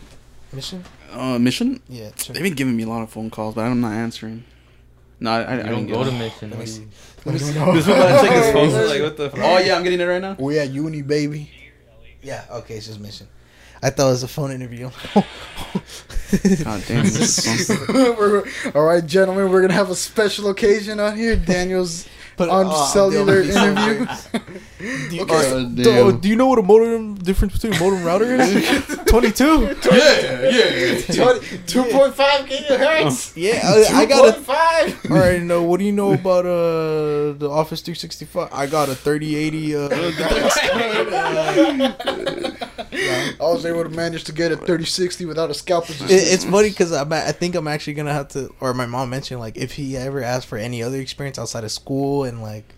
Mission? 0.53 0.83
Uh, 1.11 1.37
mission. 1.39 1.81
Yeah. 1.89 2.11
Check. 2.15 2.33
They've 2.35 2.43
been 2.43 2.53
giving 2.53 2.75
me 2.75 2.83
a 2.83 2.87
lot 2.87 3.01
of 3.03 3.09
phone 3.09 3.29
calls, 3.29 3.55
but 3.55 3.61
I'm 3.65 3.81
not 3.81 3.93
answering. 3.93 4.43
No, 5.19 5.31
I, 5.31 5.41
I, 5.41 5.53
I 5.53 5.55
don't 5.57 5.65
don't 5.67 5.85
get 5.87 5.93
go 5.93 6.01
it. 6.01 6.05
to 6.05 6.11
mission. 6.11 6.49
Let 6.51 6.59
me 6.59 6.65
see. 6.65 6.87
Let 7.25 7.33
me 7.33 7.39
see. 7.39 7.45
This 7.47 7.55
know. 7.55 7.73
is 7.75 7.87
I 7.89 8.21
check 8.21 8.31
his 8.43 8.53
phone. 8.53 8.87
Like 8.87 9.01
what 9.01 9.17
the? 9.17 9.31
Oh 9.43 9.57
yeah, 9.59 9.75
I'm 9.75 9.83
getting 9.83 9.99
it 9.99 10.05
right 10.05 10.21
now. 10.21 10.35
We 10.39 10.57
at 10.59 10.69
uni, 10.71 11.01
baby. 11.01 11.51
Yeah. 12.21 12.45
Okay, 12.51 12.75
it's 12.75 12.87
just 12.87 12.99
mission. 12.99 13.27
I 13.81 13.89
thought 13.89 14.07
it 14.07 14.11
was 14.11 14.23
a 14.23 14.27
phone 14.27 14.51
interview. 14.51 14.89
God 16.63 16.83
damn. 16.87 17.05
this. 17.05 17.69
We're- 17.89 18.49
all 18.75 18.83
right, 18.83 19.05
gentlemen, 19.05 19.49
we're 19.49 19.61
gonna 19.61 19.73
have 19.73 19.89
a 19.89 19.95
special 19.95 20.49
occasion 20.49 20.99
on 20.99 21.15
here. 21.17 21.35
Daniel's 21.35 22.07
But, 22.37 22.49
on 22.49 22.67
uh, 22.67 22.85
cellular 22.87 23.41
interview. 23.41 24.05
Do 24.79 24.85
you, 25.15 25.21
Okay. 25.23 25.51
uh, 25.51 25.63
do, 25.65 26.11
do 26.19 26.29
you 26.29 26.37
know 26.37 26.47
what 26.47 26.57
a 26.57 26.61
modem 26.61 27.15
difference 27.15 27.51
between 27.51 27.73
a 27.73 27.79
modem 27.83 28.01
router 28.01 28.35
is? 28.35 28.97
Twenty 29.07 29.29
two. 29.29 29.75
Yeah, 29.91 30.49
yeah. 30.49 31.01
Two 31.67 31.83
point 31.83 32.15
five 32.15 32.45
gigahertz. 32.45 33.33
Yeah, 33.35 33.59
I, 33.61 34.03
I 34.03 34.05
got 34.05 34.29
a. 34.29 34.33
five. 34.39 35.11
All 35.11 35.17
right, 35.17 35.41
no. 35.41 35.63
What 35.63 35.79
do 35.79 35.83
you 35.85 35.91
know 35.91 36.13
about 36.13 36.45
uh 36.45 37.33
the 37.33 37.49
Office 37.51 37.81
365? 37.81 38.53
I 38.53 38.67
got 38.67 38.87
a 38.87 38.95
3080. 38.95 39.75
Uh, 39.75 39.89
I 43.39 43.43
was 43.43 43.65
able 43.65 43.83
to 43.83 43.89
manage 43.89 44.23
to 44.25 44.31
get 44.31 44.51
a 44.51 44.57
thirty 44.57 44.85
sixty 44.85 45.25
without 45.25 45.49
a 45.49 45.53
scalpel. 45.53 45.95
It, 46.05 46.11
it's 46.11 46.45
funny 46.45 46.69
because 46.69 46.91
I'm 46.91 47.11
a- 47.11 47.27
I 47.27 47.31
think 47.31 47.55
I'm 47.55 47.67
actually 47.67 47.93
gonna 47.93 48.13
have 48.13 48.27
to, 48.29 48.53
or 48.59 48.73
my 48.73 48.85
mom 48.85 49.09
mentioned 49.09 49.39
like 49.39 49.57
if 49.57 49.73
he 49.73 49.95
ever 49.97 50.23
asks 50.23 50.45
for 50.45 50.57
any 50.57 50.81
other 50.83 50.97
experience 50.99 51.37
outside 51.39 51.63
of 51.63 51.71
school 51.71 52.23
and 52.23 52.41
like 52.41 52.75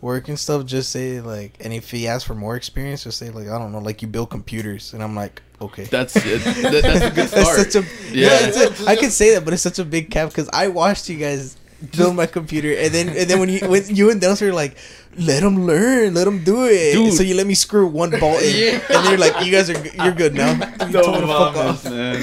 work 0.00 0.28
and 0.28 0.38
stuff, 0.38 0.66
just 0.66 0.90
say 0.90 1.20
like, 1.20 1.54
and 1.60 1.72
if 1.72 1.90
he 1.90 2.08
asks 2.08 2.24
for 2.24 2.34
more 2.34 2.56
experience, 2.56 3.04
just 3.04 3.18
say 3.18 3.30
like 3.30 3.48
I 3.48 3.58
don't 3.58 3.72
know, 3.72 3.78
like 3.78 4.02
you 4.02 4.08
build 4.08 4.30
computers, 4.30 4.92
and 4.94 5.02
I'm 5.02 5.14
like 5.14 5.42
okay. 5.60 5.84
That's 5.84 6.16
it. 6.16 6.42
That, 6.42 6.82
that's 6.82 7.04
a 7.04 7.10
good 7.10 7.28
That's 7.28 7.30
start. 7.30 7.72
such 7.72 7.84
a 7.84 7.86
Yeah. 8.14 8.26
yeah. 8.28 8.38
it's 8.48 8.80
a- 8.82 8.86
I 8.88 8.96
could 8.96 9.12
say 9.12 9.34
that, 9.34 9.44
but 9.44 9.54
it's 9.54 9.62
such 9.62 9.78
a 9.78 9.84
big 9.84 10.10
cap 10.10 10.28
because 10.30 10.48
I 10.52 10.68
watched 10.68 11.08
you 11.08 11.18
guys 11.18 11.56
build 11.96 12.14
my 12.16 12.26
computer, 12.26 12.72
and 12.78 12.92
then 12.94 13.08
and 13.08 13.28
then 13.28 13.40
when 13.40 13.48
you 13.48 13.60
when 13.68 13.82
you 13.94 14.10
and 14.10 14.20
Delson 14.20 14.46
were 14.46 14.52
like, 14.54 14.76
let 15.18 15.42
him 15.42 15.66
learn, 15.66 16.14
let 16.14 16.26
him 16.26 16.44
do 16.44 16.64
it. 16.66 16.92
Dude. 16.94 17.12
So 17.14 17.22
you 17.22 17.34
let 17.34 17.46
me 17.46 17.54
screw 17.54 17.86
one 17.86 18.10
bolt 18.10 18.40
in, 18.42 18.54
Yeah. 18.54 18.80
and 18.90 19.08
you're 19.08 19.18
like, 19.18 19.44
you 19.44 19.50
guys 19.52 19.68
are 19.68 19.78
you're 20.02 20.12
good 20.14 20.34
now. 20.34 20.52
You 20.86 20.92
told 21.02 21.20
me 21.22 21.26
fuck 21.26 21.56
off. 21.56 21.84
man. 21.84 22.16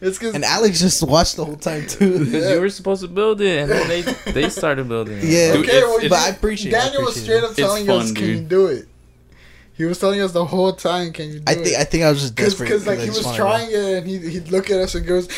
It's 0.00 0.18
because 0.18 0.34
And 0.34 0.44
Alex 0.44 0.80
just 0.80 1.02
watched 1.02 1.36
the 1.36 1.44
whole 1.44 1.56
time 1.56 1.86
too. 1.86 2.18
Because 2.24 2.50
you 2.50 2.60
were 2.60 2.70
supposed 2.70 3.02
to 3.02 3.08
build 3.08 3.40
it, 3.40 3.62
and 3.62 3.70
then 3.70 3.88
they 3.88 4.02
they 4.32 4.48
started 4.50 4.88
building 4.88 5.18
it. 5.18 5.24
Yeah, 5.24 5.52
Dude, 5.54 5.64
Okay, 5.66 5.76
it's- 5.78 5.82
well, 5.82 5.96
it's- 5.98 6.10
but 6.10 6.18
I 6.18 6.28
appreciate. 6.30 6.72
it, 6.72 6.76
I 6.78 6.84
Daniel 6.86 7.02
was 7.04 7.22
straight 7.22 7.42
up 7.44 7.50
It's 7.50 7.58
telling 7.58 7.86
fun, 7.86 8.00
us, 8.00 8.12
"Can 8.12 8.24
you 8.24 8.40
do 8.40 8.66
it?" 8.66 8.88
He 9.76 9.84
was 9.84 9.98
telling 10.00 10.22
us 10.22 10.32
the 10.32 10.44
whole 10.44 10.72
time, 10.72 11.12
"Can 11.12 11.26
you 11.28 11.38
do 11.40 11.44
I 11.46 11.52
it?" 11.52 11.64
think 11.64 11.76
I 11.76 11.84
think 11.84 12.02
I 12.04 12.10
was 12.10 12.20
just 12.22 12.34
desperate 12.34 12.66
because 12.66 12.86
like 12.86 12.98
he 13.00 13.10
was 13.10 13.26
trying 13.36 13.68
it, 13.70 13.98
and 13.98 14.06
he 14.06 14.18
he'd 14.18 14.48
look 14.50 14.70
at 14.70 14.78
us 14.80 14.94
and 14.94 15.04
goes, 15.06 15.28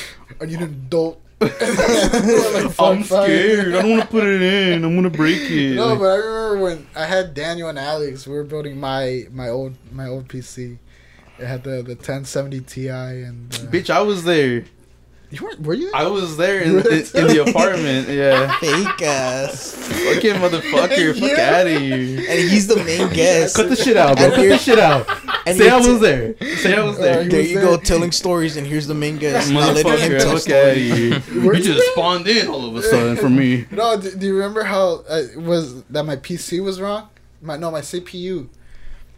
"Are 0.41 0.47
you 0.47 0.59
an 0.59 0.63
adult?" 0.65 1.21
We're 1.41 2.65
like, 2.65 2.81
I'm 2.81 3.05
scared. 3.05 3.75
I 3.75 3.83
don't 3.83 3.91
want 3.91 4.03
to 4.03 4.09
put 4.09 4.25
it 4.25 4.43
in. 4.43 4.85
I'm 4.85 4.95
gonna 4.95 5.11
break 5.11 5.37
it. 5.51 5.77
No, 5.77 5.97
but 5.97 6.05
I 6.07 6.17
remember 6.17 6.59
when 6.63 6.87
I 6.97 7.05
had 7.07 7.35
Daniel 7.35 7.69
and 7.69 7.79
Alex. 7.79 8.27
We 8.27 8.35
were 8.35 8.45
building 8.45 8.79
my 8.81 9.25
my 9.33 9.49
old 9.49 9.75
my 9.93 10.07
old 10.09 10.29
PC. 10.29 10.79
It 11.39 11.47
had 11.47 11.63
the 11.63 11.83
the 11.83 11.95
1070 11.95 12.61
Ti 12.63 12.89
and 12.89 13.55
uh, 13.55 13.59
Bitch, 13.71 13.91
I 13.91 14.01
was 14.03 14.25
there. 14.25 14.65
You 15.31 15.43
weren't? 15.43 15.61
Were 15.61 15.75
you? 15.75 15.93
I 15.95 16.07
was 16.07 16.39
there 16.39 16.63
in, 16.63 16.79
in, 16.79 16.85
in 16.87 17.27
the 17.29 17.45
apartment. 17.49 18.09
Yeah. 18.19 18.59
fake 18.61 19.03
ass, 19.03 19.75
Fucking 19.75 20.37
motherfucker. 20.37 21.21
Fuck 21.21 21.39
out 21.39 21.67
of 21.67 21.81
here. 21.81 22.19
and 22.29 22.49
he's 22.51 22.67
the 22.67 22.77
main 22.83 23.11
guest. 23.13 23.55
Cut 23.55 23.69
the 23.69 23.77
shit 23.77 23.97
out, 23.99 24.17
bro. 24.17 24.31
Cut 24.31 24.49
the 24.49 24.57
shit 24.59 24.79
out. 24.79 25.07
And 25.49 25.59
Say 25.59 25.65
you're 25.67 25.75
I 25.75 25.81
t- 25.83 25.91
was 25.93 26.01
there. 26.01 26.35
Say 26.57 26.77
I 26.77 26.83
was 26.85 26.99
there. 26.99 27.21
Uh, 27.21 27.25
There 27.25 27.41
was 27.41 27.51
you 27.51 27.61
go, 27.61 27.77
telling 27.77 28.13
stories, 28.13 28.57
and 28.57 28.67
here's 28.67 28.87
the 28.87 28.95
main 28.95 29.17
guest. 29.19 29.51
Now 29.51 29.73
letting 29.73 29.87
him 29.93 30.13
Motherfucker, 30.13 30.19
tell 30.21 30.29
fuck 30.29 30.35
out 30.35 30.41
stories. 30.41 30.89
You 30.89 31.43
you 31.53 31.55
just 31.63 31.79
there? 31.79 31.93
spawned 31.93 32.27
in 32.29 32.47
all 32.49 32.65
of 32.69 32.77
a 32.77 32.83
sudden 32.83 33.17
for 33.17 33.29
me. 33.31 33.67
No, 33.71 34.01
do, 34.01 34.15
do 34.15 34.27
you 34.27 34.35
remember 34.35 34.63
how 34.65 35.05
uh, 35.09 35.23
it 35.33 35.37
was 35.41 35.83
that 35.85 36.05
my 36.05 36.17
PC 36.17 36.63
was 36.63 36.81
wrong? 36.81 37.09
My 37.43 37.57
no, 37.57 37.71
my 37.71 37.81
CPU. 37.81 38.49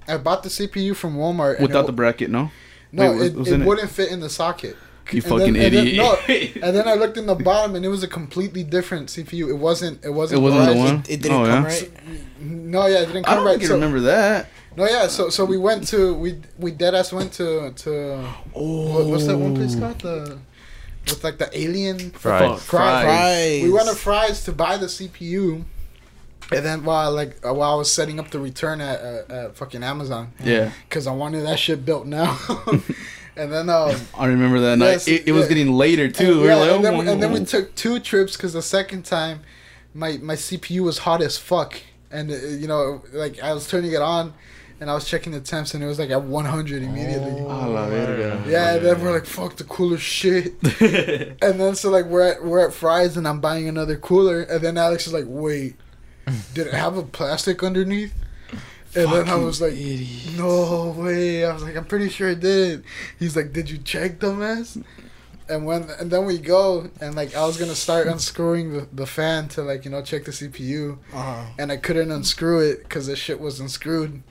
I 0.09 0.17
bought 0.17 0.43
the 0.43 0.49
CPU 0.49 0.97
from 0.97 1.17
Walmart 1.17 1.61
Without 1.61 1.85
it, 1.85 1.87
the 1.87 1.93
bracket, 1.93 2.31
no. 2.31 2.51
no, 2.91 3.13
Wait, 3.13 3.33
it, 3.33 3.37
it 3.49 3.61
it? 3.61 3.67
wouldn't 3.67 3.91
fit 3.91 4.11
in 4.11 4.21
the 4.21 4.29
socket. 4.31 4.77
You 5.13 5.23
And 5.23 5.25
fucking 5.25 5.53
then- 5.55 5.65
and 5.65 5.75
then- 5.75 5.87
idiot. 5.89 6.57
no, 6.63 6.67
and 6.69 6.77
then 6.77 6.87
I 6.87 6.95
looked 6.95 7.17
in 7.17 7.27
the 7.27 7.35
bottom 7.35 7.75
and 7.75 7.85
it 7.85 7.89
was 7.89 8.03
a 8.05 8.09
completely 8.09 8.63
different 8.63 9.09
CPU. 9.09 9.49
It 9.49 9.55
wasn't. 9.55 10.05
It 10.05 10.09
it 10.09 10.11
wasn't. 10.11 10.41
It 10.41 10.43
wasn't 10.43 10.67
the 10.67 10.77
one. 10.77 10.95
It, 11.01 11.11
it 11.11 11.23
didn't 11.23 11.37
Oh, 11.41 11.47
come 11.47 11.63
yeah? 11.65 11.69
right. 11.69 11.91
No, 12.41 12.87
yeah, 12.87 13.01
it 13.03 13.07
didn't 13.07 13.25
I 13.27 13.29
come 13.29 13.37
don't 13.39 13.45
right. 13.47 13.51
think 13.53 13.63
you 13.63 13.69
So, 13.69 13.75
remember 13.75 14.01
that. 14.01 14.49
No, 14.77 14.87
yeah. 14.87 15.09
So 15.09 15.29
so 15.31 15.45
we 15.45 15.59
went 15.59 15.87
to 15.89 16.15
we 16.15 16.41
we 16.59 16.71
dead 16.71 16.95
ass 16.95 17.13
went 17.13 17.33
to 17.35 17.73
to 17.73 18.27
Oh, 18.55 18.95
what, 18.95 19.07
what's 19.07 19.27
that 19.27 19.37
one 19.39 19.55
place 19.55 19.75
called 19.75 20.01
the 20.01 20.39
with 21.07 21.25
like 21.25 21.39
the 21.39 21.51
alien 21.59 22.11
Fry's. 22.11 22.63
Fry's. 22.63 23.05
Fry's. 23.05 23.63
We 23.63 23.71
went 23.71 23.89
to 23.89 23.95
Fry's 23.95 24.45
to 24.45 24.53
buy 24.53 24.77
the 24.77 24.87
CPU, 24.87 25.65
and 26.53 26.65
then 26.65 26.85
while 26.85 27.13
like 27.13 27.45
uh, 27.45 27.53
while 27.55 27.73
I 27.73 27.77
was 27.77 27.91
setting 27.91 28.19
up 28.21 28.31
the 28.31 28.39
return 28.39 28.81
at, 28.81 29.01
at, 29.01 29.31
at 29.31 29.57
fucking 29.57 29.83
Amazon, 29.83 30.33
Yeah, 30.43 30.73
because 30.89 31.07
I 31.07 31.13
wanted 31.13 31.43
that 31.47 31.59
shit 31.59 31.85
built 31.85 32.07
now. 32.07 32.39
and 33.37 33.53
then 33.53 33.69
um, 33.69 33.97
I 34.17 34.27
remember 34.27 34.61
that 34.61 34.79
Yes, 34.79 35.07
night. 35.07 35.15
It, 35.15 35.29
it 35.29 35.33
was 35.33 35.49
getting 35.49 35.73
later 35.73 36.11
too. 36.11 36.33
and, 36.33 36.41
we 36.41 36.47
yeah, 36.47 36.55
were 36.55 36.61
like, 36.61 36.71
and, 36.77 36.85
then, 36.85 36.95
oh, 36.95 37.13
and 37.13 37.23
then 37.23 37.33
we 37.33 37.45
took 37.45 37.75
two 37.75 37.99
trips 38.01 38.37
because 38.37 38.53
the 38.53 38.63
second 38.63 39.05
time, 39.05 39.41
my 39.95 40.19
my 40.19 40.35
CPU 40.35 40.81
was 40.81 40.99
hot 40.99 41.23
as 41.23 41.39
fuck, 41.39 41.81
and 42.11 42.31
uh, 42.31 42.35
you 42.35 42.69
know 42.69 43.03
like 43.13 43.43
I 43.43 43.53
was 43.53 43.69
turning 43.69 43.93
it 43.93 44.03
on. 44.03 44.35
And 44.81 44.91
I 44.91 44.95
was 44.95 45.07
checking 45.07 45.33
the 45.33 45.41
temps, 45.41 45.75
and 45.75 45.85
it 45.85 45.87
was 45.87 45.99
like 45.99 46.09
at 46.11 46.23
100 46.23 46.83
immediately. 46.83 47.33
A 47.39 47.45
la 47.45 47.87
verga. 47.89 48.43
Yeah, 48.49 48.75
and 48.77 48.87
then 48.87 49.01
we're 49.03 49.13
like, 49.13 49.27
"Fuck 49.27 49.57
the 49.57 49.65
cooler 49.65 49.99
shit." 49.99 50.55
And 51.43 51.61
then 51.61 51.75
so 51.75 51.91
like 51.91 52.07
we're 52.07 52.23
at 52.23 52.43
we're 52.45 52.67
at 52.67 52.73
Fry's 52.73 53.17
and 53.17 53.29
I'm 53.29 53.41
buying 53.41 53.69
another 53.69 53.97
cooler 53.97 54.41
and 54.43 54.61
then 54.63 54.79
Alex 54.79 55.07
is 55.07 55.13
like, 55.13 55.25
wait, 55.29 55.77
did 56.55 56.67
it 56.69 56.75
have 56.75 56.97
a 56.97 57.03
plastic 57.03 57.63
underneath? 57.63 58.15
And 58.95 59.11
then 59.13 59.29
I 59.29 59.37
was 59.37 59.61
like, 59.61 59.75
no 60.37 60.95
way. 60.97 61.45
I 61.45 61.53
was 61.53 61.63
like, 61.63 61.77
I'm 61.77 61.85
pretty 61.85 62.09
sure 62.09 62.29
it 62.31 62.41
did. 62.41 62.83
He's 63.19 63.37
like, 63.37 63.53
did 63.53 63.71
you 63.71 63.79
check, 63.79 64.19
dumbass? 64.19 64.83
And 65.49 65.67
when 65.67 65.89
and 65.99 66.11
then 66.11 66.25
we 66.27 66.39
go 66.39 66.89
and 67.01 67.15
like 67.15 67.35
I 67.37 67.45
was 67.45 67.57
gonna 67.59 67.75
start 67.75 68.07
unscrewing 68.07 68.73
the, 68.73 68.89
the 68.93 69.07
fan 69.07 69.49
to 69.49 69.63
like 69.63 69.85
you 69.85 69.91
know 69.91 70.01
check 70.03 70.25
the 70.25 70.31
CPU 70.33 70.99
Uh-huh. 71.13 71.45
and 71.59 71.71
I 71.73 71.77
couldn't 71.77 72.11
unscrew 72.11 72.61
it 72.61 72.83
because 72.85 73.07
the 73.09 73.17
shit 73.17 73.41
wasn't 73.41 73.71
screwed. 73.71 74.23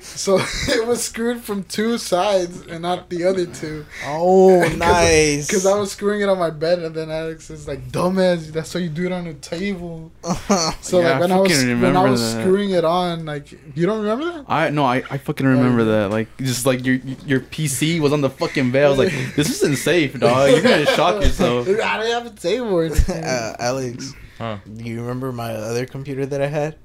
So 0.00 0.38
it 0.68 0.86
was 0.86 1.02
screwed 1.02 1.40
from 1.42 1.64
two 1.64 1.98
sides 1.98 2.60
and 2.66 2.82
not 2.82 3.08
the 3.10 3.24
other 3.24 3.46
two. 3.46 3.84
Oh, 4.04 4.60
'Cause- 4.66 4.76
nice. 4.76 5.46
Because 5.46 5.66
I 5.66 5.78
was 5.78 5.92
screwing 5.92 6.20
it 6.20 6.28
on 6.28 6.38
my 6.38 6.50
bed, 6.50 6.78
and 6.80 6.94
then 6.94 7.10
Alex 7.10 7.50
is 7.50 7.66
like, 7.68 7.90
"Dumbass, 7.90 8.52
that's 8.52 8.72
how 8.72 8.78
you 8.78 8.88
do 8.88 9.06
it 9.06 9.12
on 9.12 9.26
a 9.26 9.34
table." 9.34 10.10
So 10.80 11.00
Yeah, 11.00 11.12
like 11.12 11.20
when 11.20 11.32
I 11.32 11.36
I 11.36 11.40
was 11.40 11.52
fucking 11.52 11.80
when 11.80 11.96
I 11.96 12.08
was 12.10 12.34
that. 12.34 12.40
screwing 12.42 12.70
it 12.70 12.84
on, 12.84 13.24
like 13.24 13.50
you 13.76 13.86
don't 13.86 14.00
remember 14.02 14.24
that? 14.32 14.44
I 14.48 14.70
no, 14.70 14.84
I, 14.84 15.02
I 15.10 15.18
fucking 15.18 15.46
remember 15.46 15.84
yeah. 15.84 16.02
that. 16.02 16.10
Like 16.10 16.28
just 16.38 16.66
like 16.66 16.84
your 16.84 16.96
your 17.26 17.40
PC 17.40 18.00
was 18.00 18.12
on 18.12 18.20
the 18.20 18.30
fucking 18.30 18.70
bed. 18.72 18.86
I 18.86 18.88
was 18.90 18.98
like, 18.98 19.12
this 19.34 19.50
isn't 19.50 19.76
safe, 19.76 20.18
dog. 20.18 20.50
You're 20.50 20.62
gonna 20.62 20.86
shock 20.86 21.22
yourself. 21.22 21.66
I 21.68 21.98
didn't 21.98 22.12
have 22.12 22.26
a 22.26 22.30
table 22.30 22.76
uh, 23.08 23.56
Alex, 23.58 24.12
Huh. 24.38 24.58
do 24.76 24.84
you 24.84 25.00
remember 25.00 25.32
my 25.32 25.52
other 25.54 25.86
computer 25.86 26.26
that 26.26 26.40
I 26.42 26.46
had? 26.46 26.76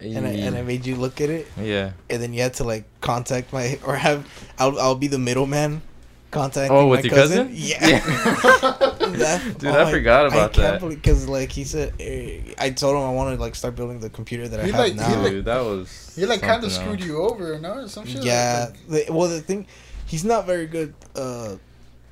And 0.00 0.26
I, 0.26 0.30
and 0.30 0.56
I 0.56 0.62
made 0.62 0.86
you 0.86 0.94
look 0.94 1.20
at 1.20 1.28
it, 1.28 1.48
yeah. 1.60 1.90
and 2.08 2.22
then 2.22 2.32
you 2.32 2.40
had 2.42 2.54
to 2.54 2.64
like 2.64 2.84
contact 3.00 3.52
my 3.52 3.78
or 3.84 3.96
have 3.96 4.24
I'll 4.58 4.78
I'll 4.78 4.94
be 4.94 5.08
the 5.08 5.18
middleman, 5.18 5.82
contacting 6.30 6.76
Oh, 6.76 6.86
with 6.86 7.00
my 7.04 7.08
your 7.10 7.14
cousin? 7.16 7.50
Yeah. 7.52 7.98
That- 9.08 9.54
Dude, 9.58 9.70
I 9.70 9.90
forgot 9.90 10.26
about 10.26 10.52
that. 10.54 10.86
because 10.86 11.26
like 11.28 11.50
he 11.50 11.64
said, 11.64 11.94
eh, 11.98 12.40
I 12.58 12.70
told 12.70 12.94
him 12.96 13.02
I 13.02 13.10
wanted 13.10 13.36
to 13.36 13.40
like 13.40 13.54
start 13.54 13.74
building 13.74 14.00
the 14.00 14.10
computer 14.10 14.46
that 14.48 14.60
I 14.60 14.66
have 14.66 14.74
like- 14.74 14.94
now. 14.94 15.24
Dude, 15.28 15.44
that 15.46 15.60
was. 15.64 16.12
He 16.14 16.26
like 16.26 16.42
kind 16.42 16.62
of 16.62 16.70
screwed 16.70 17.02
you 17.02 17.22
over, 17.22 17.58
no? 17.58 17.72
Or 17.74 17.88
some 17.88 18.06
shit. 18.06 18.22
yeah. 18.22 18.70
The, 18.88 19.06
well, 19.10 19.28
the 19.28 19.40
thing, 19.40 19.66
he's 20.06 20.24
not 20.24 20.46
very 20.46 20.66
good 20.66 20.94
uh, 21.16 21.56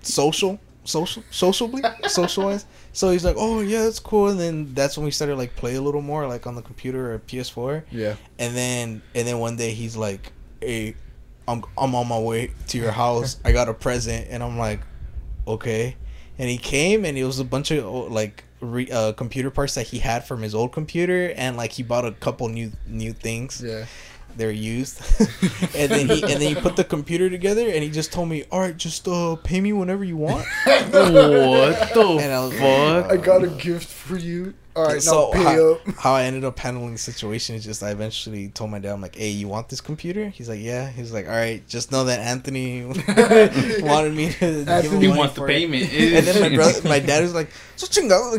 social, 0.03 0.59
social, 0.85 1.23
socially, 1.31 1.83
socialize. 2.09 2.65
So 2.97 3.11
he's 3.11 3.27
like, 3.27 3.37
oh 3.39 3.61
yeah, 3.61 3.83
that's 3.83 4.01
cool. 4.01 4.29
And 4.29 4.41
then 4.41 4.73
that's 4.73 4.97
when 4.97 5.05
we 5.05 5.11
started 5.11 5.37
like 5.37 5.55
play 5.55 5.75
a 5.75 5.83
little 5.83 6.01
more, 6.01 6.27
like 6.27 6.47
on 6.47 6.55
the 6.55 6.63
computer 6.63 7.13
or 7.13 7.19
PS4. 7.19 7.83
Yeah. 7.91 8.17
And 8.39 8.57
then 8.57 9.03
and 9.15 9.29
then 9.29 9.39
one 9.39 9.57
day 9.57 9.73
he's 9.73 9.99
like, 9.99 10.33
hey, 10.63 10.95
I'm 11.47 11.63
I'm 11.77 11.95
on 11.95 12.09
my 12.09 12.19
way 12.19 12.53
to 12.69 12.79
your 12.79 12.93
house. 12.93 13.37
I 13.45 13.53
got 13.53 13.69
a 13.69 13.75
present, 13.75 14.29
and 14.31 14.43
I'm 14.43 14.57
like, 14.57 14.81
okay. 15.47 15.95
And 16.39 16.49
he 16.49 16.57
came, 16.57 17.05
and 17.05 17.19
it 17.19 17.25
was 17.25 17.39
a 17.39 17.45
bunch 17.45 17.71
of 17.71 17.85
oh, 17.85 18.05
like 18.05 18.45
re, 18.61 18.91
uh, 18.91 19.13
computer 19.13 19.51
parts 19.51 19.75
that 19.75 19.87
he 19.89 19.99
had 19.99 20.27
from 20.27 20.41
his 20.41 20.55
old 20.55 20.73
computer, 20.73 21.35
and 21.37 21.59
like 21.59 21.73
he 21.73 21.83
bought 21.83 22.07
a 22.07 22.13
couple 22.13 22.49
new 22.49 22.73
new 22.87 23.13
things 23.13 23.63
Yeah. 23.63 23.85
They're 24.37 24.51
used 24.51 25.01
and 25.75 25.91
then 25.91 26.09
he 26.09 26.23
and 26.23 26.33
then 26.41 26.55
he 26.55 26.55
put 26.55 26.77
the 26.77 26.85
computer 26.85 27.29
together 27.31 27.63
and 27.69 27.83
he 27.83 27.91
just 27.91 28.13
told 28.13 28.29
me 28.29 28.45
all 28.51 28.61
right 28.61 28.77
just 28.77 29.07
uh 29.09 29.35
pay 29.37 29.61
me 29.61 29.73
whenever 29.73 30.05
you 30.05 30.17
want 30.17 30.47
what 30.67 31.95
the 31.95 32.19
And 32.21 32.33
I 32.33 32.41
was- 32.45 32.53
fuck? 32.59 33.11
I 33.13 33.17
got 33.17 33.43
a 33.45 33.49
gift 33.49 33.89
for 33.89 34.17
you. 34.17 34.55
All 34.77 34.85
right, 34.85 35.03
so 35.03 35.31
now 35.33 35.39
pay 35.39 35.45
how, 35.45 35.79
how 35.99 36.13
i 36.15 36.25
ended 36.25 36.45
up 36.45 36.59
handling 36.59 36.93
the 36.93 36.99
situation 36.99 37.57
is 37.57 37.65
just 37.65 37.83
i 37.83 37.91
eventually 37.91 38.49
told 38.49 38.71
my 38.71 38.79
dad 38.79 38.93
i'm 38.93 39.01
like 39.01 39.17
hey 39.17 39.31
you 39.31 39.49
want 39.49 39.69
this 39.71 39.81
computer 39.81 40.29
he's 40.29 40.49
like 40.51 40.61
yeah 40.61 40.91
he's 40.91 41.13
like 41.13 41.27
all 41.27 41.33
right 41.33 41.67
just 41.67 41.91
know 41.93 42.05
that 42.05 42.21
anthony 42.21 42.85
wanted 43.81 44.15
me 44.15 44.31
to 44.33 44.39
give 44.39 44.51
him 44.53 44.69
Anthony 44.69 45.09
money 45.09 45.19
wants 45.19 45.35
the 45.35 45.45
it." 45.45 45.47
payment. 45.49 45.93
and 45.93 46.27
then 46.27 46.41
my 46.51 46.55
brother 46.61 46.89
my 46.89 46.99
dad 47.01 47.23
was 47.23 47.33
like 47.35 47.49
so 47.77 47.87
chingado 47.87 48.37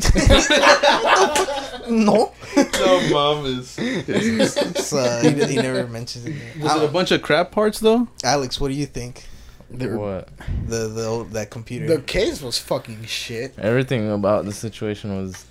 no 1.90 2.34
No, 2.80 3.10
mom 3.12 3.46
is. 3.46 3.70
so 3.72 5.20
he, 5.22 5.46
he 5.46 5.56
never 5.56 5.88
mentioned 5.88 6.28
it 6.28 6.62
Was 6.62 6.76
it 6.76 6.84
a 6.84 6.88
bunch 6.88 7.12
of 7.12 7.22
crap 7.22 7.52
parts 7.52 7.80
though? 7.80 8.08
alex 8.24 8.60
what 8.60 8.68
do 8.70 8.74
you 8.76 8.86
think 8.86 9.26
What? 9.70 10.30
the 10.68 10.88
the 10.88 11.06
old, 11.06 11.32
that 11.32 11.50
computer 11.50 11.88
The 11.88 12.02
case 12.02 12.42
was 12.42 12.58
fucking 12.58 13.06
shit. 13.06 13.54
Everything 13.58 14.10
about 14.12 14.46
the 14.46 14.54
situation 14.54 15.18
was 15.24 15.46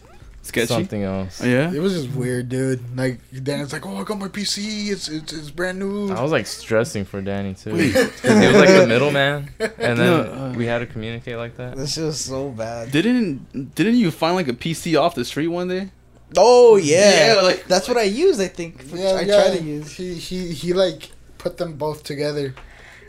Sketchy. 0.48 0.66
something 0.68 1.02
else. 1.02 1.42
Yeah. 1.44 1.72
It 1.72 1.80
was 1.80 1.92
just 1.94 2.14
weird, 2.14 2.48
dude. 2.48 2.96
Like 2.96 3.20
Dan's 3.42 3.72
like, 3.72 3.84
"Oh, 3.86 3.96
I 3.96 4.04
got 4.04 4.18
my 4.18 4.28
PC. 4.28 4.88
It's 4.90 5.08
it's, 5.08 5.32
it's 5.32 5.50
brand 5.50 5.78
new." 5.78 6.10
I 6.12 6.22
was 6.22 6.32
like 6.32 6.46
stressing 6.46 7.04
for 7.04 7.20
Danny 7.20 7.54
too. 7.54 7.74
he 7.74 7.92
was 7.92 8.12
like 8.24 8.68
the 8.68 8.86
middleman, 8.88 9.50
and 9.58 9.98
then 9.98 9.98
No, 9.98 10.20
uh, 10.22 10.52
we 10.56 10.66
had 10.66 10.78
to 10.78 10.86
communicate 10.86 11.36
like 11.36 11.56
that. 11.56 11.76
this 11.76 11.96
is 11.98 12.18
so 12.18 12.48
bad 12.50 12.90
Didn't 12.92 13.74
didn't 13.74 13.96
you 13.96 14.10
find 14.10 14.34
like 14.36 14.48
a 14.48 14.52
PC 14.54 15.00
off 15.00 15.14
the 15.14 15.24
street 15.24 15.48
one 15.48 15.68
day? 15.68 15.90
Oh 16.36 16.76
yeah, 16.76 17.34
Yeah, 17.34 17.40
like- 17.42 17.64
that's 17.66 17.86
what 17.88 17.96
I 17.96 18.02
use. 18.02 18.40
I 18.40 18.48
think 18.48 18.82
Yeah, 18.92 19.10
I 19.10 19.20
yeah. 19.22 19.42
try 19.48 19.56
to 19.58 19.62
use. 19.62 19.92
He 19.92 20.14
he 20.14 20.52
he 20.52 20.72
like 20.72 21.10
put 21.38 21.56
them 21.56 21.74
both 21.74 22.02
together, 22.02 22.46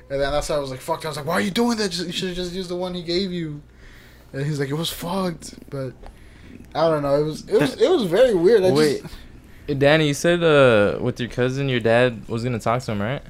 and 0.09 0.21
then 0.21 0.31
that's 0.31 0.49
why 0.49 0.55
I 0.55 0.59
was 0.59 0.69
like, 0.69 0.81
"Fuck!" 0.81 1.03
I 1.03 1.07
was 1.07 1.17
like, 1.17 1.25
"Why 1.25 1.33
are 1.33 1.41
you 1.41 1.51
doing 1.51 1.77
that? 1.77 1.89
Just, 1.91 2.05
you 2.05 2.11
should 2.11 2.27
have 2.29 2.37
just 2.37 2.53
used 2.53 2.69
the 2.69 2.75
one 2.75 2.93
he 2.93 3.01
gave 3.03 3.31
you." 3.31 3.61
And 4.33 4.45
he's 4.45 4.59
like, 4.59 4.69
"It 4.69 4.75
was 4.75 4.91
fucked," 4.91 5.55
but 5.71 5.93
I 6.75 6.89
don't 6.89 7.01
know. 7.01 7.15
It 7.15 7.23
was 7.23 7.47
it 7.47 7.59
was 7.59 7.81
it 7.81 7.89
was 7.89 8.03
very 8.03 8.33
weird. 8.33 8.63
I 8.63 8.71
Wait, 8.71 9.01
just 9.67 9.79
Danny, 9.79 10.07
you 10.07 10.13
said 10.13 10.43
uh, 10.43 10.97
with 11.01 11.19
your 11.19 11.29
cousin, 11.29 11.69
your 11.69 11.79
dad 11.79 12.27
was 12.27 12.43
gonna 12.43 12.59
talk 12.59 12.81
to 12.83 12.91
him, 12.91 13.01
right? 13.01 13.21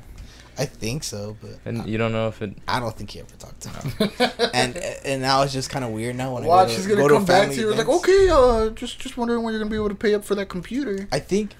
I 0.59 0.65
think 0.65 1.03
so, 1.03 1.37
but 1.39 1.51
And 1.65 1.87
you 1.87 1.99
don't 1.99 2.11
know 2.11 2.27
if 2.27 2.41
it. 2.41 2.57
I 2.67 2.79
don't 2.79 2.95
think 2.95 3.11
he 3.11 3.19
ever 3.19 3.35
talked 3.37 3.61
to 3.61 3.69
him. 3.69 4.11
and 4.53 4.75
and 4.77 5.21
now 5.21 5.43
it's 5.43 5.53
just 5.53 5.69
kind 5.69 5.85
of 5.85 5.91
weird 5.91 6.15
now 6.15 6.33
when 6.33 6.45
watch. 6.45 6.69
I 6.69 6.71
go 6.71 6.71
to, 6.71 6.77
He's 6.77 6.87
gonna 6.87 7.01
go 7.01 7.07
come 7.09 7.25
to 7.25 7.31
back 7.31 7.41
family 7.41 7.55
to 7.55 7.61
you 7.61 7.73
like, 7.73 7.87
"Okay, 7.87 8.29
uh, 8.29 8.69
just 8.69 8.99
just 8.99 9.17
wondering 9.17 9.43
when 9.43 9.53
you're 9.53 9.61
gonna 9.61 9.69
be 9.69 9.77
able 9.77 9.89
to 9.89 9.95
pay 9.95 10.15
up 10.15 10.25
for 10.25 10.33
that 10.35 10.49
computer." 10.49 11.07
I 11.11 11.19
think, 11.19 11.51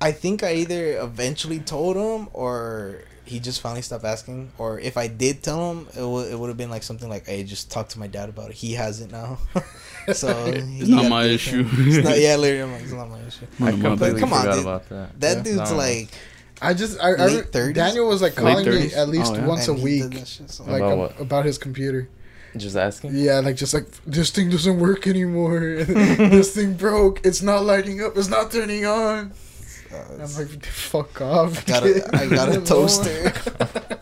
I 0.00 0.12
think 0.12 0.42
I 0.42 0.52
either 0.54 0.98
eventually 0.98 1.60
told 1.60 1.96
him 1.96 2.28
or 2.34 3.04
he 3.30 3.38
just 3.40 3.60
finally 3.60 3.82
stopped 3.82 4.04
asking. 4.04 4.50
Or 4.58 4.78
if 4.80 4.96
I 4.96 5.06
did 5.06 5.42
tell 5.42 5.70
him, 5.72 5.86
it 5.96 6.04
would 6.06 6.30
it 6.32 6.38
would 6.38 6.48
have 6.48 6.56
been 6.58 6.70
like 6.70 6.82
something 6.82 7.08
like, 7.08 7.26
"Hey, 7.26 7.42
just 7.44 7.70
talk 7.70 7.88
to 7.90 7.98
my 7.98 8.06
dad 8.06 8.28
about 8.28 8.50
it. 8.50 8.56
He 8.56 8.74
has 8.74 9.00
it 9.00 9.10
now." 9.10 9.38
so 10.12 10.28
It's 10.46 10.88
not 10.88 11.08
my 11.08 11.24
issue. 11.24 11.64
It's 11.88 12.04
not, 12.04 12.18
yeah, 12.18 12.36
literally, 12.36 12.62
I'm 12.62 12.72
like, 12.72 12.82
it's 12.82 12.92
not 12.92 13.08
my 13.08 13.20
issue. 13.30 13.46
I 13.60 13.70
No, 13.70 13.76
my 13.76 13.88
completely 13.88 14.20
Come 14.20 14.32
on, 14.32 14.40
forgot 14.40 14.54
dude. 14.56 14.62
about 14.66 14.88
that. 14.90 15.20
That 15.20 15.36
Yeah. 15.38 15.42
dude's 15.42 15.70
No. 15.70 15.76
like 15.76 16.08
I 16.62 16.74
just 16.74 17.00
I, 17.00 17.10
I 17.12 17.26
Late 17.26 17.52
30s? 17.52 17.74
Daniel 17.74 18.08
was 18.08 18.20
like 18.20 18.34
calling 18.34 18.68
me 18.68 18.92
at 18.92 19.08
least 19.08 19.32
Oh, 19.32 19.36
yeah. 19.36 19.46
once 19.46 19.68
a 19.68 19.72
and 19.72 19.80
he 19.80 20.00
did 20.00 20.14
week, 20.14 20.26
shit, 20.26 20.50
so- 20.50 20.64
like 20.64 20.82
About 20.82 20.92
ab- 20.92 20.98
what? 20.98 21.20
about 21.20 21.44
his 21.46 21.56
computer. 21.58 22.08
Just 22.56 22.74
asking. 22.76 23.12
Yeah, 23.14 23.38
like 23.40 23.54
just 23.56 23.72
like 23.72 23.86
this 24.04 24.30
thing 24.30 24.50
doesn't 24.50 24.78
work 24.80 25.06
anymore. 25.06 25.60
this 26.34 26.52
thing 26.54 26.74
broke. 26.74 27.24
It's 27.24 27.42
not 27.42 27.64
lighting 27.64 28.02
up. 28.02 28.16
It's 28.16 28.28
not 28.28 28.50
turning 28.50 28.84
on. 28.84 29.32
Uh, 29.92 29.96
I'm 30.14 30.34
like, 30.34 30.64
fuck 30.66 31.20
off. 31.20 31.68
I 31.68 31.72
got 31.72 31.82
a, 31.84 32.10
I 32.16 32.26
got 32.28 32.48
a 32.56 32.60
toaster. 32.64 33.32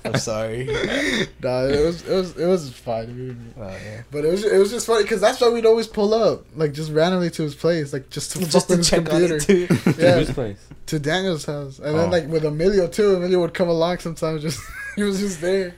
I'm 0.05 0.17
sorry. 0.19 0.65
nah, 1.43 1.65
it 1.65 1.85
was 1.85 2.03
it 2.07 2.15
was 2.15 2.37
it 2.37 2.47
was 2.47 2.73
fine. 2.73 3.55
Oh, 3.59 3.69
yeah. 3.69 4.03
But 4.11 4.25
it 4.25 4.31
was 4.31 4.45
it 4.45 4.59
was 4.59 4.71
just 4.71 4.87
funny 4.87 5.03
because 5.03 5.21
that's 5.21 5.41
why 5.41 5.49
we'd 5.51 5.67
always 5.67 5.87
pull 5.87 6.13
up 6.15 6.45
like 6.55 6.73
just 6.73 6.93
randomly 6.93 7.31
to 7.31 7.43
his 7.43 7.55
place, 7.55 7.93
like 7.93 8.11
just 8.11 8.33
to 8.33 8.39
Just 8.47 8.69
to 8.69 8.77
his 8.77 8.89
check 8.89 9.01
on 9.01 9.07
computer. 9.07 9.37
it 9.37 9.43
too. 9.43 9.67
To 9.67 9.95
Yeah, 10.03 10.19
whose 10.19 10.31
place? 10.31 10.59
to 10.87 10.99
Daniel's 10.99 11.45
house, 11.45 11.79
and 11.79 11.99
then 11.99 12.09
Oh. 12.09 12.11
like 12.13 12.27
with 12.29 12.45
Emilio 12.45 12.87
too. 12.87 13.15
Emilio 13.17 13.41
would 13.41 13.55
come 13.55 13.69
along 13.69 13.99
sometimes. 13.99 14.43
Just 14.43 14.61
he 14.97 15.03
was 15.03 15.19
just 15.21 15.41
there. 15.41 15.75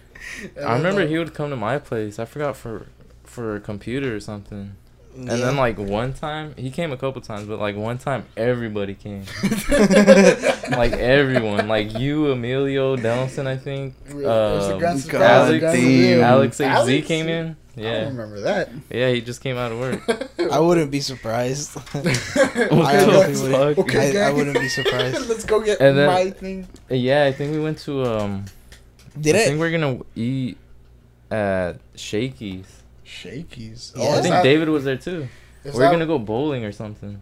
And 0.56 0.64
I 0.64 0.76
remember 0.76 1.02
uh, 1.02 1.06
he 1.06 1.18
would 1.18 1.34
come 1.34 1.50
to 1.50 1.56
my 1.56 1.78
place. 1.78 2.18
I 2.18 2.24
forgot 2.24 2.56
for 2.56 2.86
for 3.24 3.56
a 3.56 3.60
computer 3.60 4.14
or 4.14 4.20
something. 4.20 4.74
And 5.16 5.28
then 5.28 5.56
like 5.56 5.76
one 5.78 6.12
time, 6.14 6.54
he 6.56 6.70
came 6.70 6.92
a 6.92 6.96
couple 6.96 7.20
times, 7.20 7.46
but 7.46 7.58
like 7.58 7.76
one 7.76 7.98
time, 7.98 8.24
everybody 8.36 8.94
came. 8.94 9.24
like 10.70 10.92
everyone, 10.92 11.68
like 11.68 11.98
you, 11.98 12.30
Emilio, 12.30 12.96
Donaldson, 12.96 13.46
I 13.46 13.56
think. 13.56 13.94
Where's 14.12 14.22
the 14.24 14.72
Um, 14.74 14.78
grand? 14.78 14.84
Alex, 15.04 15.06
Grand 15.60 16.22
Alex 16.22 16.58
HZ 16.58 16.64
Alex? 16.66 17.06
came 17.06 17.28
in. 17.28 17.56
Yeah. 17.76 17.88
I 17.88 17.92
don't 17.92 18.02
Yeah, 18.02 18.08
remember 18.08 18.40
that. 18.40 18.68
yeah, 18.90 19.10
he 19.10 19.20
just 19.20 19.42
came 19.42 19.56
out 19.56 19.72
of 19.72 19.78
work. 19.78 20.00
I 20.52 20.58
wouldn't 20.60 20.90
be 20.90 21.00
surprised. 21.00 21.76
I 21.94 21.98
Okay, 21.98 22.70
honestly 22.70 23.52
fuck? 23.52 23.76
wouldn't. 23.76 23.78
Okay, 23.78 24.20
I, 24.22 24.28
I 24.28 24.32
wouldn't 24.32 24.58
be 24.58 24.68
surprised. 24.68 25.28
Let's 25.28 25.44
go 25.44 25.60
get 25.60 25.80
And 25.80 25.98
then- 25.98 26.06
my 26.06 26.30
thing. 26.30 26.66
yeah, 26.88 27.24
I 27.24 27.32
think 27.32 27.52
we 27.52 27.60
went 27.60 27.78
to 27.80 28.04
um. 28.04 28.44
Did 29.20 29.34
I 29.34 29.38
it? 29.40 29.46
think 29.48 29.60
we're 29.60 29.70
gonna 29.72 29.98
eat 30.14 30.56
at 31.30 31.78
Shakey's. 31.96 32.79
Shakey's. 33.10 33.92
Yeah. 33.96 34.04
Oh, 34.04 34.10
I 34.10 34.20
think 34.22 34.32
that- 34.32 34.42
David 34.44 34.68
was 34.68 34.84
there 34.84 34.96
too. 34.96 35.28
is 35.64 35.74
we're 35.74 35.80
that- 35.80 35.90
gonna 35.92 36.06
go 36.06 36.18
bowling 36.18 36.64
or 36.64 36.72
something, 36.72 37.20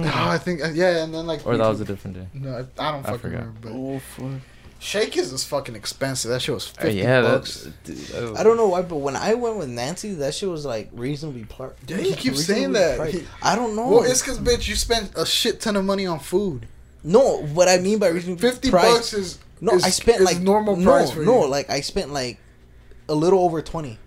Oh, 0.00 0.04
I 0.06 0.38
think 0.38 0.62
uh, 0.62 0.68
yeah, 0.68 1.02
and 1.02 1.12
then 1.12 1.26
like 1.26 1.44
or 1.46 1.56
that 1.56 1.64
could- 1.64 1.70
was 1.70 1.80
a 1.80 1.84
different 1.84 2.16
day. 2.16 2.26
No, 2.32 2.50
I, 2.52 2.58
I 2.88 2.92
don't 2.92 3.00
I 3.00 3.02
fucking 3.02 3.18
forgot. 3.18 3.38
remember. 3.40 3.58
But 3.62 3.72
Oh 3.72 3.98
fuck. 3.98 4.40
Shakey's 4.80 5.32
is 5.32 5.42
fucking 5.42 5.74
expensive. 5.74 6.30
That 6.30 6.40
shit 6.40 6.54
was 6.54 6.72
Uh, 6.78 6.82
fifty 6.82 6.98
yeah, 6.98 7.20
bucks. 7.22 7.64
that's. 7.64 7.76
Dude, 7.84 7.96
that 8.14 8.30
was- 8.30 8.38
I 8.38 8.44
don't 8.44 8.56
know 8.56 8.68
why, 8.68 8.82
but 8.82 8.96
when 8.98 9.16
I 9.16 9.34
went 9.34 9.56
with 9.56 9.68
Nancy, 9.68 10.12
that 10.14 10.34
shit 10.34 10.48
was 10.48 10.64
like 10.64 10.88
reasonably. 10.92 11.44
Pl- 11.46 11.72
Yeah, 11.88 11.96
he 11.96 12.12
keeps 12.12 12.44
saying 12.44 12.72
that. 12.74 13.08
He- 13.12 13.24
I 13.42 13.56
don't 13.56 13.74
know. 13.74 13.88
Well, 13.88 14.02
it's 14.04 14.20
because 14.22 14.38
bitch, 14.38 14.68
you 14.68 14.76
spent 14.76 15.10
a 15.16 15.26
shit 15.26 15.60
ton 15.60 15.74
of 15.74 15.84
money 15.84 16.06
on 16.06 16.20
food. 16.20 16.66
no, 17.02 17.42
what 17.42 17.68
I 17.68 17.78
mean 17.78 17.98
by 17.98 18.08
reasonably 18.08 18.40
Fifty 18.50 18.70
priced. 18.70 18.94
bucks 18.94 19.12
is 19.14 19.38
No, 19.60 19.72
is- 19.72 19.82
I 19.82 19.90
spent 19.90 20.20
like 20.22 20.38
normal 20.38 20.76
no, 20.76 20.92
price 20.92 21.10
for 21.10 21.22
no, 21.24 21.42
you. 21.44 21.48
like 21.50 21.68
I 21.70 21.80
spent 21.80 22.12
like 22.12 22.38
a 23.08 23.14
little 23.16 23.40
over 23.40 23.60
twenty, 23.62 23.98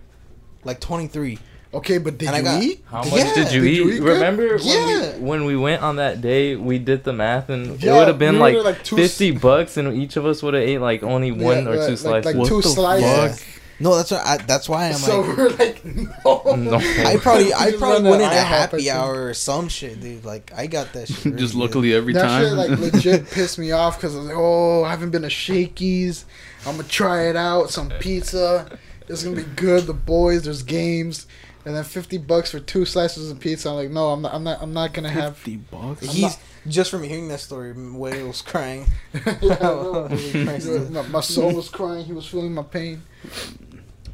like 0.64 0.80
twenty 0.80 1.06
three. 1.08 1.38
Okay, 1.74 1.96
but 1.96 2.18
did 2.18 2.28
And 2.28 2.36
I 2.36 2.38
you 2.40 2.44
got- 2.44 2.62
eat? 2.62 2.84
How 2.90 3.02
Yeah. 3.02 3.10
much 3.24 3.34
did 3.34 3.52
you 3.52 3.60
Did 3.62 3.70
eat? 3.70 3.76
you 3.76 3.90
eat 3.92 3.98
good? 4.00 4.12
Remember 4.12 4.56
Yeah. 4.60 4.84
when, 4.84 5.20
we, 5.22 5.26
when 5.26 5.44
we 5.46 5.56
went 5.56 5.82
on 5.82 5.96
that 5.96 6.20
day? 6.20 6.54
We 6.54 6.78
did 6.78 7.02
the 7.04 7.14
math, 7.14 7.48
and 7.48 7.82
Yeah, 7.82 7.94
it 7.94 7.98
would 7.98 8.08
have 8.08 8.18
been 8.18 8.34
we 8.34 8.40
like, 8.40 8.54
were 8.56 8.62
like 8.62 8.84
two 8.84 8.96
fifty 8.96 9.30
bucks, 9.30 9.78
and 9.78 9.94
each 9.96 10.16
of 10.18 10.26
us 10.26 10.42
would 10.42 10.52
have 10.52 10.62
ate 10.62 10.80
like 10.80 11.02
only 11.02 11.32
one 11.32 11.66
or 11.66 11.76
like- 11.76 11.88
two 11.88 11.96
slices. 11.96 12.26
like 12.26 12.36
What 12.36 12.48
two 12.48 12.60
the 12.60 12.68
slices. 12.68 13.38
fuck? 13.40 13.48
No, 13.80 13.96
that's 13.96 14.10
why. 14.12 14.22
I, 14.24 14.36
that's 14.36 14.68
why 14.68 14.88
I'm 14.88 14.92
so 14.96 15.20
like. 15.22 15.36
we're 15.36 15.48
like, 15.48 15.84
no. 15.84 16.42
No. 16.56 16.76
I 17.06 17.16
probably, 17.20 17.54
I 17.54 17.72
probably 17.72 18.02
run 18.02 18.04
went 18.04 18.22
in 18.22 18.28
a 18.28 18.34
happy 18.42 18.90
hour 18.90 19.24
or 19.28 19.34
some 19.34 19.68
shit, 19.70 19.98
dude. 20.00 20.26
Like 20.26 20.52
I 20.54 20.66
got 20.66 20.92
that 20.92 21.08
shit. 21.08 21.24
really 21.24 21.38
Just 21.38 21.54
good. 21.54 21.60
luckily 21.60 21.94
every 21.94 22.12
that 22.12 22.20
time. 22.22 22.42
shit 22.44 22.52
like 22.52 22.78
legit 22.92 23.30
pissed 23.30 23.58
me 23.58 23.72
off 23.72 23.96
because 23.96 24.14
I 24.14 24.18
was 24.18 24.26
like, 24.26 24.36
oh, 24.38 24.84
I 24.84 24.90
haven't 24.90 25.08
been 25.10 25.22
to 25.22 25.30
Shakey's. 25.30 26.26
I'm 26.66 26.76
gonna 26.76 26.86
try 26.86 27.28
it 27.28 27.34
out. 27.36 27.70
Some 27.70 27.88
pizza. 27.98 28.78
It's 29.12 29.24
gonna 29.24 29.36
be 29.36 29.42
good. 29.56 29.84
The 29.84 29.92
boys, 29.92 30.44
there's 30.44 30.62
games, 30.62 31.26
and 31.64 31.76
then 31.76 31.84
fifty 31.84 32.16
bucks 32.18 32.50
for 32.50 32.60
two 32.60 32.84
slices 32.84 33.30
of 33.30 33.38
pizza. 33.40 33.68
I'm 33.68 33.76
like, 33.76 33.90
no, 33.90 34.10
I'm 34.10 34.22
not. 34.22 34.34
I'm 34.34 34.44
not. 34.44 34.62
I'm 34.62 34.72
not 34.72 34.92
gonna 34.94 35.10
have. 35.10 35.36
fifty 35.36 35.56
bucks. 35.56 36.06
He's 36.10 36.38
just 36.66 36.90
from 36.90 37.02
hearing 37.02 37.28
that 37.28 37.40
story. 37.40 37.72
Wade 37.72 38.26
was 38.26 38.42
crying. 38.42 38.86
Yeah, 39.42 39.56
bro. 39.56 40.08
my, 40.08 41.02
my 41.08 41.20
soul 41.20 41.52
was 41.54 41.68
crying. 41.68 42.04
He 42.04 42.12
was 42.12 42.26
feeling 42.26 42.54
my 42.54 42.62
pain. 42.62 43.02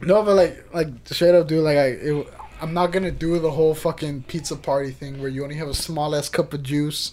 No, 0.01 0.22
but 0.22 0.34
like, 0.34 0.74
like 0.74 0.88
straight 1.05 1.34
up, 1.34 1.49
dude. 1.49 1.64
Like, 1.64 1.76
I, 1.76 1.86
it, 1.86 2.26
I'm 2.61 2.74
not 2.74 2.92
gonna 2.92 3.11
do 3.11 3.38
the 3.38 3.51
whole 3.51 3.74
fucking 3.74 4.24
pizza 4.24 4.57
party 4.57 4.90
thing 4.90 5.20
where 5.20 5.28
you 5.28 5.44
only 5.44 5.57
have 5.57 5.68
a 5.68 5.74
small 5.74 6.14
ass 6.14 6.28
cup 6.28 6.53
of 6.53 6.62
juice, 6.62 7.12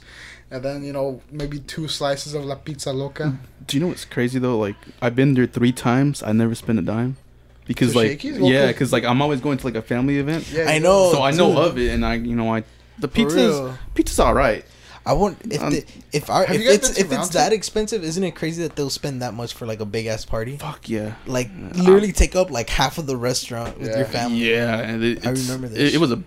and 0.49 0.63
then 0.63 0.83
you 0.83 0.93
know 0.93 1.21
maybe 1.31 1.59
two 1.59 1.87
slices 1.87 2.33
of 2.33 2.45
la 2.45 2.55
pizza 2.55 2.91
loca. 2.91 3.37
Do 3.67 3.77
you 3.77 3.81
know 3.81 3.87
what's 3.89 4.05
crazy 4.05 4.39
though? 4.39 4.57
Like 4.57 4.75
I've 5.01 5.15
been 5.15 5.33
there 5.35 5.45
three 5.45 5.71
times. 5.71 6.23
I 6.23 6.31
never 6.31 6.55
spent 6.55 6.79
a 6.79 6.81
dime. 6.81 7.17
Because 7.65 7.93
To 7.93 7.97
like 7.99 8.11
Shakey's? 8.19 8.39
yeah, 8.39 8.67
because 8.67 8.93
like 8.93 9.03
I'm 9.03 9.21
always 9.21 9.41
going 9.41 9.57
to 9.57 9.65
like 9.65 9.75
a 9.75 9.81
family 9.81 10.17
event, 10.19 10.49
Yeah, 10.51 10.65
I 10.69 10.79
know. 10.79 11.11
so 11.11 11.21
I 11.23 11.31
know 11.31 11.49
dude. 11.49 11.57
of 11.65 11.77
it, 11.79 11.89
and 11.91 12.05
I 12.05 12.15
you 12.15 12.35
know 12.35 12.53
I 12.53 12.63
the 12.99 13.07
pizza's 13.07 13.75
pizza's 13.93 14.19
all 14.19 14.33
right. 14.33 14.63
I 15.07 15.13
won't 15.13 15.37
if 15.51 15.61
Um, 15.61 15.69
the, 15.71 15.83
if 16.13 16.29
our 16.31 16.43
if 16.45 16.53
you 16.61 16.65
guys 16.67 16.75
it's 16.77 16.87
been 16.97 17.07
to 17.09 17.13
if 17.15 17.19
it's 17.19 17.29
that 17.29 17.43
Table? 17.45 17.55
expensive, 17.57 18.03
isn't 18.03 18.23
it 18.23 18.31
crazy 18.35 18.63
that 18.63 18.75
they'll 18.75 18.89
spend 18.89 19.21
that 19.21 19.33
much 19.35 19.53
for 19.53 19.65
like 19.67 19.79
a 19.79 19.85
big 19.85 20.05
ass 20.07 20.25
party? 20.25 20.57
Fuck 20.57 20.89
yeah. 20.89 21.13
Like 21.27 21.49
literally 21.73 22.11
take 22.11 22.35
up 22.35 22.49
like 22.49 22.69
half 22.69 22.97
of 22.97 23.05
the 23.05 23.15
restaurant 23.17 23.77
with 23.79 23.89
Yeah. 23.89 23.97
your 23.97 24.05
family. 24.07 24.37
Yeah, 24.51 24.79
and 24.79 25.03
it, 25.03 25.25
I 25.25 25.31
remember 25.31 25.67
this 25.67 25.77
It, 25.93 25.95
it 25.95 25.97
was 25.99 26.11
a. 26.11 26.23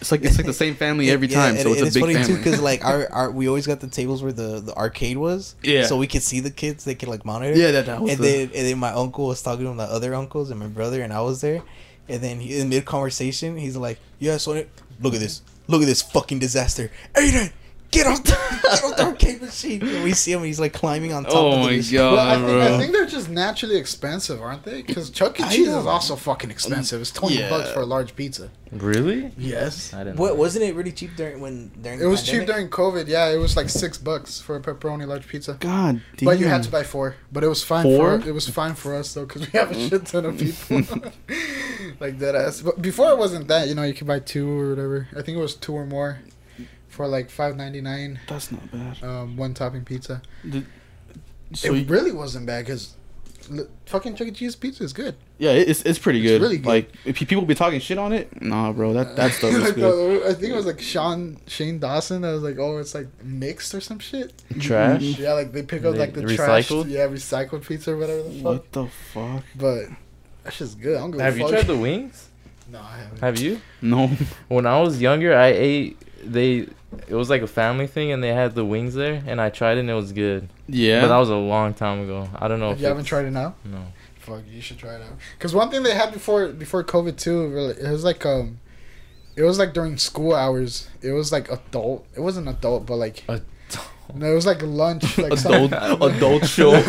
It's, 0.00 0.02
it's 0.02 0.12
like 0.12 0.22
it's 0.24 0.36
like 0.36 0.46
the 0.46 0.52
same 0.52 0.74
family 0.74 1.10
every 1.16 1.28
Yeah, 1.28 1.36
time, 1.52 1.56
so 1.56 1.72
it's 1.72 1.82
a 1.82 1.84
big 1.86 2.00
funny 2.00 2.14
family. 2.14 2.28
too 2.28 2.36
because 2.36 2.60
like 2.60 2.84
our, 2.84 3.08
our 3.12 3.30
we 3.30 3.48
always 3.48 3.66
got 3.66 3.80
the 3.80 3.88
tables 3.88 4.22
where 4.22 4.32
the 4.32 4.60
the 4.60 4.74
arcade 4.74 5.16
was. 5.18 5.54
Yeah. 5.62 5.84
So 5.86 5.96
we 5.96 6.06
could 6.06 6.22
see 6.22 6.40
the 6.40 6.50
kids. 6.50 6.84
They 6.84 6.94
could 6.94 7.08
like 7.08 7.24
monitor. 7.24 7.56
yeah, 7.58 7.70
that, 7.72 7.86
that 7.86 8.00
was 8.00 8.12
and 8.12 8.20
the, 8.20 8.28
then 8.28 8.40
and 8.54 8.66
then 8.66 8.78
my 8.78 8.90
uncle 8.92 9.26
was 9.28 9.42
talking 9.42 9.64
to 9.66 9.74
the 9.76 9.82
other 9.84 10.14
uncles 10.14 10.50
and 10.50 10.60
my 10.60 10.66
brother 10.66 11.02
and 11.02 11.12
I 11.12 11.20
was 11.22 11.40
there, 11.40 11.62
and 12.08 12.20
then 12.22 12.40
he, 12.40 12.58
in 12.60 12.68
mid 12.68 12.84
conversation 12.84 13.56
he's 13.56 13.76
like, 13.76 13.98
"Yeah, 14.18 14.36
so 14.36 14.52
look 15.00 15.14
at 15.14 15.20
this, 15.20 15.42
look 15.68 15.82
at 15.82 15.86
this 15.86 16.02
fucking 16.02 16.38
disaster, 16.40 16.90
Aiden, 17.14 17.52
get 17.90 18.06
off 18.06 18.22
the, 18.22 18.30
get 18.62 18.84
off 18.84 18.96
the 18.96 19.04
arcade 19.06 19.40
machine." 19.42 19.82
And 19.86 20.04
we 20.04 20.12
see 20.12 20.32
him, 20.32 20.42
he's 20.44 20.60
like 20.60 20.72
climbing 20.72 21.12
on 21.12 21.24
top. 21.24 21.34
Oh 21.34 21.46
of 21.48 21.52
the 21.52 21.66
my 21.66 21.76
machine. 21.76 21.98
God. 21.98 22.14
Well, 22.14 22.26
I, 22.28 22.36
think, 22.36 22.72
I 22.74 22.78
think 22.78 22.92
they're 22.92 23.06
just 23.06 23.28
naturally 23.28 23.76
expensive, 23.76 24.40
aren't 24.40 24.64
they? 24.64 24.82
Because 24.82 25.10
Chuck 25.10 25.40
E. 25.40 25.42
I 25.44 25.48
Cheese 25.50 25.68
is 25.68 25.86
also 25.86 26.16
fucking 26.16 26.50
expensive. 26.50 27.00
It's 27.00 27.10
twenty 27.10 27.38
Yeah. 27.38 27.50
bucks 27.50 27.70
for 27.70 27.80
a 27.80 27.86
large 27.86 28.14
pizza. 28.16 28.50
Really? 28.72 29.32
Yes. 29.38 29.94
I 29.94 30.04
didn't. 30.04 30.18
What 30.18 30.34
know. 30.34 30.40
wasn't 30.40 30.64
it 30.64 30.74
really 30.74 30.92
cheap 30.92 31.14
during 31.16 31.40
when 31.40 31.70
during? 31.80 32.00
It 32.00 32.02
the 32.02 32.08
was 32.08 32.22
cheap 32.22 32.46
during 32.46 32.68
COVID. 32.68 33.06
Yeah, 33.06 33.30
it 33.30 33.36
was 33.38 33.56
like 33.56 33.68
six 33.68 33.96
bucks 33.98 34.40
for 34.40 34.56
a 34.56 34.60
pepperoni 34.60 35.06
large 35.06 35.28
pizza. 35.28 35.54
God 35.60 36.00
damn. 36.16 36.24
But 36.26 36.38
you 36.38 36.46
had 36.46 36.62
to 36.64 36.70
buy 36.70 36.82
four. 36.82 37.16
But 37.32 37.44
it 37.44 37.48
was 37.48 37.62
fine 37.62 37.84
Four? 37.84 38.20
for 38.20 38.28
it 38.28 38.32
was 38.32 38.48
fine 38.48 38.74
for 38.74 38.94
us 38.94 39.14
though 39.14 39.24
because 39.26 39.42
we 39.42 39.58
have 39.58 39.70
a 39.70 39.88
shit 39.88 40.06
ton 40.06 40.24
of 40.24 40.38
people. 40.38 40.78
like 42.00 42.18
that 42.18 42.34
ass. 42.34 42.60
But 42.60 42.82
before 42.82 43.10
it 43.10 43.18
wasn't 43.18 43.48
that. 43.48 43.68
You 43.68 43.74
know, 43.74 43.82
you 43.82 43.94
could 43.94 44.06
buy 44.06 44.20
two 44.20 44.48
or 44.58 44.70
whatever. 44.70 45.08
I 45.12 45.22
think 45.22 45.38
it 45.38 45.40
was 45.40 45.54
two 45.54 45.74
or 45.74 45.86
more 45.86 46.20
for 46.96 47.06
like 47.06 47.30
five 47.30 47.56
ninety 47.56 47.80
nine. 47.80 48.18
That's 48.26 48.50
not 48.50 48.70
bad. 48.72 49.02
Um, 49.04 49.36
one 49.36 49.54
topping 49.54 49.84
pizza. 49.84 50.22
So 51.54 51.74
it 51.74 51.78
you- 51.80 51.84
really 51.86 52.12
wasn't 52.12 52.46
bad 52.46 52.64
because 52.64 52.94
fucking 53.86 54.16
Chuck 54.16 54.26
E. 54.26 54.30
Cheese 54.32 54.56
pizza 54.56 54.82
is 54.82 54.92
good. 54.92 55.14
yeah, 55.38 55.50
it's 55.52 55.82
it's 55.82 55.98
pretty 56.00 56.20
It's 56.20 56.28
good. 56.32 56.42
really 56.42 56.56
good. 56.58 56.66
Like 56.66 56.92
if 57.04 57.16
people 57.28 57.44
be 57.44 57.54
talking 57.54 57.78
shit 57.78 57.96
on 57.98 58.12
it, 58.12 58.42
nah, 58.42 58.72
bro, 58.72 58.92
that 58.94 59.14
that 59.16 59.30
stuff 59.32 59.52
is 59.52 59.60
Like, 59.64 59.74
good. 59.76 60.26
I 60.26 60.34
think 60.34 60.52
it 60.52 60.56
was 60.56 60.66
like 60.66 60.80
Sean 60.80 61.36
Shane 61.46 61.78
Dawson. 61.78 62.22
that 62.22 62.32
was 62.32 62.42
like, 62.42 62.58
oh, 62.58 62.78
it's 62.78 62.94
like 62.94 63.06
mixed 63.22 63.72
or 63.74 63.80
some 63.80 64.00
shit. 64.00 64.32
Trash. 64.60 65.02
Yeah, 65.02 65.34
like 65.34 65.52
they 65.52 65.62
pick 65.62 65.84
up 65.84 65.92
They- 65.92 66.00
like 66.00 66.14
the 66.14 66.22
trash, 66.34 66.70
yeah, 66.70 67.06
recycled 67.06 67.64
pizza 67.66 67.92
or 67.92 67.98
whatever 67.98 68.22
the 68.24 68.30
fuck. 68.34 68.42
What 68.44 68.72
the 68.72 68.86
fuck? 69.12 69.44
But 69.54 69.84
that's 70.42 70.58
just 70.58 70.80
good. 70.80 70.96
I 70.96 71.00
don't 71.00 71.12
give 71.12 71.20
Have 71.20 71.34
a 71.34 71.38
you 71.38 71.44
fuck. 71.44 71.52
tried 71.52 71.66
the 71.66 71.76
wings? 71.76 72.28
No, 72.68 72.80
I 72.80 72.96
haven't. 72.98 73.20
Have 73.20 73.38
you? 73.38 73.60
No. 73.80 74.08
When 74.48 74.66
I 74.66 74.80
was 74.80 75.00
younger, 75.00 75.36
I 75.36 75.46
ate. 75.54 75.96
They. 76.32 76.68
It 77.08 77.14
was 77.14 77.28
like 77.28 77.42
a 77.42 77.46
family 77.46 77.86
thing, 77.86 78.12
and 78.12 78.22
they 78.22 78.32
had 78.32 78.54
the 78.54 78.64
wings 78.64 78.94
there, 78.94 79.22
and 79.26 79.40
I 79.40 79.50
tried 79.50 79.76
it, 79.76 79.80
and 79.80 79.90
it 79.90 79.94
was 79.94 80.12
good. 80.12 80.48
Yeah. 80.68 81.02
But 81.02 81.08
that 81.08 81.18
was 81.18 81.28
a 81.28 81.36
long 81.36 81.74
time 81.74 82.00
ago. 82.00 82.28
I 82.34 82.48
don't 82.48 82.60
know 82.60 82.70
if 82.70 82.80
you 82.80 82.86
haven't 82.86 83.04
tried 83.04 83.26
it 83.26 83.32
now? 83.32 83.54
No. 83.64 83.84
Fuck, 84.18 84.42
you 84.50 84.60
should 84.60 84.78
try 84.78 84.94
it 84.94 85.02
out. 85.02 85.12
Cause 85.38 85.54
one 85.54 85.70
thing 85.70 85.82
they 85.84 85.94
had 85.94 86.12
before 86.12 86.48
before 86.48 86.82
COVID 86.82 87.16
too, 87.16 87.46
really, 87.48 87.74
it 87.74 87.90
was 87.90 88.02
like 88.02 88.26
um, 88.26 88.58
it 89.36 89.42
was 89.42 89.58
like 89.58 89.72
during 89.72 89.98
school 89.98 90.34
hours. 90.34 90.88
It 91.02 91.12
was 91.12 91.30
like 91.30 91.50
adult. 91.50 92.06
It 92.16 92.20
wasn't 92.20 92.48
adult, 92.48 92.86
but 92.86 92.96
like 92.96 93.22
Adult. 93.28 93.42
No, 94.14 94.30
it 94.30 94.34
was 94.34 94.46
like 94.46 94.62
lunch, 94.62 95.18
like 95.18 95.32
adult 95.32 95.70
some- 95.72 96.02
adult 96.02 96.46
show. 96.56 96.70
Where 96.70 96.80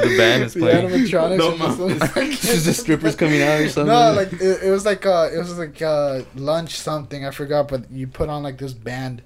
the 0.00 0.14
band 0.18 0.44
is 0.44 0.54
the 0.54 0.60
playing. 0.60 0.88
animatronics. 0.88 1.38
No, 1.38 1.52
or 1.52 1.58
something. 1.98 2.32
It's 2.32 2.42
just 2.46 2.66
the 2.66 2.74
strippers 2.74 3.16
coming 3.16 3.42
out 3.42 3.60
or 3.60 3.68
something. 3.70 3.92
No, 3.92 4.12
like 4.12 4.32
it, 4.32 4.62
it 4.64 4.70
was 4.70 4.84
like 4.84 5.06
uh, 5.06 5.30
it 5.32 5.38
was 5.38 5.56
like 5.58 5.80
uh, 5.82 6.22
lunch 6.34 6.78
something. 6.78 7.24
I 7.26 7.30
forgot, 7.30 7.68
but 7.68 7.90
you 7.90 8.06
put 8.06 8.28
on 8.28 8.42
like 8.42 8.58
this 8.58 8.72
band, 8.74 9.22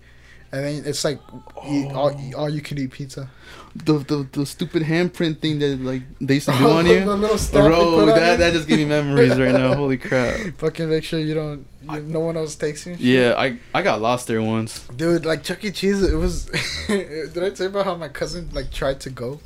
and 0.52 0.64
then 0.64 0.82
it's 0.84 1.04
like 1.04 1.20
eat, 1.66 1.90
all, 1.92 2.12
all 2.36 2.48
you 2.50 2.60
can 2.60 2.78
eat 2.78 2.90
pizza. 2.92 3.28
The, 3.84 3.98
the 3.98 4.28
the 4.32 4.46
stupid 4.46 4.82
handprint 4.82 5.40
thing 5.40 5.58
that 5.58 5.80
like 5.80 6.02
they 6.20 6.34
used 6.34 6.46
to 6.48 6.52
do 6.56 6.66
Oh, 6.66 6.78
on 6.78 6.84
the 6.84 6.94
you. 6.94 7.04
little 7.04 7.28
Bro, 7.52 8.06
that 8.06 8.38
that 8.38 8.52
just 8.52 8.68
gave 8.68 8.78
me 8.78 8.84
memories 8.84 9.38
right 9.38 9.52
now. 9.52 9.74
Holy 9.82 9.98
crap. 9.98 10.38
Fucking 10.58 10.88
make 10.88 11.04
sure 11.04 11.18
you 11.20 11.34
don't. 11.34 11.66
You, 11.90 12.00
no 12.02 12.20
one 12.20 12.36
else 12.36 12.56
takes 12.56 12.86
you. 12.86 12.96
Yeah, 12.98 13.34
I 13.36 13.58
I 13.74 13.82
got 13.82 14.00
lost 14.00 14.26
there 14.26 14.42
once. 14.42 14.86
Dude, 14.88 15.24
like 15.24 15.42
Chuck 15.44 15.62
E. 15.64 15.70
Cheese, 15.70 16.02
it 16.02 16.14
was. 16.16 16.46
did 16.88 17.38
I 17.42 17.50
tell 17.50 17.66
you 17.66 17.70
about 17.70 17.84
how 17.84 17.94
my 17.94 18.08
cousin 18.08 18.48
like 18.52 18.70
tried 18.72 19.00
to 19.00 19.10
go? 19.10 19.40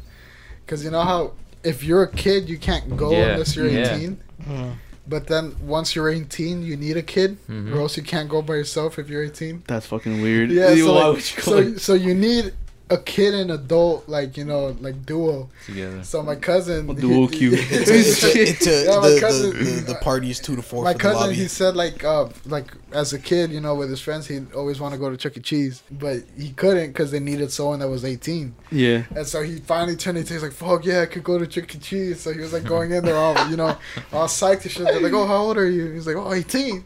Cause 0.66 0.84
you 0.84 0.90
know 0.90 1.02
how 1.02 1.32
if 1.64 1.82
you're 1.82 2.02
a 2.04 2.10
kid 2.10 2.48
you 2.48 2.56
can't 2.58 2.96
go 2.96 3.10
Yeah, 3.12 3.32
unless 3.32 3.56
you're 3.56 3.66
yeah. 3.68 3.94
18. 3.96 4.18
Mm. 4.48 4.74
But 5.08 5.26
then 5.26 5.56
once 5.60 5.96
you're 5.96 6.08
18, 6.08 6.62
you 6.62 6.76
need 6.76 6.96
a 6.96 7.02
kid, 7.02 7.36
Mhm. 7.48 7.74
or 7.74 7.80
else 7.80 7.96
you 7.96 8.02
can't 8.04 8.28
go 8.28 8.42
by 8.42 8.54
yourself 8.54 8.96
if 8.98 9.08
you're 9.08 9.24
18. 9.24 9.64
That's 9.66 9.86
fucking 9.86 10.22
weird. 10.22 10.50
Yeah, 10.52 10.72
so, 10.76 10.92
like, 10.94 11.14
would 11.16 11.30
you 11.30 11.36
go 11.42 11.72
so, 11.72 11.76
so 11.78 11.94
you 11.94 12.14
need 12.14 12.52
a 12.90 12.98
kid 12.98 13.34
and 13.34 13.50
adult 13.52 14.08
like 14.08 14.36
you 14.36 14.44
know 14.44 14.76
like 14.80 15.06
duo. 15.06 15.48
Together. 15.66 16.02
So 16.02 16.22
my 16.22 16.34
cousin, 16.36 16.90
A 16.90 16.94
dual 16.94 17.28
he- 17.28 17.38
Q. 17.38 17.50
It's 17.54 17.90
a, 17.90 17.94
it's 17.98 18.22
a, 18.24 18.40
it's 18.42 18.66
Yeah, 18.88 18.98
my 19.00 19.08
the, 19.10 19.20
cousin- 19.20 19.50
the, 19.58 19.64
the, 19.64 19.80
the 19.92 19.94
party 19.96 20.30
is 20.30 20.40
two 20.40 20.56
to 20.56 20.62
four 20.62 20.82
my 20.84 20.92
for 20.92 20.98
the 20.98 21.02
cousin 21.02 21.20
lobby. 21.22 21.34
he 21.34 21.46
said 21.48 21.76
like 21.76 22.02
uh 22.04 22.28
like 22.46 22.72
as 22.92 23.12
a 23.12 23.18
kid 23.18 23.52
you 23.52 23.60
know 23.60 23.74
with 23.76 23.88
his 23.88 24.00
friends 24.00 24.26
he'd 24.26 24.52
always 24.52 24.80
want 24.80 24.92
to 24.92 24.98
go 24.98 25.08
to 25.08 25.16
Chuck 25.16 25.36
E. 25.36 25.40
Cheese 25.40 25.82
but 25.90 26.16
he 26.36 26.50
couldn't 26.50 26.88
because 26.88 27.10
they 27.12 27.20
needed 27.20 27.52
someone 27.52 27.78
that 27.78 27.88
was 27.88 28.04
18 28.04 28.52
Yeah. 28.72 29.04
and 29.14 29.24
so 29.26 29.42
he 29.42 29.58
finally 29.60 29.94
turned 29.94 30.18
18 30.18 30.34
he's 30.34 30.42
like 30.42 30.52
fuck 30.52 30.84
yeah 30.84 31.02
I 31.02 31.06
could 31.06 31.22
go 31.22 31.38
to 31.38 31.46
Chuck 31.46 31.72
E. 31.74 31.78
Cheese 31.78 32.20
so 32.20 32.32
he 32.32 32.40
was 32.40 32.52
like 32.52 32.64
going 32.64 32.90
in 32.90 33.04
there 33.04 33.14
all 33.16 33.36
you 33.48 33.56
know 33.56 33.76
all 34.12 34.26
psyched 34.26 34.62
and 34.62 34.72
shit 34.72 34.86
they're 34.86 35.00
like 35.00 35.12
oh 35.12 35.26
how 35.26 35.36
old 35.36 35.56
are 35.56 35.70
you 35.70 35.92
he's 35.92 36.06
like 36.08 36.16
oh 36.16 36.32
18 36.32 36.82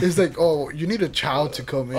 he's 0.00 0.18
like 0.18 0.34
oh 0.38 0.68
you 0.70 0.86
need 0.86 1.00
a 1.02 1.08
child 1.08 1.54
to 1.54 1.62
come 1.62 1.90
in 1.92 1.96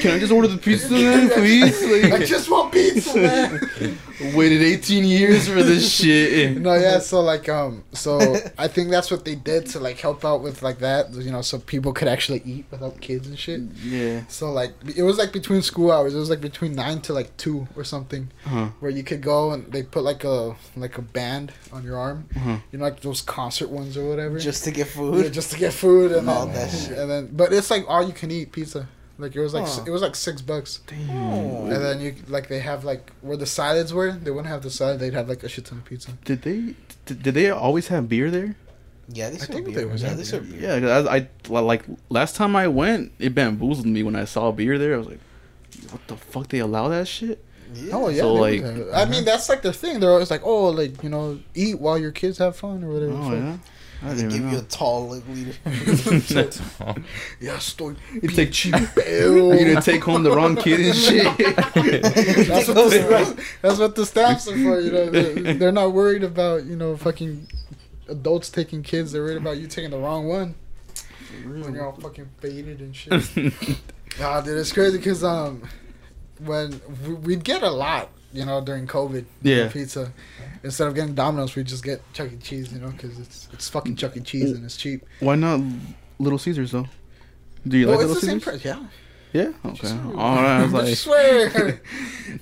Can 0.00 0.10
I 0.12 0.18
just 0.18 0.25
order 0.32 0.48
the 0.48 0.58
pizza 0.58 0.88
then, 0.88 1.30
please? 1.30 1.82
I 2.12 2.24
just 2.24 2.50
want 2.50 2.72
pizza 2.72 3.16
man 3.16 3.60
waited 4.34 4.62
18 4.62 5.04
years 5.04 5.46
for 5.48 5.62
this 5.62 5.92
shit. 5.98 6.56
no 6.56 6.74
yeah 6.74 6.98
so 6.98 7.20
like 7.20 7.48
um 7.48 7.84
so 7.92 8.18
I 8.58 8.66
think 8.68 8.90
that's 8.90 9.10
what 9.10 9.24
they 9.24 9.34
did 9.34 9.66
to 9.68 9.80
like 9.80 9.98
help 10.00 10.24
out 10.24 10.42
with 10.42 10.62
like 10.62 10.78
that 10.78 11.12
you 11.12 11.30
know 11.30 11.42
so 11.42 11.58
people 11.58 11.92
could 11.92 12.08
actually 12.08 12.42
eat 12.44 12.64
without 12.70 13.00
kids 13.00 13.26
and 13.26 13.38
shit 13.38 13.60
Yeah. 13.84 14.24
So 14.28 14.50
like 14.52 14.72
it 14.96 15.02
was 15.02 15.18
like 15.18 15.32
between 15.32 15.62
school 15.62 15.92
hours. 15.92 16.14
It 16.14 16.18
was 16.18 16.30
like 16.30 16.40
between 16.40 16.74
nine 16.74 17.00
to 17.02 17.12
like 17.12 17.36
two 17.36 17.68
or 17.76 17.84
something, 17.84 18.28
Uh-huh. 18.46 18.66
where 18.80 18.90
you 18.90 19.02
could 19.04 19.20
go 19.20 19.52
and 19.52 19.70
they 19.72 19.82
put 19.82 20.02
like 20.02 20.24
a 20.24 20.56
like 20.76 20.96
a 20.98 21.02
band 21.02 21.52
on 21.72 21.84
your 21.84 21.98
arm. 21.98 22.28
Uh-huh. 22.36 22.56
You 22.72 22.78
know, 22.78 22.84
like 22.84 23.00
those 23.00 23.20
concert 23.20 23.68
ones 23.70 23.96
or 23.96 24.08
whatever. 24.08 24.38
just 24.38 24.64
to 24.64 24.70
get 24.70 24.86
food. 24.88 25.14
Yeah, 25.14 25.22
food. 25.24 25.32
just 25.32 25.50
to 25.52 25.58
get 25.58 25.72
food 25.72 26.12
and 26.12 26.28
Oh, 26.28 26.46
then, 26.46 26.54
that 26.54 26.70
shit. 26.70 26.98
and 26.98 27.10
then 27.10 27.28
but 27.32 27.52
it's 27.52 27.70
like 27.70 27.84
all 27.88 28.02
you 28.06 28.12
can 28.14 28.30
eat 28.30 28.52
pizza. 28.52 28.88
Like 29.18 29.34
it 29.34 29.40
was 29.40 29.54
like 29.54 29.66
Huh. 29.66 29.84
it 29.86 29.90
was 29.90 30.02
like 30.02 30.14
six 30.14 30.42
bucks, 30.42 30.80
Oh. 31.10 31.66
and 31.66 31.82
then 31.84 32.00
you 32.00 32.14
like 32.28 32.48
they 32.48 32.58
have 32.60 32.84
like 32.84 33.10
where 33.22 33.36
the 33.36 33.46
salads 33.46 33.92
were. 33.94 34.12
They 34.12 34.30
wouldn't 34.30 34.48
have 34.48 34.62
the 34.62 34.70
salad. 34.70 35.00
They'd 35.00 35.14
have 35.14 35.28
like 35.28 35.42
a 35.42 35.48
shit 35.48 35.64
ton 35.64 35.78
of 35.78 35.84
pizza. 35.86 36.10
Did 36.24 36.42
they 36.42 36.74
did, 37.06 37.22
did 37.22 37.34
they 37.34 37.50
always 37.50 37.88
have 37.88 38.08
beer 38.08 38.30
there? 38.30 38.56
Yeah, 39.08 39.30
they 39.30 39.36
I 39.36 39.38
serve 39.38 39.48
think 39.54 39.66
beer. 39.66 39.74
they 39.76 39.84
was 39.86 40.02
yeah, 40.02 40.14
they 40.14 40.24
serve 40.24 40.50
beer. 40.50 40.60
Yeah, 40.60 40.80
'cause 40.80 41.06
I, 41.06 41.16
I 41.16 41.60
like 41.60 41.84
last 42.10 42.36
time 42.36 42.54
I 42.56 42.68
went, 42.68 43.12
it 43.18 43.34
bamboozled 43.34 43.86
me 43.86 44.02
when 44.02 44.16
I 44.16 44.24
saw 44.26 44.50
beer 44.52 44.78
there. 44.78 44.94
I 44.94 44.98
was 44.98 45.06
like, 45.06 45.20
"What 45.90 46.06
the 46.08 46.16
fuck? 46.16 46.48
They 46.48 46.58
allow 46.58 46.88
that 46.88 47.08
shit?" 47.08 47.42
Yeah. 47.74 47.94
Oh 47.96 48.08
yeah, 48.08 48.20
So, 48.20 48.34
like- 48.34 48.62
I 48.62 48.66
mean 48.66 48.74
uh-huh. 48.92 49.20
that's 49.24 49.48
like 49.48 49.62
their 49.62 49.72
thing. 49.72 49.98
They're 50.00 50.10
always 50.12 50.30
like, 50.30 50.42
oh, 50.44 50.66
like 50.70 51.02
you 51.02 51.08
know, 51.08 51.38
eat 51.54 51.80
while 51.80 51.98
your 51.98 52.10
kids 52.12 52.38
have 52.38 52.54
fun 52.56 52.84
or 52.84 52.88
whatever. 52.92 53.12
Oh 53.12 53.30
So- 53.30 53.36
yeah, 53.36 53.52
I 53.52 53.58
They 54.02 54.22
give 54.22 54.32
even 54.32 54.50
you 54.50 54.58
a 54.58 54.62
tall 54.62 55.08
leader. 55.08 55.52
Yeah, 57.40 57.56
estoy 57.56 57.96
You 58.22 58.28
take 58.28 58.50
chipeo. 58.50 59.58
You're 59.58 59.74
gonna 59.74 59.82
take 59.82 60.04
home 60.04 60.22
the 60.22 60.30
wrong 60.30 60.56
kid 60.56 60.80
and 60.80 60.94
shit. 60.94 61.24
that's, 62.48 62.68
what 62.68 62.74
the, 62.74 63.44
that's 63.62 63.78
what 63.78 63.94
the 63.94 64.06
stamps 64.06 64.48
are 64.48 64.52
for. 64.52 64.80
You 64.80 64.90
know, 64.90 65.10
they're, 65.10 65.54
they're 65.54 65.72
not 65.72 65.92
worried 65.92 66.24
about 66.24 66.64
you 66.64 66.76
know 66.76 66.96
fucking 66.96 67.48
adults 68.08 68.50
taking 68.50 68.82
kids. 68.82 69.12
They're 69.12 69.22
worried 69.22 69.38
about 69.38 69.56
you 69.58 69.66
taking 69.66 69.90
the 69.90 69.98
wrong 69.98 70.28
one 70.28 70.54
when 71.44 71.74
you're 71.74 71.86
all 71.86 71.92
fucking 71.92 72.28
faded 72.40 72.80
and 72.80 72.94
shit. 72.94 73.12
Nah, 74.18 74.40
dude, 74.40 74.58
it's 74.58 74.72
crazy 74.72 74.96
because 74.96 75.22
um, 75.22 75.62
when 76.38 76.80
we, 77.06 77.14
we'd 77.14 77.44
get 77.44 77.62
a 77.62 77.70
lot, 77.70 78.10
you 78.32 78.44
know, 78.44 78.60
during 78.60 78.86
COVID, 78.86 79.24
Yeah. 79.42 79.68
pizza. 79.68 80.12
Instead 80.62 80.88
of 80.88 80.94
getting 80.94 81.14
Domino's, 81.14 81.54
we 81.54 81.62
just 81.64 81.84
get 81.84 82.00
Chuck 82.12 82.30
E. 82.32 82.36
Cheese, 82.36 82.72
you 82.72 82.80
know, 82.80 82.88
because 82.90 83.18
it's 83.18 83.48
it's 83.52 83.68
fucking 83.68 83.96
Chuck 83.96 84.16
E. 84.16 84.20
Cheese 84.20 84.52
and 84.52 84.64
it's 84.64 84.76
cheap. 84.76 85.04
Why 85.20 85.34
not 85.36 85.60
Little 86.18 86.38
Caesars 86.38 86.72
though? 86.72 86.86
Do 87.66 87.76
you 87.78 87.86
Oh, 87.88 87.92
like 87.92 88.00
it's 88.00 88.08
Little 88.08 88.20
the 88.20 88.26
same 88.26 88.40
Caesars? 88.40 88.62
price, 88.62 88.64
yeah. 88.64 88.86
Yeah. 89.32 89.52
Okay. 89.70 89.90
All 90.16 90.36
right. 90.36 90.60
I 90.60 90.62
was 90.64 90.72
like, 90.80 90.96
swear. 90.96 91.80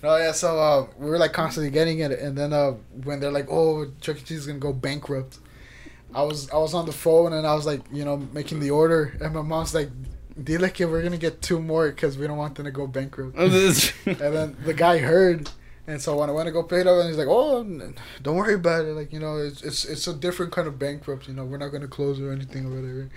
no, 0.02 0.16
yeah. 0.24 0.32
So 0.32 0.58
uh, 0.58 0.86
we 0.98 1.10
were 1.10 1.18
like 1.18 1.32
constantly 1.32 1.70
getting 1.70 1.98
it, 2.00 2.12
and 2.12 2.36
then 2.36 2.52
uh, 2.52 2.72
when 3.02 3.20
they're 3.20 3.32
like, 3.32 3.48
"Oh, 3.50 3.86
Chuck 4.00 4.18
E. 4.18 4.20
Cheese 4.20 4.40
is 4.40 4.46
gonna 4.46 4.58
go 4.58 4.72
bankrupt," 4.72 5.38
I 6.14 6.22
was 6.22 6.48
I 6.50 6.56
was 6.58 6.72
on 6.74 6.86
the 6.86 6.92
phone 6.92 7.32
and 7.32 7.46
I 7.46 7.54
was 7.54 7.66
like, 7.66 7.80
you 7.92 8.04
know, 8.04 8.18
making 8.32 8.60
the 8.60 8.70
order, 8.70 9.16
and 9.20 9.34
my 9.34 9.42
mom's 9.42 9.74
like, 9.74 9.88
"Dile 10.42 10.68
que 10.68 10.86
we're 10.86 11.02
gonna 11.02 11.16
get 11.16 11.42
two 11.42 11.60
more 11.60 11.90
because 11.90 12.16
we 12.16 12.26
don't 12.28 12.36
want 12.38 12.54
them 12.54 12.66
to 12.66 12.70
go 12.70 12.86
bankrupt." 12.86 13.36
and 13.38 13.54
then 14.06 14.56
the 14.64 14.74
guy 14.74 14.98
heard. 14.98 15.50
And 15.86 16.00
so 16.00 16.16
when 16.16 16.30
I 16.30 16.32
went 16.32 16.46
to 16.46 16.52
go 16.52 16.62
pay 16.62 16.80
it 16.80 16.86
up, 16.86 16.98
and 16.98 17.08
he's 17.08 17.18
like, 17.18 17.28
"Oh, 17.28 17.62
don't 18.22 18.36
worry 18.36 18.54
about 18.54 18.86
it. 18.86 18.94
Like 18.94 19.12
you 19.12 19.20
know, 19.20 19.36
it's 19.36 19.62
it's 19.62 19.84
it's 19.84 20.06
a 20.06 20.14
different 20.14 20.52
kind 20.52 20.66
of 20.66 20.78
bankrupt. 20.78 21.28
You 21.28 21.34
know, 21.34 21.44
we're 21.44 21.58
not 21.58 21.68
gonna 21.68 21.88
close 21.88 22.20
or 22.20 22.32
anything 22.32 22.66
or 22.66 22.70
whatever." 22.70 23.10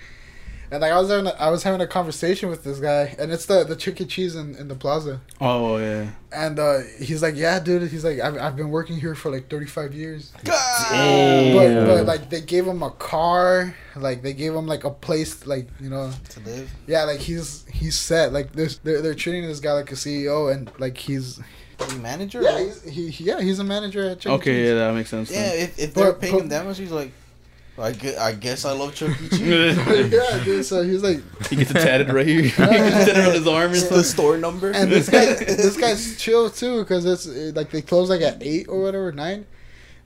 And 0.69 0.81
like 0.81 0.91
I 0.91 0.99
was 0.99 1.09
having 1.09 1.27
a, 1.27 1.29
I 1.39 1.49
was 1.49 1.63
having 1.63 1.79
a 1.79 1.87
conversation 1.87 2.49
with 2.49 2.65
this 2.65 2.79
guy, 2.79 3.15
and 3.17 3.31
it's 3.31 3.45
the 3.45 3.63
the 3.63 3.75
Chuck 3.77 4.01
E. 4.01 4.05
Cheese 4.05 4.35
in, 4.35 4.53
in 4.55 4.67
the 4.67 4.75
plaza. 4.75 5.21
oh 5.39 5.77
yeah. 5.77 6.09
And 6.33 6.59
uh, 6.59 6.79
he's 6.99 7.21
like, 7.23 7.35
yeah, 7.37 7.57
dude. 7.57 7.89
He's 7.89 8.03
like, 8.03 8.19
I've, 8.19 8.37
I've 8.37 8.57
been 8.57 8.69
working 8.69 8.99
here 8.99 9.15
for 9.15 9.31
like 9.31 9.49
35 9.49 9.93
years. 9.93 10.33
Damn. 10.43 11.55
But, 11.55 11.85
but 11.85 12.05
like 12.05 12.29
they 12.29 12.41
gave 12.41 12.67
him 12.67 12.83
a 12.83 12.91
car, 12.91 13.73
like 13.95 14.23
they 14.23 14.33
gave 14.33 14.53
him 14.53 14.67
like 14.67 14.83
a 14.83 14.89
place, 14.91 15.47
like 15.47 15.69
you 15.79 15.89
know, 15.89 16.11
to 16.31 16.39
live. 16.41 16.69
yeah, 16.85 17.05
like 17.05 17.21
he's 17.21 17.65
he's 17.71 17.97
set. 17.97 18.33
Like 18.33 18.51
this, 18.51 18.77
they're 18.79 19.01
they're 19.01 19.15
treating 19.15 19.43
this 19.47 19.61
guy 19.61 19.71
like 19.71 19.91
a 19.93 19.95
CEO, 19.95 20.53
and 20.53 20.69
like 20.79 20.97
he's 20.97 21.39
The 21.77 21.95
manager. 21.97 22.41
yeah, 22.41 22.59
he's, 22.59 22.83
he 22.83 23.23
yeah, 23.23 23.39
he's 23.41 23.59
a 23.59 23.63
manager 23.63 24.03
at 24.09 24.19
Chuck 24.19 24.31
E. 24.31 24.35
Okay. 24.35 24.67
Yeah, 24.67 24.73
that 24.75 24.93
makes 24.95 25.09
sense. 25.09 25.29
Yeah, 25.31 25.43
then. 25.49 25.59
if, 25.59 25.79
if 25.79 25.93
they're 25.93 26.13
paying 26.13 26.33
but- 26.33 26.41
him 26.43 26.49
that 26.49 26.65
much, 26.65 26.77
he's 26.79 26.91
like, 26.91 27.11
I 27.79 27.91
guess, 27.91 28.17
I 28.17 28.33
guess 28.33 28.65
I 28.65 28.71
love 28.71 28.95
Chuck 28.95 29.11
E. 29.21 29.29
Cheese. 29.29 29.39
yeah, 30.11 30.43
dude. 30.43 30.65
So 30.65 30.81
he's 30.81 31.03
like, 31.03 31.19
he 31.49 31.55
gets 31.57 31.69
it 31.69 31.75
tatted 31.75 32.11
right 32.11 32.25
here. 32.25 32.41
he 32.41 32.49
gets 32.49 33.07
it 33.07 33.13
tatted 33.13 33.25
on 33.27 33.33
his 33.33 33.47
arm 33.47 33.71
or 33.71 33.75
the 33.75 34.03
store 34.03 34.37
number. 34.37 34.71
and 34.71 34.91
this 34.91 35.07
guy 35.09 35.25
this 35.35 35.77
guy's 35.77 36.17
chill 36.17 36.49
too, 36.49 36.79
because 36.81 37.05
it's 37.05 37.27
uh, 37.27 37.51
like 37.55 37.69
they 37.69 37.83
close 37.83 38.09
like 38.09 38.21
at 38.21 38.41
eight 38.41 38.67
or 38.67 38.81
whatever, 38.81 39.11
nine, 39.11 39.45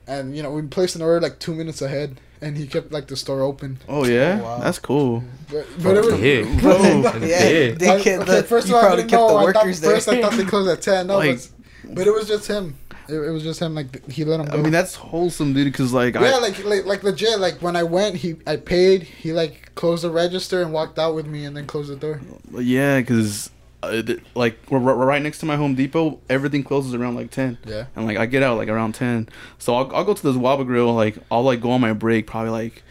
and 0.06 0.36
you 0.36 0.42
know 0.42 0.50
we 0.50 0.60
placed 0.62 0.96
an 0.96 1.00
order 1.02 1.20
like 1.22 1.38
two 1.38 1.54
minutes 1.54 1.80
ahead, 1.80 2.20
and 2.42 2.58
he 2.58 2.66
kept 2.66 2.92
like 2.92 3.06
the 3.06 3.16
store 3.16 3.40
open. 3.40 3.78
Oh 3.88 4.04
yeah, 4.04 4.38
Oh, 4.40 4.44
wow. 4.44 4.58
that's 4.58 4.78
cool. 4.78 5.24
But, 5.50 5.66
but 5.82 5.96
it 5.96 6.04
was, 6.04 6.20
Big. 6.20 6.60
Bro. 6.60 6.82
yeah, 6.82 7.72
they 7.72 7.74
I- 7.88 8.00
kept 8.02 8.22
okay, 8.24 8.40
the, 8.40 8.42
first 8.42 8.68
you 8.68 8.76
of 8.76 8.84
all, 8.84 8.92
I 8.92 8.96
didn't 8.96 9.10
know. 9.12 9.26
I 9.28 9.30
thought, 9.30 9.44
workers 9.64 9.80
first, 9.80 10.08
I 10.08 10.20
thought 10.20 10.32
they 10.32 10.44
closed 10.44 10.68
at 10.70 10.82
ten. 10.82 11.06
No, 11.06 11.16
Like- 11.16 11.40
but, 11.84 12.06
it 12.06 12.12
was 12.12 12.28
just 12.28 12.46
him. 12.46 12.76
It, 13.08 13.14
it 13.14 13.30
was 13.30 13.42
just 13.42 13.60
him. 13.60 13.74
Like 13.74 14.10
he 14.10 14.24
let 14.24 14.40
him 14.40 14.46
go. 14.46 14.58
I 14.58 14.62
mean, 14.62 14.72
that's 14.72 14.94
wholesome, 14.94 15.54
dude. 15.54 15.72
Because 15.72 15.92
like, 15.92 16.14
yeah, 16.14 16.20
I, 16.20 16.38
like, 16.38 16.64
like 16.64 16.84
like 16.84 17.02
legit. 17.02 17.38
Like 17.38 17.60
when 17.62 17.76
I 17.76 17.82
went, 17.82 18.16
he 18.16 18.36
I 18.46 18.56
paid. 18.56 19.02
He 19.02 19.32
like 19.32 19.74
closed 19.74 20.04
the 20.04 20.10
register 20.10 20.62
and 20.62 20.72
walked 20.72 20.98
out 20.98 21.14
with 21.14 21.26
me, 21.26 21.44
and 21.44 21.56
then 21.56 21.66
closed 21.66 21.90
the 21.90 21.96
door. 21.96 22.20
yeah, 22.52 23.00
because 23.00 23.50
uh, 23.82 24.02
like 24.34 24.58
we're, 24.70 24.78
we're 24.78 24.94
right 24.94 25.22
next 25.22 25.38
to 25.38 25.46
my 25.46 25.56
Home 25.56 25.74
Depot. 25.74 26.20
Everything 26.28 26.62
closes 26.62 26.94
around 26.94 27.16
like 27.16 27.30
ten. 27.30 27.58
Yeah. 27.64 27.86
And 27.96 28.06
like 28.06 28.16
I 28.16 28.26
get 28.26 28.42
out 28.42 28.56
like 28.56 28.68
around 28.68 28.94
ten, 28.94 29.28
so 29.58 29.74
I'll, 29.74 29.94
I'll 29.94 30.04
go 30.04 30.14
to 30.14 30.22
this 30.22 30.36
Waba 30.36 30.64
Grill. 30.64 30.92
Like 30.94 31.18
I'll 31.30 31.42
like 31.42 31.60
go 31.60 31.72
on 31.72 31.80
my 31.80 31.92
break 31.92 32.26
probably 32.26 32.50
like 32.50 32.82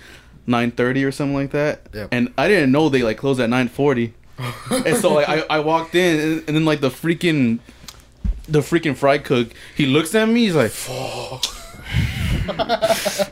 nine 0.45 0.71
thirty 0.71 1.03
or 1.03 1.11
something 1.11 1.35
like 1.35 1.51
that. 1.51 1.87
Yeah. 1.93 2.07
And 2.11 2.33
I 2.37 2.47
didn't 2.47 2.71
know 2.71 2.89
they 2.89 3.03
like 3.03 3.17
closed 3.17 3.39
at 3.39 3.49
nine 3.49 3.69
forty, 3.69 4.13
and 4.69 4.97
so 4.97 5.13
like 5.13 5.29
I, 5.29 5.43
I 5.49 5.59
walked 5.59 5.95
in 5.95 6.19
and, 6.19 6.43
and 6.47 6.57
then 6.57 6.65
like 6.65 6.81
the 6.81 6.89
freaking 6.89 7.59
the 8.51 8.59
freaking 8.59 8.95
fry 8.95 9.17
cook 9.17 9.49
he 9.75 9.85
looks 9.85 10.13
at 10.15 10.27
me 10.27 10.45
he's 10.45 10.55
like 10.55 10.71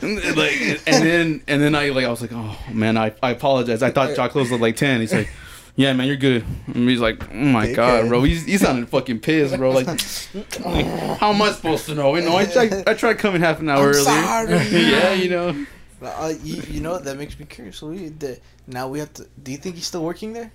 and, 0.02 0.16
like 0.38 0.82
and 0.88 1.04
then 1.06 1.42
and 1.48 1.62
then 1.62 1.76
I 1.76 1.90
like 1.90 2.06
I 2.06 2.10
was 2.10 2.22
like 2.22 2.32
oh 2.34 2.58
man 2.72 2.98
I, 2.98 3.14
I 3.22 3.32
apologize 3.32 3.82
I 3.84 3.92
thought 3.92 4.16
y'all 4.16 4.30
closed 4.30 4.52
at 4.52 4.60
like 4.60 4.76
ten 4.76 5.02
he's 5.02 5.14
like 5.14 5.30
yeah 5.76 5.94
man 5.94 6.08
you're 6.08 6.16
good 6.18 6.44
and 6.68 6.90
he's 6.90 7.00
like 7.00 7.22
oh 7.32 7.36
my 7.36 7.72
god 7.74 8.08
bro 8.08 8.24
he's 8.24 8.46
he 8.46 8.58
sounded 8.58 8.90
fucking 8.90 9.20
pissed 9.20 9.56
bro 9.58 9.72
like 9.72 9.88
how 11.20 11.32
am 11.34 11.42
I 11.42 11.52
supposed 11.52 11.86
to 11.88 11.96
know 11.96 12.16
you 12.16 12.22
know 12.24 12.36
I 12.36 12.44
I, 12.44 12.84
I 12.88 12.94
tried 12.94 13.18
coming 13.18 13.42
half 13.42 13.60
an 13.60 13.70
hour 13.70 13.80
I'm 13.80 13.90
earlier 13.90 14.04
sorry. 14.04 14.50
yeah 14.72 15.14
you 15.14 15.30
know 15.30 15.66
Uh, 16.02 16.32
you, 16.44 16.62
you 16.70 16.80
know? 16.80 16.98
That 16.98 17.18
makes 17.18 17.38
me 17.38 17.46
curious. 17.46 17.76
So 17.76 17.88
we, 17.88 18.08
the, 18.08 18.40
now 18.68 18.88
we 18.88 19.00
have 19.00 19.12
to. 19.16 19.28
Do 19.44 19.52
you 19.52 19.58
think 19.58 19.76
he's 19.76 19.86
still 19.86 20.02
working 20.02 20.32
there? 20.32 20.50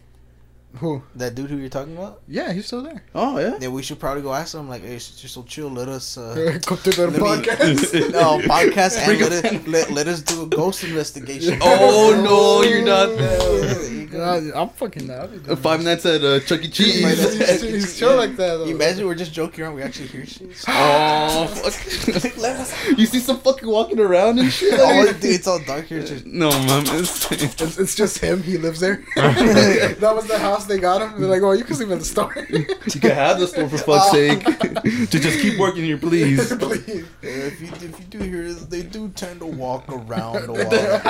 Who? 0.78 1.02
That 1.14 1.34
dude 1.36 1.50
who 1.50 1.56
you're 1.58 1.68
talking 1.68 1.96
about? 1.96 2.20
Yeah, 2.26 2.52
he's 2.52 2.66
still 2.66 2.82
there. 2.82 3.02
oh 3.14 3.38
yeah 3.38 3.56
Yeah, 3.60 3.68
we 3.68 3.82
should 3.82 4.00
probably 4.00 4.22
go 4.22 4.34
ask 4.34 4.54
him. 4.54 4.68
Like, 4.68 4.82
hey, 4.82 4.90
you're 4.92 5.00
so 5.00 5.42
chill, 5.44 5.68
let 5.70 5.88
us. 5.88 6.18
Uh, 6.18 6.58
Come 6.66 6.78
to 6.78 6.90
the 6.90 7.06
let 7.08 7.12
me- 7.12 7.18
podcast. 7.18 8.10
no 8.12 8.38
podcast 8.40 8.98
and 8.98 9.20
let, 9.20 9.32
us 9.32 9.66
let, 9.68 9.90
let 9.92 10.08
us 10.08 10.20
do 10.22 10.42
a 10.42 10.46
ghost 10.46 10.82
investigation. 10.84 11.58
Oh, 11.62 12.12
no, 12.24 12.68
you're 12.68 12.84
not 12.84 13.16
There 13.16 13.90
you 13.92 14.06
go. 14.06 14.18
Nah, 14.18 14.60
I'm 14.62 14.68
fucking 14.70 15.06
not. 15.08 15.30
five 15.58 15.82
nights 15.82 16.06
at 16.06 16.22
uh, 16.22 16.38
Chuck 16.40 16.62
E. 16.62 16.68
Cheese 16.68 17.02
He's, 17.34 17.62
he's 17.62 17.98
chill 17.98 18.16
like 18.16 18.36
that. 18.36 18.58
Though. 18.58 18.66
You 18.66 18.74
imagine 18.76 19.06
we're 19.06 19.14
just 19.16 19.32
joking 19.32 19.64
around. 19.64 19.74
We 19.74 19.82
actually 19.82 20.06
hear 20.08 20.24
shit. 20.26 20.64
oh 20.68 21.46
fuck 21.48 22.36
let 22.38 22.56
us. 22.60 22.88
you 22.98 23.06
see 23.06 23.18
some 23.18 23.38
fucking 23.40 23.68
walking 23.68 23.98
around 23.98 24.38
and 24.38 24.52
shit 24.52 24.74
Oh, 24.76 25.06
dude, 25.12 25.24
it's 25.24 25.46
all 25.48 25.58
dark 25.60 25.86
here. 25.86 26.02
Just, 26.02 26.26
no 26.26 26.50
man 26.50 26.84
it's, 26.86 27.30
It's, 27.32 27.78
it's 27.78 27.94
just 27.96 28.18
him. 28.18 28.42
He 28.42 28.56
lives 28.58 28.80
there. 28.80 29.04
that 29.16 30.12
was 30.14 30.26
the 30.26 30.38
house 30.38 30.63
they 30.66 30.78
got 30.78 31.02
him. 31.02 31.20
They're 31.20 31.30
like, 31.30 31.42
"Oh, 31.42 31.52
you 31.52 31.64
can 31.64 31.74
sleep 31.76 31.90
in 31.90 31.98
the 31.98 32.04
store." 32.04 32.34
You 32.50 33.00
can 33.00 33.10
have 33.12 33.38
the 33.40 33.46
store 33.46 33.68
for 33.68 33.78
fuck's 33.78 34.10
sake. 34.18 34.44
to 35.10 35.18
just 35.18 35.40
keep 35.40 35.58
working 35.58 35.84
here, 35.84 35.96
please. 35.98 36.54
Please. 36.56 36.86
Yeah, 37.22 37.30
if 37.30 37.60
you 37.60 37.68
if 37.68 37.98
you 38.00 38.04
do 38.10 38.18
hear 38.18 38.42
this, 38.44 38.64
they 38.66 38.82
do 38.82 39.08
tend 39.10 39.40
to 39.40 39.46
walk 39.46 39.84
around 39.88 40.48
a 40.48 40.52
while. 40.52 40.74
at 40.74 41.04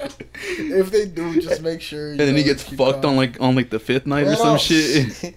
night. 0.00 0.24
If 0.34 0.90
they 0.90 1.06
do, 1.06 1.40
just 1.40 1.62
make 1.62 1.80
sure. 1.80 2.06
You 2.08 2.10
And 2.12 2.20
then 2.20 2.36
he 2.36 2.42
gets 2.44 2.62
fucked 2.62 3.02
going. 3.02 3.04
on 3.04 3.16
like 3.16 3.40
on 3.40 3.54
like 3.56 3.70
the 3.70 3.78
fifth 3.80 4.06
night 4.06 4.26
or 4.26 4.36
some 4.36 4.46
no. 4.54 4.58
shit. 4.58 5.34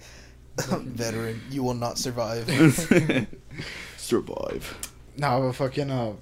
Veteran, 0.68 1.40
you 1.50 1.62
will 1.62 1.74
not 1.74 1.96
survive. 1.98 2.46
Survive. 3.96 4.78
No, 5.16 5.40
but 5.40 5.52
fucking 5.52 5.90
uh, 5.90 6.12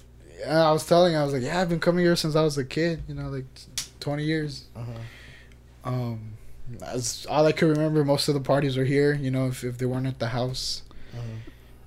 I 0.47 0.71
was 0.71 0.85
telling, 0.85 1.15
I 1.15 1.23
was 1.23 1.33
like, 1.33 1.43
yeah, 1.43 1.59
I've 1.61 1.69
been 1.69 1.79
coming 1.79 2.05
here 2.05 2.15
since 2.15 2.35
I 2.35 2.41
was 2.43 2.57
a 2.57 2.65
kid. 2.65 3.03
You 3.07 3.15
know, 3.15 3.29
like 3.29 3.45
twenty 3.99 4.23
years. 4.23 4.65
Uh-huh. 4.75 4.91
Um, 5.83 6.31
that's 6.77 7.25
all 7.25 7.45
I 7.45 7.51
could 7.51 7.69
remember. 7.69 8.03
Most 8.05 8.27
of 8.27 8.33
the 8.33 8.39
parties 8.41 8.77
were 8.77 8.85
here. 8.85 9.13
You 9.13 9.31
know, 9.31 9.47
if 9.47 9.63
if 9.63 9.77
they 9.77 9.85
weren't 9.85 10.07
at 10.07 10.19
the 10.19 10.27
house. 10.27 10.83
Uh-huh. 11.13 11.21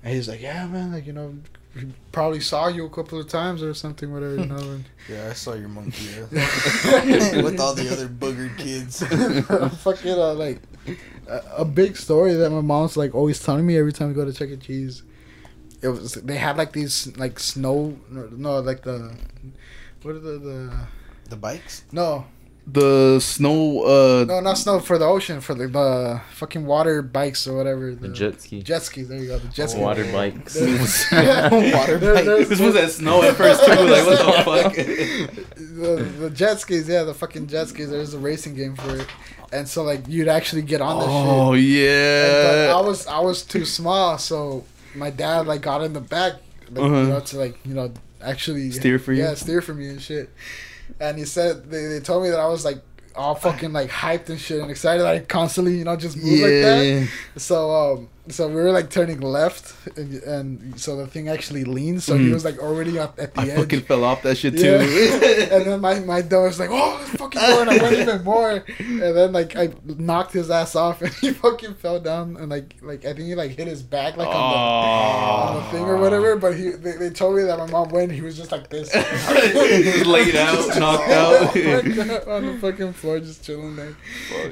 And 0.03 0.13
he's 0.13 0.27
like, 0.27 0.41
yeah, 0.41 0.67
man, 0.67 0.91
like 0.91 1.05
you 1.07 1.13
know, 1.13 1.35
we 1.75 1.93
probably 2.11 2.41
saw 2.41 2.67
you 2.67 2.85
a 2.85 2.89
couple 2.89 3.19
of 3.19 3.27
times 3.29 3.63
or 3.63 3.73
something, 3.73 4.11
whatever. 4.11 4.35
You 4.35 4.45
know. 4.45 4.57
And 4.57 4.85
Yeah, 5.09 5.29
I 5.29 5.33
saw 5.33 5.53
your 5.53 5.69
monkey 5.69 6.05
yeah. 6.05 6.21
with 7.41 7.59
all 7.59 7.73
the 7.73 7.89
other 7.91 8.07
boogered 8.07 8.57
kids. 8.57 9.01
fucking 9.81 10.11
uh, 10.11 10.33
like 10.33 10.59
a, 11.27 11.41
a 11.59 11.65
big 11.65 11.95
story 11.95 12.33
that 12.33 12.49
my 12.49 12.61
mom's 12.61 12.97
like 12.97 13.15
always 13.15 13.41
telling 13.41 13.65
me 13.65 13.77
every 13.77 13.93
time 13.93 14.09
we 14.09 14.13
go 14.13 14.25
to 14.25 14.33
Chuck 14.33 14.49
E. 14.49 14.57
Cheese. 14.57 15.03
It 15.81 15.89
was 15.89 16.13
they 16.13 16.37
had 16.37 16.57
like 16.57 16.71
these 16.73 17.15
like 17.17 17.39
snow 17.39 17.97
no, 18.09 18.27
no 18.31 18.59
like 18.59 18.83
the 18.83 19.15
what 20.01 20.15
are 20.15 20.19
the 20.19 20.37
the 20.39 20.87
The 21.29 21.35
bikes? 21.35 21.83
no 21.91 22.25
The 22.65 23.19
snow. 23.19 23.83
Uh, 23.83 24.25
no 24.25 24.39
not 24.39 24.57
snow 24.57 24.79
for 24.79 24.97
the 24.97 25.05
ocean 25.05 25.41
for 25.41 25.53
the, 25.53 25.67
the 25.67 26.21
fucking 26.31 26.65
water 26.65 27.01
bikes 27.01 27.45
or 27.45 27.57
whatever 27.57 27.93
The 27.93 28.07
jet 28.07 28.41
ski. 28.41 28.61
jet 28.63 28.83
skis 28.83 29.09
there 29.09 29.19
you 29.19 29.27
go 29.27 29.37
the 29.37 29.49
jet 29.49 29.69
ski 29.71 29.81
Water 29.81 30.05
bikes. 30.11 30.55
Water 31.11 31.97
There- 31.97 32.13
bike. 32.15 32.25
there's- 32.25 32.47
this 32.47 32.59
was 32.61 32.75
at 32.77 32.91
snow 32.91 33.21
at 33.21 33.35
first 33.35 33.65
too. 33.65 33.71
Like 33.71 34.05
what 34.05 34.17
the 34.17 34.43
fuck? 34.45 34.73
the, 35.57 36.03
the 36.19 36.29
jet 36.29 36.59
skis 36.61 36.87
yeah 36.87 37.03
the 37.03 37.13
fucking 37.13 37.47
jet 37.47 37.67
skis 37.67 37.89
there's 37.89 38.13
a 38.13 38.19
racing 38.19 38.55
game 38.55 38.75
for 38.77 38.95
it 38.95 39.07
and 39.51 39.67
so 39.67 39.83
like 39.83 40.07
you'd 40.07 40.29
actually 40.29 40.61
get 40.61 40.79
on 40.79 40.99
the 40.99 41.05
shit 41.05 41.11
oh 41.11 41.53
And- 41.53 41.63
yeah. 41.63 42.67
But 42.71 42.77
I 42.77 42.81
was 42.81 43.07
I 43.07 43.19
was 43.19 43.43
too 43.43 43.65
small, 43.65 44.17
so 44.17 44.63
my 44.95 45.09
dad 45.09 45.47
like 45.47 45.61
got 45.61 45.83
in 45.83 45.91
the 45.91 45.99
back, 46.01 46.33
like, 46.71 46.85
Uh-huh. 46.85 46.95
you 47.01 47.07
know, 47.07 47.19
to 47.19 47.37
like 47.37 47.59
you 47.65 47.73
know 47.73 47.91
actually 48.21 48.71
Steer 48.71 48.99
for 48.99 49.11
you? 49.11 49.21
Yeah, 49.23 49.33
steer 49.33 49.61
for 49.61 49.73
me 49.73 49.89
and 49.89 50.01
shit. 50.01 50.29
And 50.99 51.17
he 51.17 51.25
said 51.25 51.69
they, 51.69 51.85
they 51.85 51.99
told 51.99 52.23
me 52.23 52.29
that 52.29 52.39
I 52.39 52.47
was 52.47 52.65
like 52.65 52.81
all 53.15 53.35
fucking 53.35 53.73
like 53.73 53.89
hyped 53.89 54.29
and 54.29 54.39
shit 54.39 54.61
and 54.61 54.71
excited. 54.71 55.05
I 55.05 55.19
constantly 55.19 55.77
you 55.77 55.83
know 55.83 55.95
just 55.95 56.17
move 56.17 56.39
like 56.39 56.49
that. 56.49 57.09
So 57.37 57.71
um 57.71 58.09
so 58.29 58.47
we 58.47 58.55
were 58.55 58.71
like 58.71 58.89
turning 58.89 59.19
left 59.19 59.75
and, 59.97 60.13
and 60.23 60.79
so 60.79 60.95
the 60.95 61.07
thing 61.07 61.27
actually 61.27 61.65
leaned. 61.65 62.01
So 62.03 62.17
he 62.17 62.27
Mhm. 62.29 62.33
was 62.33 62.45
like 62.45 62.57
already 62.59 62.97
up 62.97 63.19
at 63.19 63.33
the 63.33 63.41
end. 63.41 63.49
I 63.51 63.53
edge. 63.53 63.59
fucking 63.59 63.81
fell 63.81 64.03
off 64.05 64.21
that 64.23 64.37
shit 64.37 64.57
too. 64.57 64.61
Yeah. 64.61 64.77
and 65.57 65.65
then 65.65 65.81
my, 65.81 65.99
my 65.99 66.21
dad 66.21 66.37
was 66.39 66.57
like, 66.59 66.69
oh, 66.71 66.97
fucking 67.17 67.41
go. 67.41 67.61
And 67.61 67.69
I 67.69 67.77
went 67.83 67.97
even 67.99 68.23
more. 68.23 68.63
And 68.79 69.01
then, 69.01 69.33
like, 69.33 69.55
I 69.57 69.73
knocked 69.83 70.31
his 70.33 70.49
ass 70.49 70.75
off 70.75 71.01
and 71.01 71.13
he 71.15 71.31
fucking 71.43 71.73
fell 71.75 71.99
down. 71.99 72.37
And, 72.37 72.49
like, 72.49 72.75
like 72.81 73.03
I 73.05 73.13
think 73.13 73.27
he, 73.27 73.35
like, 73.35 73.51
hit 73.51 73.67
his 73.67 73.81
back, 73.83 74.15
like, 74.15 74.27
on, 74.29 74.33
the, 74.33 74.57
on 74.57 75.55
the 75.63 75.69
thing 75.71 75.83
or 75.85 75.97
whatever. 75.97 76.37
But 76.37 76.55
he 76.55 76.69
they, 76.69 76.93
they 76.93 77.09
told 77.09 77.35
me 77.35 77.43
that 77.43 77.57
my 77.59 77.67
mom 77.67 77.89
went, 77.89 78.11
he 78.13 78.21
was 78.21 78.37
just 78.37 78.51
like 78.53 78.69
this. 78.69 78.93
Laid 78.95 80.35
out, 80.37 80.67
knocked 80.79 81.09
out. 81.09 82.27
on 82.27 82.45
the 82.45 82.57
fucking 82.61 82.93
floor, 82.93 83.19
just 83.19 83.43
chilling 83.43 83.75
there. 83.75 83.95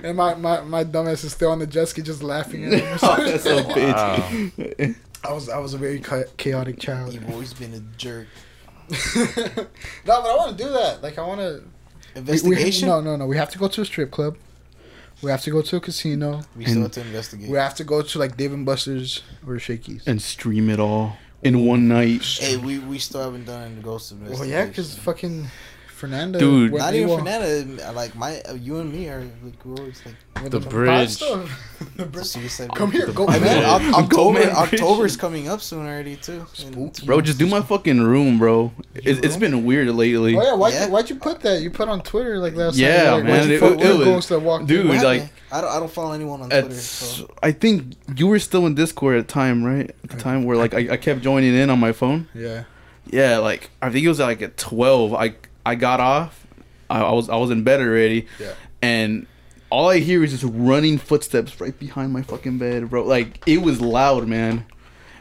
And 0.04 0.18
my, 0.18 0.34
my, 0.36 0.62
my 0.62 0.84
dumbass 0.84 1.24
is 1.24 1.32
still 1.32 1.52
on 1.52 1.60
the 1.60 1.68
jet 1.68 1.88
ski, 1.88 2.02
just 2.02 2.22
laughing 2.22 2.66
at 2.66 2.74
him. 2.82 3.61
That's 3.68 3.94
Wow. 3.94 4.18
bitch. 4.58 4.96
I 5.24 5.34
was 5.34 5.50
I 5.50 5.58
was 5.60 5.74
a 5.74 5.78
very 5.78 6.02
chaotic 6.38 6.80
child. 6.80 7.14
You've 7.14 7.30
always 7.30 7.54
been 7.54 7.74
a 7.74 7.80
jerk. 7.98 8.28
no, 9.16 9.26
but 10.06 10.10
I 10.10 10.36
want 10.36 10.58
to 10.58 10.64
do 10.64 10.70
that. 10.72 11.02
Like, 11.02 11.18
I 11.18 11.26
want 11.26 11.40
to. 11.40 11.64
Investigation? 12.16 12.90
no, 12.90 13.00
no, 13.00 13.16
no. 13.16 13.26
We 13.26 13.38
have 13.38 13.50
to 13.52 13.58
go 13.58 13.68
to 13.70 13.82
a 13.82 13.86
strip 13.86 14.12
club. 14.12 14.36
We 15.22 15.30
have 15.32 15.42
to 15.44 15.52
go 15.52 15.62
to 15.62 15.76
a 15.78 15.80
casino. 15.80 16.42
We 16.58 16.66
still 16.66 16.82
have 16.82 16.92
to 16.94 17.02
investigate. 17.02 17.50
We 17.50 17.58
have 17.58 17.76
to 17.76 17.84
go 17.84 18.02
to 18.02 18.20
like 18.20 18.36
Dave 18.38 18.54
and 18.54 18.66
Buster's 18.66 19.22
or 19.48 19.60
Shakey's. 19.60 20.08
and 20.08 20.22
stream 20.22 20.70
it 20.70 20.80
all 20.80 21.16
in 21.44 21.66
one 21.66 21.88
night. 21.88 22.24
Hey, 22.24 22.58
we, 22.58 22.80
we 22.80 22.98
still 22.98 23.22
haven't 23.24 23.46
done 23.46 23.72
any 23.72 23.82
ghost 23.82 24.12
Well, 24.12 24.22
investigation. 24.22 24.52
Well, 24.52 24.60
yeah, 24.64 24.66
because 24.68 24.98
fucking 24.98 25.48
Fernanda. 26.02 26.40
Dude. 26.40 26.74
Not 26.74 26.94
even 26.96 27.10
AWOL. 27.10 27.18
Fernanda. 27.20 27.92
Like 27.94 28.16
my, 28.16 28.42
uh, 28.42 28.54
you 28.56 28.80
and 28.80 28.92
me 28.92 29.08
are 29.10 29.22
like 29.44 29.64
we're 29.64 29.76
always 29.78 30.02
like 30.06 30.16
With 30.44 30.52
The 30.52 30.60
bad 30.60 30.70
bridge. 30.70 31.20
The 31.96 32.06
bridge. 32.06 32.26
suicide. 32.26 32.72
Come 32.76 32.92
here, 32.92 33.08
go. 33.12 33.28
I 33.28 33.34
mean, 33.34 33.44
man. 33.44 33.64
Oc- 33.66 34.10
Go, 34.10 34.30
October. 34.30 34.40
man, 34.40 34.50
October's 34.56 35.16
coming 35.18 35.48
up 35.48 35.62
soon 35.62 35.86
already 35.86 36.16
too. 36.16 36.40
In 36.42 36.48
Spooky. 36.54 37.06
Bro, 37.06 37.22
just 37.22 37.38
do 37.40 37.48
my 37.48 37.62
fucking 37.62 38.02
room, 38.02 38.40
bro. 38.40 38.72
It, 38.96 39.24
it's 39.26 39.38
been 39.38 39.64
weird 39.66 39.88
lately. 39.90 40.36
Oh 40.36 40.42
yeah, 40.44 40.54
why'd, 40.56 40.74
Yeah. 40.74 40.86
You, 40.88 40.92
why'd 40.92 41.10
you 41.10 41.16
put 41.18 41.40
that? 41.42 41.62
You 41.62 41.70
put 41.72 41.88
on 41.90 42.02
Twitter 42.02 42.38
like 42.40 42.56
last 42.56 42.78
Yeah, 42.78 43.04
time. 43.04 43.14
Like, 43.16 43.24
man, 43.26 43.40
why'd 43.42 43.52
it- 43.52 43.60
put 43.60 43.72
it 43.74 43.78
weird 43.78 43.98
was- 43.98 44.08
ghosts 44.08 44.32
walked 44.32 44.66
dude, 44.68 44.86
in? 44.88 45.02
Like- 45.04 45.30
I 45.54 45.60
don't, 45.62 45.70
I 45.70 45.80
don't 45.80 45.92
follow 45.92 46.14
anyone 46.14 46.42
on 46.42 46.50
Twitter. 46.50 46.74
So. 46.74 47.30
I 47.44 47.52
think 47.52 47.96
you 48.16 48.26
were 48.28 48.40
still 48.40 48.66
in 48.68 48.74
Discord 48.76 49.18
at 49.20 49.28
the 49.28 49.34
time, 49.34 49.64
right? 49.64 49.90
At 50.04 50.10
the 50.12 50.18
time 50.18 50.46
where 50.46 50.56
like 50.58 50.74
I, 50.74 50.94
I 50.94 50.98
kept 50.98 51.22
joining 51.22 51.54
in 51.54 51.70
on 51.70 51.80
my 51.80 51.92
phone. 51.92 52.28
Yeah. 52.34 52.64
Yeah, 53.08 53.38
like 53.40 53.70
I 53.82 53.90
think 53.90 54.06
it 54.06 54.08
was 54.10 54.20
like 54.20 54.42
at 54.42 54.56
twelve. 54.58 55.14
I 55.14 55.34
I 55.66 55.76
got 55.76 56.00
off. 56.00 56.46
I, 56.90 57.02
I 57.02 57.12
was 57.14 57.30
I 57.30 57.36
was 57.36 57.50
in 57.52 57.64
bed 57.64 57.80
already. 57.82 58.28
Yeah. 58.40 58.54
And 58.82 59.28
all 59.70 59.90
I 59.90 60.00
hear 60.00 60.24
is 60.24 60.32
just 60.32 60.44
running 60.56 60.98
footsteps 60.98 61.60
right 61.62 61.78
behind 61.78 62.12
my 62.14 62.22
fucking 62.24 62.58
bed, 62.58 62.90
bro. 62.90 63.04
Like 63.04 63.42
it 63.48 63.62
was 63.62 63.80
loud, 63.82 64.28
man. 64.28 64.66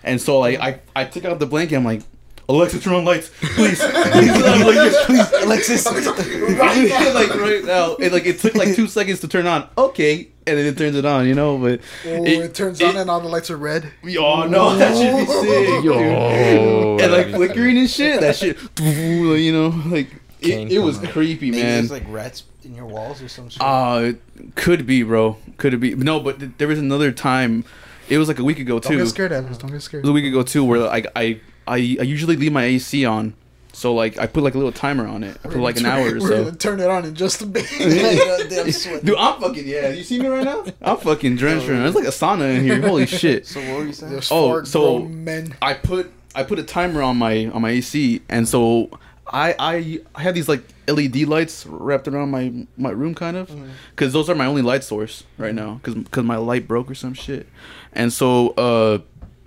And 0.02 0.20
so 0.20 0.38
like 0.40 0.58
I 0.60 0.80
I 0.96 1.04
took 1.04 1.24
out 1.24 1.38
the 1.38 1.46
blanket. 1.46 1.76
I'm 1.76 1.84
like, 1.84 2.02
Alexa, 2.48 2.80
turn 2.80 2.94
on 2.94 3.04
lights, 3.04 3.30
please. 3.40 3.78
please. 3.78 3.80
I'm 3.82 4.66
like, 4.66 5.06
please. 5.06 5.32
Alexis. 5.44 5.84
like 5.86 7.34
right 7.36 7.64
now, 7.64 7.94
it 7.94 8.12
like 8.12 8.26
it 8.26 8.40
took 8.40 8.56
like 8.56 8.74
two 8.74 8.88
seconds 8.88 9.20
to 9.20 9.28
turn 9.28 9.46
on. 9.46 9.68
Okay, 9.78 10.30
and 10.48 10.58
then 10.58 10.66
it 10.66 10.76
turns 10.76 10.96
it 10.96 11.04
on, 11.04 11.28
you 11.28 11.34
know. 11.34 11.58
But 11.58 11.80
Oh, 12.04 12.24
it, 12.24 12.54
turns 12.54 12.82
on 12.82 12.96
and 12.96 13.08
all 13.08 13.20
the 13.20 13.28
lights 13.28 13.50
are 13.50 13.56
red. 13.56 13.92
oh 14.18 14.48
no, 14.48 14.76
that 14.76 14.96
should 14.96 15.16
be 15.16 15.32
sick, 15.32 15.84
Yo. 15.84 16.98
And 17.00 17.12
like 17.12 17.28
flickering 17.28 17.78
and 17.78 17.88
shit. 17.88 18.20
That 18.20 18.34
shit, 18.34 18.58
you 18.80 19.52
know, 19.52 19.68
like 19.86 20.08
Can't 20.10 20.19
it, 20.42 20.72
it 20.72 20.78
was 20.78 20.98
out. 21.02 21.10
creepy, 21.10 21.50
Maybe 21.50 21.62
man. 21.62 21.74
there's 21.78 21.90
like 21.90 22.04
rats 22.08 22.44
in 22.64 22.74
your 22.74 22.86
walls 22.86 23.22
or 23.22 23.28
some 23.28 23.48
shit. 23.48 23.60
Uh, 23.62 24.12
could 24.54 24.86
be, 24.86 25.02
bro. 25.02 25.36
Could 25.56 25.74
it 25.74 25.78
be? 25.78 25.94
No, 25.94 26.20
but 26.20 26.38
th- 26.40 26.52
there 26.58 26.68
was 26.68 26.78
another 26.78 27.12
time. 27.12 27.64
It 28.08 28.18
was 28.18 28.28
like 28.28 28.38
a 28.38 28.44
week 28.44 28.58
ago 28.58 28.78
too. 28.78 28.88
Don't 28.88 28.92
too. 28.92 28.98
get 28.98 29.06
It 29.06 29.10
scared, 29.10 29.32
Evans. 29.32 29.58
Don't 29.58 29.70
get 29.72 29.82
scared. 29.82 30.00
It 30.04 30.06
was 30.06 30.10
a 30.10 30.12
week 30.14 30.24
ago 30.24 30.42
too, 30.42 30.64
where 30.64 30.80
like 30.80 31.06
I 31.14 31.40
I 31.66 31.74
I 31.76 32.02
usually 32.02 32.36
leave 32.36 32.52
my 32.52 32.64
AC 32.64 33.04
on, 33.04 33.34
so 33.72 33.94
like 33.94 34.18
I 34.18 34.26
put 34.26 34.42
like 34.42 34.54
a 34.54 34.58
little 34.58 34.72
timer 34.72 35.06
on 35.06 35.22
it 35.22 35.38
for 35.42 35.58
like 35.60 35.78
an 35.78 35.86
hour 35.86 36.08
or 36.08 36.14
We're 36.18 36.20
so. 36.20 36.44
gonna 36.44 36.56
turn 36.56 36.80
it 36.80 36.88
on 36.90 37.04
in 37.04 37.14
just 37.14 37.40
a 37.42 37.46
bit. 37.46 37.66
Damn 38.50 38.72
sweat. 38.72 39.04
Dude, 39.04 39.16
I'm 39.16 39.40
fucking 39.40 39.66
yeah. 39.68 39.90
You 39.90 40.02
see 40.02 40.18
me 40.20 40.26
right 40.26 40.44
now? 40.44 40.64
I'm 40.82 40.96
fucking 40.96 41.36
drenched 41.36 41.68
right 41.68 41.78
now. 41.78 41.86
It's 41.86 41.94
like 41.94 42.04
a 42.04 42.08
sauna 42.08 42.56
in 42.56 42.64
here. 42.64 42.80
Holy 42.80 43.06
shit. 43.06 43.46
So 43.46 43.60
what 43.60 43.78
were 43.78 43.84
you 43.86 43.92
saying? 43.92 44.12
There's 44.12 44.30
Oh, 44.32 44.48
four 44.48 44.64
so- 44.64 45.00
men. 45.00 45.54
I 45.62 45.74
put 45.74 46.10
I 46.34 46.42
put 46.42 46.58
a 46.58 46.62
timer 46.64 47.02
on 47.02 47.16
my 47.16 47.46
on 47.46 47.62
my 47.62 47.70
AC, 47.70 48.22
and 48.28 48.48
so 48.48 48.90
I 49.32 49.54
I 49.58 50.00
I 50.14 50.22
have 50.22 50.34
these 50.34 50.48
like 50.48 50.62
LED 50.88 51.16
lights 51.28 51.64
wrapped 51.66 52.08
around 52.08 52.30
my 52.30 52.66
my 52.76 52.90
room, 52.90 53.14
kind 53.14 53.36
of, 53.36 53.50
because 53.90 54.12
those 54.12 54.28
are 54.28 54.34
my 54.34 54.46
only 54.46 54.62
light 54.62 54.82
source 54.84 55.24
right 55.38 55.54
now, 55.54 55.74
because 55.74 55.94
because 55.94 56.24
my 56.24 56.36
light 56.36 56.66
broke 56.66 56.90
or 56.90 56.94
some 56.94 57.14
shit, 57.14 57.46
and 57.92 58.12
so 58.12 58.48
uh 58.50 58.98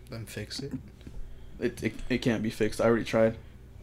Then 0.10 0.26
fix 0.26 0.60
it. 0.60 0.74
it, 1.60 1.84
it 1.84 1.94
it 2.10 2.18
can't 2.22 2.42
be 2.42 2.50
fixed. 2.50 2.80
I 2.82 2.86
already 2.86 3.04
tried. 3.06 3.36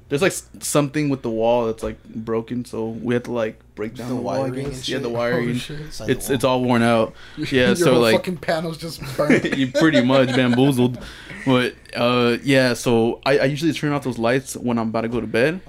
There's 0.09 0.22
like 0.22 0.32
s- 0.32 0.48
something 0.59 1.09
with 1.09 1.22
the 1.22 1.30
wall 1.30 1.66
that's 1.66 1.84
like 1.84 2.03
broken, 2.05 2.64
so 2.64 2.88
we 2.88 3.14
have 3.14 3.22
to 3.24 3.32
like 3.32 3.61
break 3.76 3.94
down 3.94 4.09
The 4.09 4.14
the. 4.16 4.20
Wiring 4.20 4.64
and. 4.66 4.74
Yeah, 4.74 4.80
shit? 4.82 5.03
the 5.03 5.09
Oh, 5.09 5.12
wiring. 5.12 5.55
shit. 5.55 5.80
Inside 5.80 6.07
the 6.07 6.12
it's 6.12 6.26
wall. 6.28 6.34
it's 6.34 6.44
all 6.44 6.64
worn 6.64 6.82
out. 6.82 7.14
Yeah, 7.38 7.44
Your 7.68 7.76
so 7.76 7.92
whole 7.92 8.03
like 8.03 8.16
fucking 8.16 8.38
panels 8.38 8.76
just 8.78 9.01
burnt. 9.16 9.44
you 9.57 9.70
pretty 9.70 10.03
much 10.03 10.28
bamboozled. 10.34 10.98
But 11.46 11.74
uh, 11.94 12.38
yeah, 12.42 12.74
so 12.74 13.20
I, 13.24 13.38
I 13.38 13.44
usually 13.44 13.72
turn 13.72 13.92
off 13.92 14.03
those 14.03 14.18
lights 14.18 14.57
when 14.57 14.78
I'm 14.78 14.88
about 14.88 15.03
to 15.03 15.09
go 15.09 15.20
to 15.20 15.26
bed, 15.28 15.61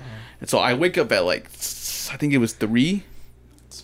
and 0.41 0.49
so 0.49 0.57
I 0.59 0.73
wake 0.73 0.97
up 0.97 1.11
at 1.13 1.23
like 1.23 1.45
I 2.11 2.17
think 2.17 2.33
it 2.33 2.39
was 2.39 2.51
three, 2.53 3.03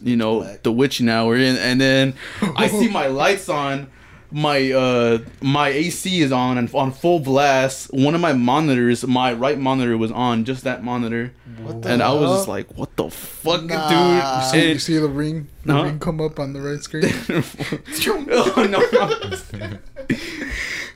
you 0.03 0.17
know, 0.17 0.41
black. 0.41 0.63
the 0.63 0.71
witching 0.71 1.07
hour, 1.07 1.35
and, 1.35 1.57
and 1.57 1.79
then 1.79 2.13
I 2.57 2.67
see 2.79 2.89
my 2.89 3.07
lights 3.07 3.47
on. 3.47 3.87
My 4.29 4.71
uh 4.73 5.19
my 5.41 5.69
AC 5.69 6.19
is 6.21 6.33
on 6.33 6.57
and 6.57 6.69
on 6.75 6.91
full 6.91 7.21
blast. 7.21 7.93
One 7.93 8.13
of 8.13 8.19
my 8.19 8.33
monitors, 8.33 9.07
my 9.07 9.31
right 9.31 9.57
monitor 9.57 9.97
was 9.97 10.11
on, 10.11 10.43
just 10.43 10.65
that 10.65 10.83
monitor, 10.83 11.31
What 11.61 11.81
the 11.81 11.89
and 11.91 12.03
I 12.03 12.11
was 12.11 12.39
just 12.39 12.47
like, 12.49 12.67
"What 12.77 12.93
the 12.97 13.09
fuck, 13.09 13.63
Nah. 13.63 14.39
You 14.39 14.43
see, 14.51 14.67
you 14.73 14.79
see 14.79 14.97
the 14.97 15.07
ring, 15.07 15.47
the 15.63 15.71
Huh? 15.73 15.83
ring 15.83 15.99
come 15.99 16.19
up 16.19 16.39
on 16.41 16.51
the 16.51 16.59
right 16.59 16.83
screen. 16.83 17.05
oh, 18.29 18.67
no. 18.69 18.81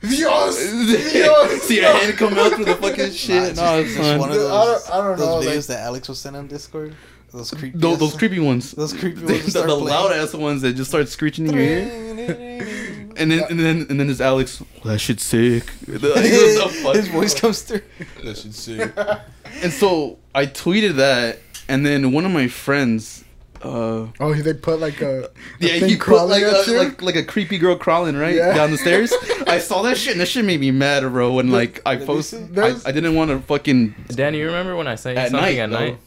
Dios, 0.08 0.56
Dios. 1.12 1.62
See 1.62 1.76
your 1.80 1.92
hand 1.92 2.16
come 2.16 2.34
out 2.38 2.52
through 2.54 2.64
the 2.64 2.74
fucking 2.76 3.12
shit. 3.12 3.56
Nah, 3.56 3.62
no, 3.76 3.78
it's 3.80 3.90
it's 3.90 3.96
just 3.98 4.18
one 4.18 4.30
of 4.30 4.36
those, 4.36 4.50
I 4.50 4.64
don't- 4.64 4.90
I 4.90 4.96
don't 5.08 5.18
know, 5.18 5.26
those 5.26 5.44
videos 5.46 5.56
like- 5.56 5.66
that 5.66 5.80
Alex 5.80 6.08
was 6.08 6.18
sent 6.18 6.36
on 6.36 6.46
Discord. 6.48 6.94
Those 7.32 7.50
creepy. 7.50 7.78
Those, 7.78 7.98
those 7.98 8.14
creepy 8.16 8.40
ones. 8.40 8.72
Those 8.76 8.92
creepy 8.92 9.20
ones. 9.24 9.44
the, 9.44 9.50
start 9.50 9.66
the 9.68 9.74
loud 9.74 10.12
ass 10.12 10.34
ones 10.34 10.60
that 10.62 10.74
just 10.74 10.90
start 10.90 11.08
screeching 11.08 11.46
in 11.46 11.54
your 11.54 11.62
ear. 11.62 12.68
And 13.14 13.30
then 13.30 13.42
and 13.50 13.60
then 13.60 13.86
and 13.90 14.00
then 14.00 14.06
there's 14.06 14.22
Alex. 14.22 14.60
Well, 14.82 14.94
that 14.94 14.98
shit's 14.98 15.22
sick. 15.22 15.70
Like, 15.86 16.00
what 16.02 16.70
fuck? 16.70 16.94
His 16.96 17.08
voice 17.08 17.38
comes 17.38 17.60
through. 17.60 17.82
That 18.24 18.38
should 18.38 18.54
sick. 18.54 18.90
And 19.62 19.70
so 19.70 20.18
I 20.34 20.46
tweeted 20.46 20.94
that, 20.96 21.38
and 21.68 21.84
then 21.84 22.12
one 22.12 22.24
of 22.24 22.32
my 22.32 22.48
friends, 22.48 23.22
uh, 23.62 24.06
Oh, 24.18 24.32
they 24.34 24.54
put 24.54 24.80
like 24.80 25.02
a, 25.02 25.24
a 25.24 25.28
yeah, 25.60 25.78
thing 25.78 25.90
he 25.90 25.96
put 25.96 26.04
crawling 26.06 26.42
like 26.42 26.66
a, 26.66 26.70
like 26.72 27.02
like 27.02 27.16
a 27.16 27.22
creepy 27.22 27.58
girl 27.58 27.76
crawling 27.76 28.16
right 28.16 28.34
Yeah. 28.34 28.54
down 28.54 28.70
the 28.70 28.78
stairs. 28.78 29.12
I 29.52 29.58
saw 29.58 29.82
that 29.82 29.96
shit 29.96 30.12
and 30.12 30.20
that 30.20 30.26
shit 30.28 30.44
made 30.44 30.60
me 30.60 30.70
mad, 30.70 31.00
bro. 31.02 31.32
When 31.34 31.50
like 31.50 31.80
I 31.86 31.96
posted. 31.96 32.58
I, 32.58 32.74
I 32.86 32.92
didn't 32.92 33.14
want 33.14 33.30
to 33.30 33.38
fucking 33.40 33.94
Danny, 34.08 34.38
you 34.38 34.46
remember 34.46 34.76
when 34.76 34.86
I 34.88 34.94
sent 34.96 35.16
you 35.16 35.22
At 35.22 35.30
something 35.30 35.56
night, 35.56 35.58
at 35.58 35.70
though. 35.70 35.78
night? 35.78 35.98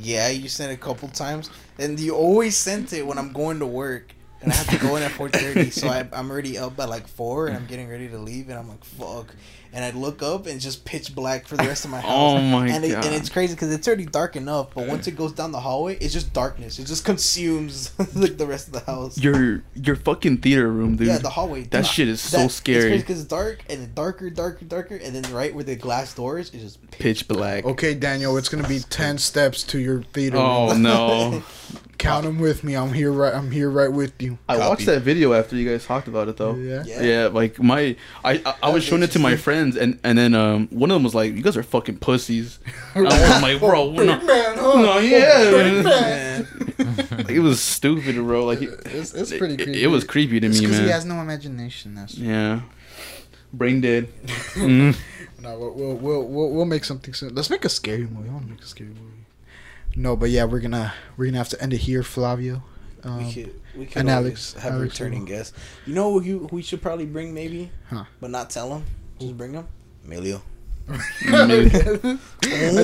Yeah, 0.00 0.28
you 0.28 0.48
sent 0.48 0.72
it 0.72 0.74
a 0.76 0.78
couple 0.78 1.08
times, 1.08 1.50
and 1.78 2.00
you 2.00 2.14
always 2.14 2.56
sent 2.56 2.92
it 2.92 3.06
when 3.06 3.18
I'm 3.18 3.32
going 3.32 3.58
to 3.58 3.66
work, 3.66 4.12
and 4.40 4.50
I 4.50 4.56
have 4.56 4.68
to 4.70 4.78
go 4.78 4.96
in 4.96 5.02
at 5.02 5.10
four 5.10 5.28
thirty. 5.28 5.70
so 5.70 5.86
I, 5.96 6.08
I'm 6.12 6.30
already 6.30 6.56
up 6.58 6.78
at 6.80 6.88
like 6.88 7.06
four, 7.06 7.48
and 7.48 7.56
I'm 7.56 7.66
getting 7.66 7.88
ready 7.90 8.08
to 8.08 8.18
leave, 8.18 8.48
and 8.48 8.58
I'm 8.58 8.68
like, 8.68 8.84
fuck. 8.84 9.34
And 9.74 9.84
I'd 9.84 9.94
look 9.94 10.22
up 10.22 10.46
and 10.46 10.56
it's 10.56 10.64
just 10.64 10.84
pitch 10.84 11.14
black 11.14 11.46
for 11.46 11.56
the 11.56 11.64
rest 11.64 11.84
of 11.86 11.90
my 11.90 11.98
oh 12.00 12.00
house. 12.00 12.12
Oh 12.12 12.38
my 12.42 12.68
and 12.68 12.84
it, 12.84 12.92
God. 12.92 13.04
And 13.06 13.14
it's 13.14 13.28
crazy 13.30 13.54
because 13.54 13.72
it's 13.72 13.86
already 13.88 14.04
dark 14.04 14.36
enough, 14.36 14.74
but 14.74 14.86
once 14.86 15.06
it 15.06 15.12
goes 15.12 15.32
down 15.32 15.50
the 15.50 15.60
hallway, 15.60 15.96
it's 15.96 16.12
just 16.12 16.32
darkness. 16.32 16.78
It 16.78 16.84
just 16.86 17.04
consumes 17.04 17.90
like 18.14 18.36
the 18.36 18.46
rest 18.46 18.66
of 18.66 18.74
the 18.74 18.80
house. 18.80 19.16
your 19.18 19.62
your 19.74 19.96
fucking 19.96 20.38
theater 20.38 20.68
room, 20.70 20.96
dude. 20.96 21.06
yeah, 21.08 21.18
the 21.18 21.30
hallway. 21.30 21.62
that 21.64 21.84
dude. 21.84 21.86
shit 21.86 22.08
is 22.08 22.20
so 22.20 22.48
scary. 22.48 22.92
It's 22.92 23.02
because 23.02 23.20
it's 23.20 23.28
dark 23.28 23.60
and 23.70 23.80
then 23.80 23.92
darker, 23.94 24.28
darker, 24.30 24.64
darker, 24.64 24.96
and 24.96 25.14
then 25.14 25.32
right 25.32 25.54
where 25.54 25.64
the 25.64 25.76
glass 25.76 26.14
doors 26.14 26.52
is 26.52 26.62
just 26.62 26.90
Pitch 26.90 27.26
black. 27.26 27.64
okay, 27.64 27.94
Daniel, 27.94 28.36
it's 28.36 28.48
gonna 28.50 28.68
be 28.68 28.80
ten 28.80 29.16
steps 29.16 29.62
to 29.64 29.78
your 29.78 30.02
theater. 30.02 30.36
Oh 30.38 30.72
room. 30.72 30.82
no! 30.82 31.42
Count 31.98 32.24
them 32.24 32.38
with 32.40 32.64
me. 32.64 32.74
I'm 32.76 32.92
here. 32.92 33.12
Right. 33.12 33.32
I'm 33.32 33.50
here. 33.50 33.70
Right 33.70 33.92
with 33.92 34.20
you. 34.20 34.36
I 34.48 34.56
Copy. 34.56 34.68
watched 34.68 34.86
that 34.86 35.02
video 35.02 35.34
after 35.34 35.54
you 35.56 35.68
guys 35.70 35.84
talked 35.86 36.08
about 36.08 36.26
it 36.28 36.36
though. 36.36 36.54
Yeah. 36.56 36.82
Yeah. 36.84 37.02
Yeah, 37.02 37.26
like 37.28 37.60
my, 37.60 37.94
I, 38.24 38.42
I, 38.44 38.54
I 38.64 38.70
was 38.70 38.82
showing 38.82 39.02
it 39.04 39.12
to 39.12 39.18
my 39.20 39.36
friends, 39.36 39.76
and 39.76 40.00
and 40.02 40.18
then 40.18 40.34
um 40.34 40.66
one 40.68 40.90
of 40.90 40.94
them 40.96 41.04
was 41.04 41.14
like, 41.14 41.32
"You 41.34 41.42
guys 41.42 41.56
are 41.56 41.62
fucking 41.62 41.98
pussies." 41.98 42.58
I'm 42.96 43.04
like, 43.42 43.60
"Bro, 43.60 43.90
we're 43.90 44.04
not." 44.04 44.24
Man, 44.24 44.54
huh? 44.58 44.80
No, 44.82 44.98
yeah, 44.98 45.50
Big 45.50 45.84
man. 45.84 45.84
man. 45.84 46.46
Like, 47.12 47.30
it 47.30 47.40
was 47.40 47.62
stupid, 47.62 48.16
bro. 48.16 48.44
Like, 48.44 48.60
It's, 48.62 49.14
it's 49.14 49.30
pretty 49.36 49.54
it, 49.54 49.62
creepy. 49.64 49.82
it 49.84 49.86
was 49.86 50.02
creepy 50.04 50.40
to 50.40 50.46
It's 50.48 50.60
me, 50.60 50.66
'cause 50.66 50.76
man. 50.76 50.84
he 50.86 50.90
has 50.90 51.04
no 51.04 51.20
imagination. 51.20 51.94
That's 51.94 52.16
yeah, 52.18 52.62
brain 53.52 53.80
dead. 53.80 54.08
Mm. 54.54 54.96
No, 55.40 55.58
we'll, 55.58 55.72
we'll 55.74 55.94
we'll 55.96 56.22
we'll 56.24 56.50
we'll 56.50 56.64
make 56.64 56.84
something 56.84 57.14
soon. 57.14 57.34
Let's 57.34 57.50
make 57.50 57.64
a 57.64 57.68
scary 57.68 58.06
movie. 58.06 58.28
I 58.28 58.32
want 58.32 58.44
to 58.46 58.50
make 58.50 58.62
a 58.62 58.66
scary 58.66 58.90
movie. 58.90 59.11
No, 59.96 60.16
but 60.16 60.30
yeah, 60.30 60.44
we're 60.44 60.60
gonna 60.60 60.92
we're 61.16 61.26
gonna 61.26 61.38
have 61.38 61.48
to 61.50 61.62
end 61.62 61.72
it 61.72 61.78
here, 61.78 62.02
Flavio. 62.02 62.62
Um, 63.04 63.26
we 63.26 63.32
could 63.32 63.54
we 63.76 63.86
could 63.86 63.96
and 63.98 64.10
Alex- 64.10 64.54
have 64.54 64.72
Alex 64.74 65.00
a 65.00 65.04
returning 65.04 65.20
will. 65.20 65.26
guest. 65.28 65.54
You 65.86 65.94
know 65.94 66.12
who 66.18 66.24
you, 66.24 66.48
we 66.52 66.62
should 66.62 66.80
probably 66.80 67.06
bring 67.06 67.34
maybe, 67.34 67.70
Huh. 67.90 68.04
but 68.20 68.30
not 68.30 68.50
tell 68.50 68.72
him. 68.74 68.84
Just 69.20 69.36
bring 69.36 69.52
him. 69.54 69.66
Emilio. 70.04 70.42
I 70.88 72.18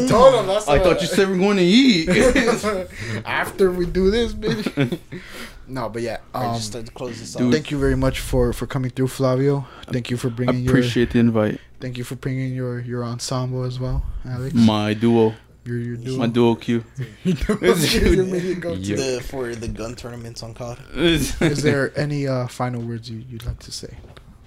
told 0.09 0.35
him. 0.35 0.47
That's 0.47 0.69
I 0.69 0.79
thought 0.79 1.01
you 1.01 1.07
said 1.09 1.29
we're 1.29 1.39
going 1.39 1.57
to 1.57 1.63
eat. 1.65 2.09
after 3.27 3.71
we 3.73 3.87
do 3.87 4.11
this, 4.11 4.33
baby. 4.33 5.01
no, 5.69 5.89
but 5.89 6.03
yeah. 6.03 6.19
I 6.35 6.47
Um, 6.47 6.55
just 6.55 6.69
started 6.69 6.87
to 6.87 6.93
close 6.93 7.19
this 7.19 7.35
dude. 7.35 7.53
thank 7.53 7.71
you 7.71 7.79
very 7.79 7.97
much 7.97 8.21
for 8.21 8.53
for 8.53 8.67
coming 8.67 8.91
through, 8.91 9.09
Flavio. 9.09 9.67
Thank 9.91 10.11
you 10.11 10.17
for 10.17 10.29
I 10.29 10.31
bringing 10.31 10.65
your 10.65 10.73
appreciate 10.73 11.11
the 11.11 11.19
invite. 11.19 11.61
thank 11.81 11.99
you 11.99 12.05
for 12.05 12.15
bringing 12.17 12.55
your 12.55 12.81
your 12.81 13.05
ensemble 13.05 13.65
as 13.65 13.79
well, 13.81 14.05
Alex. 14.25 14.55
My 14.55 14.95
duo, 14.95 15.35
your 15.77 15.79
your 15.79 15.97
duo. 15.97 16.17
my 16.19 16.27
duo 16.27 16.55
Q. 16.55 16.85
Your 17.25 17.63
immediate. 17.63 18.79
Yeah. 18.79 18.97
the 18.97 19.21
for 19.29 19.55
the 19.55 19.69
gun 19.69 19.95
tournaments 19.95 20.43
on 20.43 20.55
COD. 20.55 20.79
Is 20.95 21.63
there 21.63 21.93
any 21.99 22.27
uh, 22.27 22.47
final 22.49 22.81
words 22.83 23.11
you, 23.11 23.19
you'd 23.29 23.45
like 23.47 23.59
to 23.61 23.73
say 23.73 23.97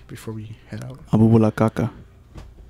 before 0.08 0.34
we 0.34 0.58
head 0.68 0.84
out? 0.84 1.00
Abu 1.14 1.38
la 1.38 1.52
caca. 1.52 1.92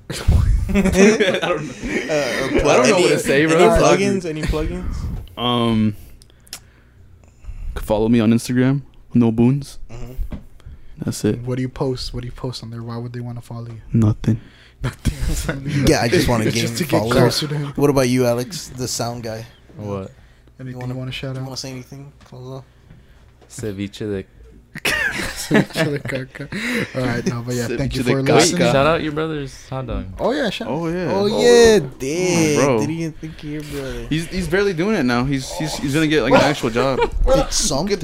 I 0.11 0.13
don't 0.13 1.65
know. 1.67 1.73
Uh, 2.11 2.65
or 2.65 2.69
I 2.69 2.77
don't 2.77 2.89
know 2.89 2.99
what 2.99 3.09
to 3.09 3.19
say, 3.19 3.45
bro. 3.45 3.57
Any 3.57 3.81
plugins? 3.81 4.25
Any 4.25 4.41
plugins? 4.41 4.95
Um, 5.37 5.95
follow 7.75 8.09
me 8.09 8.19
on 8.19 8.31
Instagram. 8.31 8.81
No 9.13 9.31
boons. 9.31 9.79
Mhm. 9.89 10.15
That's 10.97 11.23
it. 11.25 11.39
What 11.39 11.55
do 11.55 11.61
you 11.61 11.69
post? 11.69 12.13
What 12.13 12.21
do 12.21 12.27
you 12.27 12.31
post 12.33 12.61
on 12.63 12.69
there? 12.71 12.83
Why 12.83 12.97
would 12.97 13.13
they 13.13 13.21
want 13.21 13.37
to 13.37 13.41
follow 13.41 13.67
you? 13.67 13.81
Nothing. 13.93 14.39
Nothing. 14.83 15.87
Yeah, 15.87 16.01
I 16.01 16.07
just 16.07 16.27
want 16.27 16.43
to 16.43 16.49
It's 16.49 16.55
gain 16.55 16.65
just 16.67 16.77
to 16.77 16.83
get 16.85 16.99
followers. 16.99 17.17
closer 17.17 17.47
to 17.47 17.57
him. 17.57 17.67
What 17.75 17.89
about 17.89 18.09
you, 18.09 18.25
Alex, 18.25 18.67
the 18.69 18.87
sound 18.87 19.23
guy? 19.23 19.45
What? 19.77 20.11
Anything 20.59 20.73
you 20.73 20.79
wanna- 20.79 20.95
want 20.95 21.07
to 21.09 21.11
shout 21.13 21.35
You 21.35 21.41
out? 21.41 21.47
want 21.47 21.57
to 21.57 21.61
say 21.61 21.71
anything? 21.71 22.11
Close 22.25 22.59
up. 22.59 22.65
Ceviche 23.49 23.99
de. 23.99 24.25
Chile 25.73 25.99
caca. 25.99 26.47
All 26.95 27.01
right, 27.05 27.25
no, 27.27 27.41
but 27.45 27.55
yeah, 27.55 27.67
thank 27.67 27.93
you 27.95 28.03
for 28.03 28.11
caca. 28.23 28.35
listening. 28.35 28.61
Wait, 28.61 28.71
Shout 28.71 28.85
out 28.87 29.01
your 29.03 29.11
brother's 29.11 29.67
hot 29.69 29.85
dog. 29.87 30.05
Oh 30.17 30.31
yeah, 30.31 30.49
shout. 30.49 30.67
Out. 30.69 30.73
Oh 30.73 30.87
yeah. 30.87 31.11
Oh, 31.11 31.27
oh 31.29 31.41
yeah, 31.41 31.79
did. 31.99 32.55
bro. 32.57 32.79
Didn't 32.79 32.95
even 32.95 33.11
think 33.11 33.33
of 33.37 33.43
your 33.43 33.63
brother. 33.63 34.07
He's 34.07 34.27
he's 34.27 34.47
barely 34.47 34.73
doing 34.73 34.95
it 34.95 35.03
now. 35.03 35.25
He's 35.25 35.51
he's 35.57 35.75
he's 35.77 35.93
gonna 35.93 36.07
get 36.07 36.23
like 36.23 36.33
an 36.33 36.39
actual 36.41 36.69
job. 36.69 36.99
It's 37.27 37.55
something. 37.67 37.99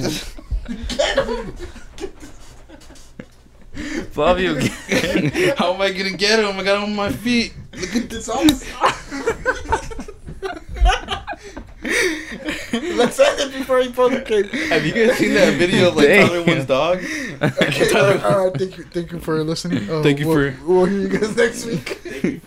Flavio. 3.77 4.55
How 5.55 5.73
am 5.73 5.81
I 5.81 5.91
gonna 5.91 6.11
get 6.17 6.39
him? 6.39 6.57
I 6.59 6.63
got 6.63 6.77
him 6.77 6.89
on 6.89 6.95
my 6.95 7.11
feet. 7.11 7.53
Look 7.73 7.95
at 7.95 8.09
this. 8.09 8.27
Let's 12.73 13.19
end 13.19 13.39
it 13.39 13.53
before 13.57 13.79
he 13.79 13.89
pulls 13.91 14.11
the 14.11 14.21
cake. 14.21 14.51
Have 14.69 14.85
you 14.85 14.93
guys 14.93 15.17
seen 15.17 15.33
that 15.35 15.53
video 15.57 15.89
of 15.89 15.95
like 15.95 16.07
Damn. 16.07 16.27
Tyler 16.27 16.43
One's 16.43 16.65
dog? 16.65 16.97
Okay, 16.97 17.95
all 17.95 18.07
right, 18.07 18.23
all 18.23 18.45
right, 18.45 18.53
thank 18.57 18.77
you, 18.77 18.83
thank 18.85 19.11
you 19.11 19.19
for 19.19 19.43
listening. 19.43 19.87
Uh, 19.97 20.01
Thank 20.03 20.19
you 20.19 20.27
we'll, 20.27 20.51
for- 20.51 20.65
We'll 20.65 20.85
hear 20.85 20.99
you 21.01 21.07
guys 21.07 21.35
next 21.37 21.65
week. 21.65 22.41